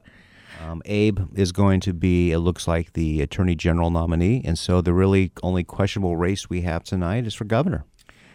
Um, 0.61 0.81
Abe 0.85 1.19
is 1.35 1.51
going 1.51 1.79
to 1.81 1.93
be, 1.93 2.31
it 2.31 2.39
looks 2.39 2.67
like, 2.67 2.93
the 2.93 3.21
Attorney 3.21 3.55
General 3.55 3.89
nominee. 3.89 4.41
And 4.43 4.59
so 4.59 4.81
the 4.81 4.93
really 4.93 5.31
only 5.41 5.63
questionable 5.63 6.17
race 6.17 6.49
we 6.49 6.61
have 6.61 6.83
tonight 6.83 7.25
is 7.25 7.33
for 7.33 7.45
governor. 7.45 7.85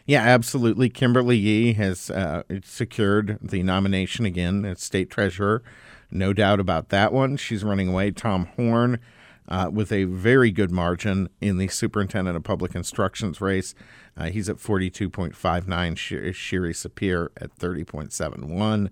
Yeah, 0.06 0.22
absolutely. 0.22 0.90
Kimberly 0.90 1.36
Yee 1.38 1.72
has 1.74 2.10
uh, 2.10 2.42
secured 2.62 3.38
the 3.40 3.62
nomination 3.62 4.26
again 4.26 4.64
as 4.64 4.82
state 4.82 5.10
treasurer. 5.10 5.62
No 6.10 6.32
doubt 6.32 6.60
about 6.60 6.90
that 6.90 7.12
one. 7.12 7.36
She's 7.36 7.64
running 7.64 7.88
away. 7.88 8.10
Tom 8.10 8.46
Horne 8.56 9.00
uh, 9.48 9.70
with 9.72 9.92
a 9.92 10.04
very 10.04 10.50
good 10.50 10.70
margin 10.70 11.28
in 11.40 11.58
the 11.58 11.68
superintendent 11.68 12.36
of 12.36 12.44
public 12.44 12.74
instructions 12.74 13.40
race. 13.40 13.74
Uh, 14.16 14.26
he's 14.26 14.48
at 14.48 14.56
42.59. 14.56 15.34
Shiry 15.34 16.74
Sapir 16.74 17.28
at 17.38 17.56
30.71. 17.56 18.90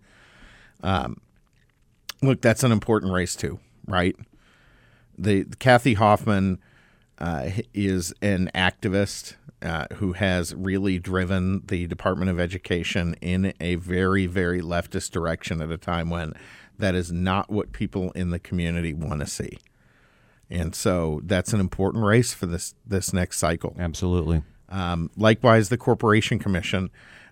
Um, 0.82 1.20
look, 2.22 2.40
that's 2.40 2.64
an 2.64 2.72
important 2.72 3.12
race 3.12 3.36
too, 3.36 3.60
right? 3.86 4.16
The, 5.16 5.42
the 5.42 5.56
Kathy 5.56 5.94
Hoffman 5.94 6.58
uh, 7.22 7.50
is 7.72 8.12
an 8.20 8.50
activist 8.52 9.36
uh, 9.62 9.86
who 9.94 10.12
has 10.14 10.52
really 10.56 10.98
driven 10.98 11.62
the 11.66 11.86
Department 11.86 12.28
of 12.28 12.40
Education 12.40 13.14
in 13.20 13.54
a 13.60 13.76
very, 13.76 14.26
very 14.26 14.60
leftist 14.60 15.12
direction 15.12 15.62
at 15.62 15.70
a 15.70 15.78
time 15.78 16.10
when 16.10 16.34
that 16.78 16.96
is 16.96 17.12
not 17.12 17.48
what 17.48 17.70
people 17.70 18.10
in 18.12 18.30
the 18.30 18.40
community 18.40 18.92
want 18.92 19.20
to 19.20 19.26
see. 19.26 19.58
And 20.50 20.74
so 20.74 21.20
that's 21.24 21.52
an 21.52 21.60
important 21.60 22.04
race 22.04 22.34
for 22.34 22.46
this 22.46 22.74
this 22.84 23.12
next 23.12 23.38
cycle. 23.38 23.76
Absolutely. 23.78 24.42
Um, 24.68 25.08
likewise, 25.16 25.68
the 25.68 25.78
Corporation 25.78 26.40
Commission, 26.40 26.90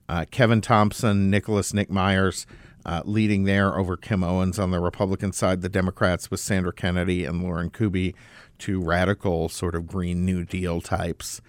uh, 0.08 0.24
Kevin 0.30 0.60
Thompson, 0.60 1.30
Nicholas 1.30 1.74
Nick 1.74 1.90
Myers, 1.90 2.46
uh, 2.86 3.02
leading 3.04 3.42
there 3.42 3.76
over 3.76 3.96
Kim 3.96 4.22
Owens 4.22 4.58
on 4.58 4.70
the 4.70 4.80
Republican 4.80 5.32
side. 5.32 5.62
The 5.62 5.68
Democrats 5.68 6.30
with 6.30 6.38
Sandra 6.38 6.72
Kennedy 6.72 7.24
and 7.24 7.42
Lauren 7.42 7.70
Kuby, 7.70 8.14
two 8.60 8.80
radical 8.80 9.48
sort 9.48 9.74
of 9.74 9.86
Green 9.86 10.24
New 10.24 10.44
Deal 10.44 10.80
types. 10.80 11.40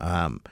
Um, 0.00 0.42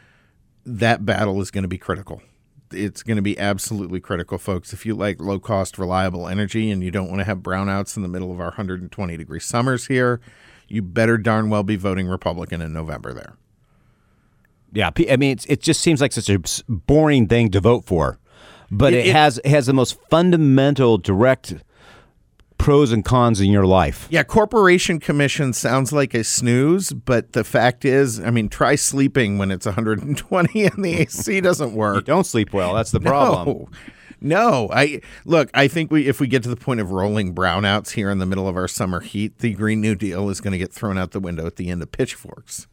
that 0.65 1.05
battle 1.05 1.41
is 1.41 1.51
going 1.51 1.63
to 1.63 1.69
be 1.69 1.79
critical. 1.79 2.23
It's 2.71 3.03
going 3.03 3.17
to 3.17 3.23
be 3.23 3.39
absolutely 3.39 4.01
critical, 4.01 4.39
folks. 4.39 4.73
If 4.73 4.87
you 4.87 4.95
like 4.95 5.21
low 5.21 5.39
cost, 5.39 5.79
reliable 5.79 6.27
energy 6.27 6.71
and 6.71 6.83
you 6.83 6.91
don't 6.91 7.09
want 7.09 7.21
to 7.21 7.25
have 7.25 7.39
brownouts 7.39 7.97
in 7.97 8.03
the 8.03 8.09
middle 8.09 8.33
of 8.33 8.41
our 8.41 8.47
120 8.47 9.17
degree 9.17 9.41
summers 9.41 9.87
here, 9.87 10.21
you 10.67 10.83
better 10.83 11.19
darn 11.19 11.51
well 11.51 11.63
be 11.63 11.77
voting 11.77 12.09
Republican 12.09 12.63
in 12.63 12.73
November 12.73 13.13
there. 13.13 13.37
Yeah, 14.73 14.91
I 15.09 15.17
mean, 15.17 15.39
it 15.47 15.61
just 15.61 15.81
seems 15.83 16.01
like 16.01 16.13
such 16.13 16.29
a 16.29 16.41
boring 16.69 17.29
thing 17.29 17.51
to 17.53 17.61
vote 17.61 17.85
for, 17.85 18.19
but 18.73 18.93
it, 18.93 19.01
it, 19.01 19.07
it 19.07 19.13
has 19.13 19.39
it 19.39 19.47
has 19.47 19.67
the 19.67 19.73
most 19.73 20.01
fundamental 20.11 20.99
direct 20.99 21.55
pros 22.65 22.93
and 22.93 23.05
cons 23.05 23.43
in 23.43 23.51
your 23.51 23.67
life. 23.67 24.09
Yeah, 24.09 24.23
corporation 24.23 24.99
commission 24.99 25.53
sounds 25.53 25.93
like 25.93 26.15
a 26.15 26.25
snooze, 26.25 26.95
but 26.95 27.35
the 27.35 27.45
fact 27.45 27.85
is, 27.85 28.19
I 28.19 28.31
mean, 28.31 28.49
try 28.49 28.75
sleeping 28.75 29.37
when 29.37 29.51
it's 29.51 29.67
120 29.67 30.65
and 30.65 30.83
the 30.83 30.95
AC 31.01 31.41
doesn't 31.43 31.75
work. 31.75 31.97
You 31.97 32.01
don't 32.15 32.25
sleep 32.25 32.55
well. 32.55 32.73
That's 32.73 32.91
the 32.91 33.01
problem. 33.01 33.47
No. 33.59 33.69
No, 34.21 34.71
I 34.73 35.03
look. 35.27 35.51
I 35.53 35.69
think 35.69 35.91
we, 35.91 36.09
if 36.09 36.19
we 36.19 36.27
get 36.27 36.43
to 36.45 36.49
the 36.49 36.57
point 36.57 36.81
of 36.81 36.91
rolling 36.91 37.35
brownouts 37.35 37.91
here 37.91 38.09
in 38.09 38.17
the 38.17 38.25
middle 38.25 38.49
of 38.49 38.57
our 38.57 38.69
summer 38.69 39.01
heat, 39.01 39.41
the 39.41 39.53
Green 39.53 39.83
New 39.83 39.95
Deal 39.95 40.31
is 40.31 40.41
going 40.41 40.53
to 40.53 40.59
get 40.59 40.73
thrown 40.73 40.97
out 40.97 41.11
the 41.11 41.21
window 41.21 41.47
at 41.47 41.57
the 41.57 41.69
end 41.69 41.83
of 41.83 41.93
pitchforks, 41.93 42.67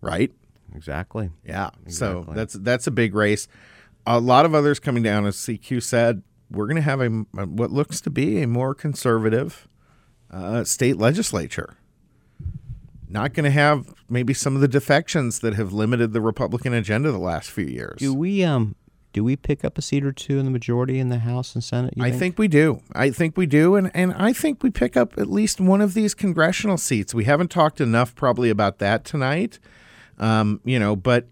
right? 0.00 0.30
Exactly. 0.76 1.30
Yeah. 1.44 1.70
Exactly. 1.84 1.92
So 1.92 2.32
that's 2.32 2.54
that's 2.54 2.86
a 2.86 2.92
big 2.92 3.16
race. 3.16 3.48
a 4.06 4.20
lot 4.20 4.44
of 4.44 4.54
others 4.54 4.78
coming 4.78 5.02
down, 5.02 5.26
as 5.26 5.34
CQ 5.34 5.82
said, 5.82 6.22
we're 6.50 6.66
going 6.66 6.76
to 6.76 6.82
have 6.82 7.00
a 7.00 7.08
what 7.08 7.70
looks 7.70 8.00
to 8.02 8.10
be 8.10 8.42
a 8.42 8.46
more 8.46 8.74
conservative 8.74 9.68
uh, 10.30 10.64
state 10.64 10.96
legislature. 10.96 11.76
Not 13.08 13.32
going 13.32 13.44
to 13.44 13.50
have 13.50 13.94
maybe 14.08 14.34
some 14.34 14.54
of 14.54 14.60
the 14.60 14.68
defections 14.68 15.40
that 15.40 15.54
have 15.54 15.72
limited 15.72 16.12
the 16.12 16.20
Republican 16.20 16.74
agenda 16.74 17.10
the 17.10 17.18
last 17.18 17.50
few 17.50 17.64
years. 17.64 17.98
Do 17.98 18.12
we 18.12 18.44
um 18.44 18.74
do 19.14 19.24
we 19.24 19.36
pick 19.36 19.64
up 19.64 19.78
a 19.78 19.82
seat 19.82 20.04
or 20.04 20.12
two 20.12 20.38
in 20.38 20.44
the 20.44 20.50
majority 20.50 20.98
in 20.98 21.08
the 21.08 21.18
House 21.18 21.54
and 21.54 21.64
Senate? 21.64 21.94
I 21.98 22.10
think? 22.10 22.38
we 22.38 22.46
do. 22.46 22.82
I 22.92 23.10
think 23.10 23.36
we 23.36 23.46
do, 23.46 23.74
and 23.74 23.90
and 23.94 24.12
I 24.12 24.32
think 24.32 24.62
we 24.62 24.70
pick 24.70 24.96
up 24.96 25.16
at 25.18 25.30
least 25.30 25.60
one 25.60 25.80
of 25.80 25.94
these 25.94 26.14
congressional 26.14 26.76
seats. 26.76 27.14
We 27.14 27.24
haven't 27.24 27.50
talked 27.50 27.80
enough 27.80 28.14
probably 28.14 28.50
about 28.50 28.78
that 28.78 29.04
tonight, 29.04 29.58
um, 30.18 30.60
you 30.64 30.78
know, 30.78 30.96
but. 30.96 31.26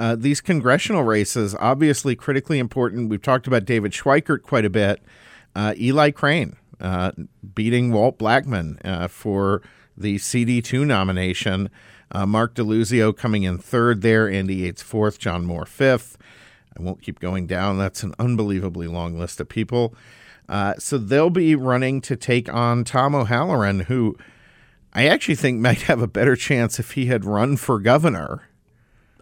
Uh, 0.00 0.16
these 0.16 0.40
congressional 0.40 1.02
races 1.02 1.54
obviously 1.56 2.16
critically 2.16 2.58
important. 2.58 3.10
We've 3.10 3.20
talked 3.20 3.46
about 3.46 3.66
David 3.66 3.92
Schweikert 3.92 4.40
quite 4.40 4.64
a 4.64 4.70
bit. 4.70 5.02
Uh, 5.54 5.74
Eli 5.78 6.10
Crane 6.10 6.56
uh, 6.80 7.12
beating 7.54 7.92
Walt 7.92 8.16
Blackman 8.16 8.78
uh, 8.82 9.08
for 9.08 9.60
the 9.98 10.16
CD2 10.16 10.86
nomination. 10.86 11.68
Uh, 12.10 12.24
Mark 12.24 12.54
DeLuzio 12.54 13.14
coming 13.14 13.42
in 13.42 13.58
third 13.58 14.00
there, 14.00 14.26
Andy 14.26 14.56
Yates 14.56 14.80
fourth, 14.80 15.18
John 15.18 15.44
Moore 15.44 15.66
fifth. 15.66 16.16
I 16.78 16.82
won't 16.82 17.02
keep 17.02 17.20
going 17.20 17.46
down. 17.46 17.76
That's 17.76 18.02
an 18.02 18.14
unbelievably 18.18 18.86
long 18.86 19.18
list 19.18 19.38
of 19.38 19.50
people. 19.50 19.94
Uh, 20.48 20.76
so 20.78 20.96
they'll 20.96 21.28
be 21.28 21.54
running 21.54 22.00
to 22.00 22.16
take 22.16 22.50
on 22.50 22.84
Tom 22.84 23.14
O'Halloran, 23.14 23.80
who 23.80 24.16
I 24.94 25.08
actually 25.08 25.34
think 25.34 25.60
might 25.60 25.82
have 25.82 26.00
a 26.00 26.08
better 26.08 26.36
chance 26.36 26.78
if 26.78 26.92
he 26.92 27.04
had 27.04 27.26
run 27.26 27.58
for 27.58 27.78
governor. 27.78 28.44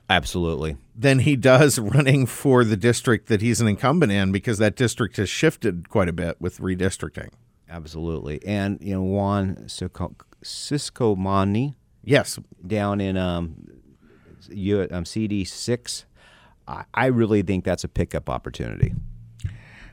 Absolutely. 0.09 0.77
Than 0.97 1.21
he 1.21 1.37
does 1.37 1.79
running 1.79 2.27
for 2.27 2.65
the 2.65 2.77
district 2.77 3.29
that 3.29 3.41
he's 3.41 3.61
an 3.61 3.69
incumbent 3.69 4.13
in 4.13 4.33
because 4.33 4.59
that 4.59 4.75
district 4.77 5.17
has 5.19 5.29
shifted 5.29 5.89
quite 5.89 6.09
a 6.09 6.13
bit 6.13 6.41
with 6.41 6.59
redistricting. 6.59 7.31
Absolutely. 7.69 8.41
And, 8.47 8.79
you 8.81 8.95
know, 8.95 9.03
Juan 9.03 9.67
Ciscomani. 10.43 11.75
Yes. 12.03 12.39
Down 12.67 13.01
in 13.01 13.17
um, 13.19 13.57
U, 14.51 14.81
um, 14.91 15.05
CD6. 15.05 16.05
I, 16.67 16.85
I 16.95 17.07
really 17.07 17.43
think 17.43 17.65
that's 17.65 17.85
a 17.85 17.89
pickup 17.89 18.31
opportunity. 18.31 18.95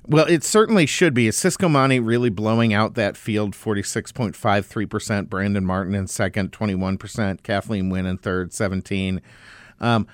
Well, 0.08 0.28
it 0.28 0.44
certainly 0.44 0.86
should 0.86 1.16
be. 1.16 1.28
Is 1.28 1.36
Cisco 1.36 1.68
Ciscomani 1.68 2.00
really 2.06 2.30
blowing 2.30 2.74
out 2.74 2.94
that 2.94 3.18
field 3.18 3.54
46.53%? 3.54 5.30
Brandon 5.30 5.66
Martin 5.66 5.96
in 5.96 6.08
second, 6.08 6.52
21%. 6.52 7.42
Kathleen 7.42 7.90
Winn 7.90 8.06
in 8.06 8.18
third, 8.20 8.54
17 8.54 9.20
um, 9.80 10.08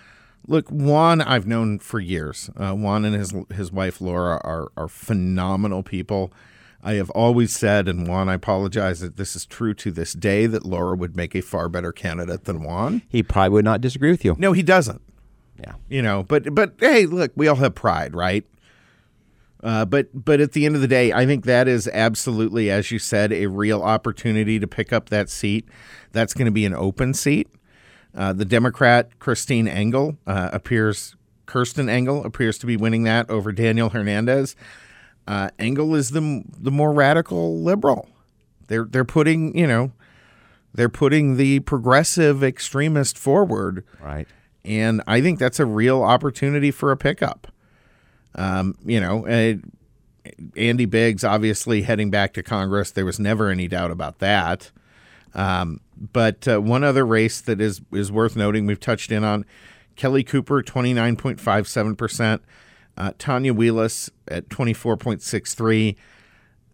look, 0.48 0.70
Juan, 0.70 1.22
I've 1.22 1.48
known 1.48 1.80
for 1.80 2.00
years. 2.00 2.50
Uh, 2.56 2.74
Juan 2.74 3.06
and 3.06 3.16
his 3.16 3.34
his 3.54 3.72
wife 3.72 4.02
Laura 4.02 4.40
are 4.44 4.72
are 4.78 4.88
phenomenal 4.88 5.84
people. 5.84 6.32
I 6.84 6.94
have 6.94 7.12
always 7.12 7.56
said, 7.56 7.88
and 7.88 8.08
Juan, 8.08 8.28
I 8.28 8.34
apologize 8.34 9.02
that 9.02 9.16
this 9.16 9.36
is 9.36 9.46
true 9.46 9.76
to 9.76 9.92
this 9.92 10.14
day, 10.14 10.48
that 10.48 10.66
Laura 10.66 10.96
would 10.96 11.16
make 11.16 11.36
a 11.36 11.42
far 11.42 11.70
better 11.70 11.92
candidate 11.92 12.46
than 12.46 12.64
Juan. 12.64 13.04
He 13.08 13.22
probably 13.22 13.50
would 13.50 13.66
not 13.66 13.82
disagree 13.82 14.10
with 14.10 14.26
you. 14.26 14.36
No, 14.40 14.52
he 14.52 14.64
doesn't. 14.64 15.02
Yeah, 15.60 15.74
you 15.90 16.02
know, 16.02 16.24
but 16.24 16.56
but 16.56 16.74
hey, 16.80 17.06
look, 17.06 17.32
we 17.36 17.48
all 17.48 17.56
have 17.58 17.76
pride, 17.76 18.16
right? 18.16 18.46
Uh, 19.64 19.86
but 19.86 20.08
but 20.14 20.40
at 20.42 20.54
the 20.54 20.66
end 20.66 20.74
of 20.76 20.82
the 20.82 20.88
day, 20.88 21.14
I 21.14 21.28
think 21.28 21.46
that 21.46 21.68
is 21.68 21.88
absolutely, 21.88 22.72
as 22.72 22.90
you 22.90 22.98
said, 22.98 23.32
a 23.32 23.46
real 23.46 23.84
opportunity 23.84 24.60
to 24.60 24.68
pick 24.68 24.92
up 24.92 25.10
that 25.10 25.30
seat. 25.30 25.68
That's 26.14 26.34
going 26.34 26.46
to 26.46 26.52
be 26.52 26.66
an 26.66 26.74
open 26.74 27.14
seat. 27.14 27.48
Uh, 28.16 28.34
the 28.34 28.46
Democrat 28.46 29.20
Christine 29.20 29.68
Engel 29.68 30.18
uh, 30.28 30.50
appears, 30.52 31.16
Kirsten 31.46 31.90
Engel 31.90 32.26
appears 32.26 32.58
to 32.60 32.66
be 32.66 32.76
winning 32.76 33.04
that 33.04 33.30
over 33.30 33.52
Daniel 33.52 33.90
Hernandez. 33.90 34.56
Uh, 35.28 35.50
Engel 35.60 35.96
is 35.96 36.10
the 36.10 36.44
the 36.58 36.72
more 36.72 36.92
radical 36.94 37.60
liberal. 37.60 38.10
They're 38.68 38.86
they're 38.86 39.06
putting 39.06 39.58
you 39.58 39.68
know, 39.68 39.92
they're 40.74 40.90
putting 40.90 41.38
the 41.38 41.60
progressive 41.62 42.44
extremist 42.44 43.18
forward. 43.18 43.86
Right. 44.02 44.28
And 44.66 45.02
I 45.08 45.22
think 45.22 45.40
that's 45.40 45.60
a 45.60 45.66
real 45.66 46.04
opportunity 46.04 46.72
for 46.72 46.92
a 46.92 46.98
pickup. 46.98 47.48
Um, 48.36 48.76
you 48.86 49.00
know, 49.00 49.26
uh, 49.28 49.56
Andy 50.56 50.86
Biggs 50.86 51.24
obviously 51.24 51.82
heading 51.84 52.12
back 52.12 52.34
to 52.34 52.44
Congress. 52.44 52.92
There 52.92 53.06
was 53.06 53.20
never 53.20 53.50
any 53.50 53.68
doubt 53.68 53.92
about 53.92 54.20
that. 54.20 54.72
Um, 55.34 55.82
but 56.02 56.48
uh, 56.48 56.60
one 56.60 56.84
other 56.84 57.06
race 57.06 57.42
that 57.42 57.62
is 57.62 57.82
is 57.92 58.12
worth 58.12 58.36
noting, 58.36 58.66
we've 58.66 58.80
touched 58.80 59.12
in 59.12 59.24
on 59.24 59.46
Kelly 59.96 60.24
Cooper, 60.24 60.62
twenty 60.62 60.94
nine 60.94 61.16
point 61.16 61.40
five 61.40 61.68
seven 61.68 61.96
percent. 61.96 62.42
Uh, 62.98 63.12
Tanya 63.18 63.54
Wheeless 63.54 64.10
at 64.28 64.50
twenty 64.50 64.74
four 64.74 64.98
point 64.98 65.22
six 65.22 65.54
three. 65.54 65.96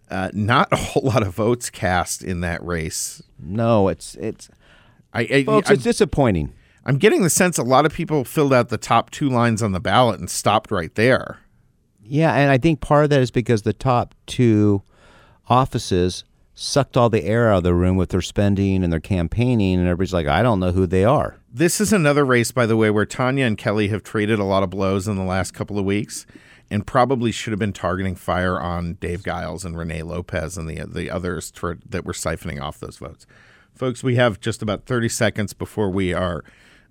Uh, 0.10 0.30
not 0.34 0.72
a 0.72 0.78
whole 0.78 1.04
lot 1.04 1.22
of 1.22 1.36
votes 1.36 1.70
cast 1.70 2.24
in 2.24 2.40
that 2.42 2.64
race. 2.66 3.22
No, 3.38 3.90
it's 3.90 4.16
it's. 4.16 4.50
I, 5.14 5.22
I 5.22 5.44
folks, 5.44 5.70
I, 5.70 5.74
it's 5.74 5.84
disappointing. 5.84 6.54
I'm 6.86 6.98
getting 6.98 7.24
the 7.24 7.30
sense 7.30 7.58
a 7.58 7.64
lot 7.64 7.86
of 7.86 7.94
people 7.94 8.24
filled 8.24 8.54
out 8.54 8.70
the 8.70 8.78
top 8.78 9.10
two 9.10 9.30
lines 9.30 9.62
on 9.62 9.74
the 9.74 9.82
ballot 9.82 10.20
and 10.22 10.30
stopped 10.30 10.72
right 10.72 10.94
there. 10.96 11.40
Yeah, 12.02 12.34
and 12.34 12.50
I 12.50 12.58
think 12.58 12.80
part 12.80 13.04
of 13.04 13.10
that 13.10 13.20
is 13.20 13.32
because 13.32 13.64
the 13.64 13.74
top 13.74 14.16
two 14.26 14.84
offices 15.50 16.24
sucked 16.60 16.98
all 16.98 17.10
the 17.10 17.24
air 17.24 17.52
out 17.52 17.60
of 17.60 17.64
the 17.64 17.74
room 17.76 17.98
with 17.98 18.10
their 18.10 18.22
spending 18.22 18.84
and 18.84 18.92
their 18.92 19.00
campaigning, 19.00 19.78
and 19.78 19.88
everybody's 19.88 20.14
like, 20.14 20.28
I 20.28 20.42
don't 20.42 20.60
know 20.60 20.72
who 20.72 20.88
they 20.88 21.06
are. 21.06 21.38
This 21.54 21.80
is 21.80 21.94
another 21.94 22.26
race, 22.26 22.52
by 22.52 22.66
the 22.66 22.76
way, 22.76 22.90
where 22.90 23.06
Tanya 23.06 23.46
and 23.46 23.58
Kelly 23.58 23.90
have 23.90 24.04
traded 24.04 24.40
a 24.40 24.44
lot 24.44 24.64
of 24.64 24.72
blows 24.72 25.08
in 25.08 25.16
the 25.16 25.24
last 25.24 25.54
couple 25.54 25.78
of 25.78 25.86
weeks 25.86 26.26
and 26.70 26.86
probably 26.86 27.32
should 27.32 27.52
have 27.52 27.60
been 27.60 27.74
targeting 27.74 28.16
fire 28.16 28.60
on 28.60 28.96
Dave 28.96 29.24
Giles 29.24 29.64
and 29.64 29.78
Renee 29.78 30.02
Lopez 30.02 30.58
and 30.58 30.68
the 30.68 30.84
the 30.86 31.10
others 31.10 31.52
that 31.90 32.06
were 32.06 32.14
siphoning 32.14 32.62
off 32.62 32.80
those 32.80 32.98
votes. 32.98 33.26
Folks, 33.74 34.04
we 34.04 34.16
have 34.16 34.40
just 34.40 34.62
about 34.64 34.86
30 34.86 35.10
seconds 35.10 35.54
before 35.54 35.90
we 35.90 36.12
are 36.12 36.44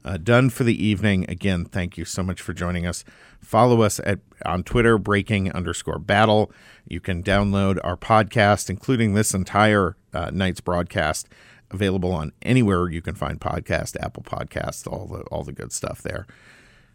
uh, 0.07 0.17
done 0.17 0.49
for 0.49 0.65
the 0.65 0.85
evening. 0.85 1.27
Again, 1.29 1.65
thank 1.65 1.99
you 1.99 2.05
so 2.05 2.23
much 2.23 2.41
for 2.41 2.53
joining 2.55 2.87
us. 2.87 3.05
Follow 3.41 3.83
us 3.83 4.01
at 4.05 4.21
on 4.45 4.63
Twitter, 4.63 4.97
breaking 4.97 5.53
underscore 5.53 5.99
battle. 5.99 6.53
You 6.87 7.01
can 7.01 7.23
download 7.23 7.79
our 7.83 7.97
podcast, 7.97 8.71
including 8.71 9.15
this 9.15 9.35
entire 9.35 9.97
uh, 10.15 10.31
night's 10.33 10.61
broadcast, 10.61 11.29
available 11.71 12.13
on 12.13 12.33
anywhere 12.43 12.89
you 12.89 13.03
can 13.03 13.17
find 13.17 13.41
podcast, 13.41 13.97
Apple 14.01 14.23
Podcasts, 14.23 14.91
all 14.91 15.07
the 15.07 15.23
all 15.25 15.43
the 15.43 15.53
good 15.53 15.73
stuff 15.73 16.03
there. 16.03 16.27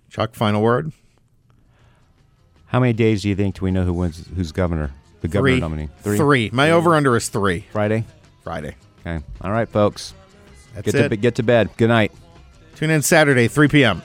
Chuck, 0.09 0.33
final 0.33 0.61
word. 0.61 0.93
How 2.67 2.79
many 2.79 2.93
days 2.93 3.23
do 3.23 3.29
you 3.29 3.35
think 3.35 3.55
do 3.55 3.65
we 3.65 3.71
know 3.71 3.83
who 3.83 3.93
wins? 3.93 4.25
Who's 4.33 4.53
governor? 4.53 4.91
The 5.19 5.27
governor 5.27 5.53
three. 5.53 5.59
nominee. 5.59 5.89
Three. 6.01 6.17
Three. 6.17 6.49
My 6.53 6.71
over 6.71 6.95
under 6.95 7.15
is 7.17 7.27
three. 7.27 7.65
Friday. 7.71 8.05
Friday. 8.43 8.75
Okay. 9.01 9.23
All 9.41 9.51
right, 9.51 9.67
folks. 9.67 10.13
That's 10.73 10.85
get 10.85 10.95
it. 10.95 11.09
to 11.09 11.17
get 11.17 11.35
to 11.35 11.43
bed. 11.43 11.69
Good 11.75 11.89
night. 11.89 12.13
Tune 12.81 12.89
in 12.89 13.03
Saturday, 13.03 13.47
3 13.47 13.67
p.m. 13.67 14.01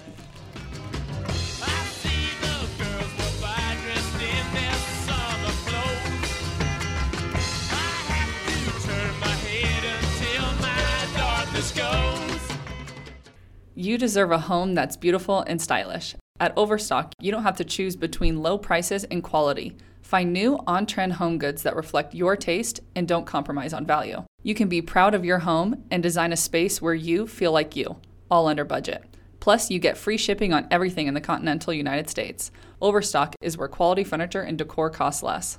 You 13.75 13.97
deserve 13.97 14.31
a 14.31 14.37
home 14.37 14.75
that's 14.75 14.99
beautiful 14.99 15.41
and 15.41 15.59
stylish. 15.59 16.15
At 16.39 16.53
Overstock, 16.59 17.15
you 17.19 17.33
don't 17.33 17.45
have 17.45 17.57
to 17.57 17.65
choose 17.65 17.97
between 17.97 18.43
low 18.43 18.59
prices 18.59 19.05
and 19.05 19.23
quality. 19.23 19.75
Find 20.03 20.35
new 20.35 20.61
on 20.67 20.85
trend 20.85 21.15
home 21.15 21.39
goods 21.39 21.63
that 21.63 21.77
reflect 21.77 22.15
your 22.15 22.37
taste 22.37 22.81
and 22.95 23.09
don't 23.09 23.25
compromise 23.25 23.73
on 23.73 23.87
value. 23.87 24.23
You 24.43 24.55
can 24.55 24.69
be 24.69 24.83
proud 24.83 25.15
of 25.15 25.25
your 25.25 25.39
home 25.39 25.85
and 25.91 26.03
design 26.03 26.31
a 26.31 26.37
space 26.37 26.83
where 26.83 26.95
you 26.95 27.27
feel 27.27 27.53
like 27.53 27.75
you, 27.75 27.97
all 28.31 28.49
under 28.49 28.65
budget. 28.65 29.05
Plus, 29.41 29.71
you 29.71 29.79
get 29.79 29.97
free 29.97 30.17
shipping 30.17 30.53
on 30.53 30.67
everything 30.71 31.07
in 31.07 31.15
the 31.15 31.21
continental 31.21 31.73
United 31.73 32.11
States. 32.11 32.51
Overstock 32.81 33.35
is 33.41 33.57
where 33.57 33.69
quality 33.69 34.05
furniture 34.05 34.43
and 34.43 34.59
decor 34.59 34.91
costs 34.91 35.23
less. 35.23 35.59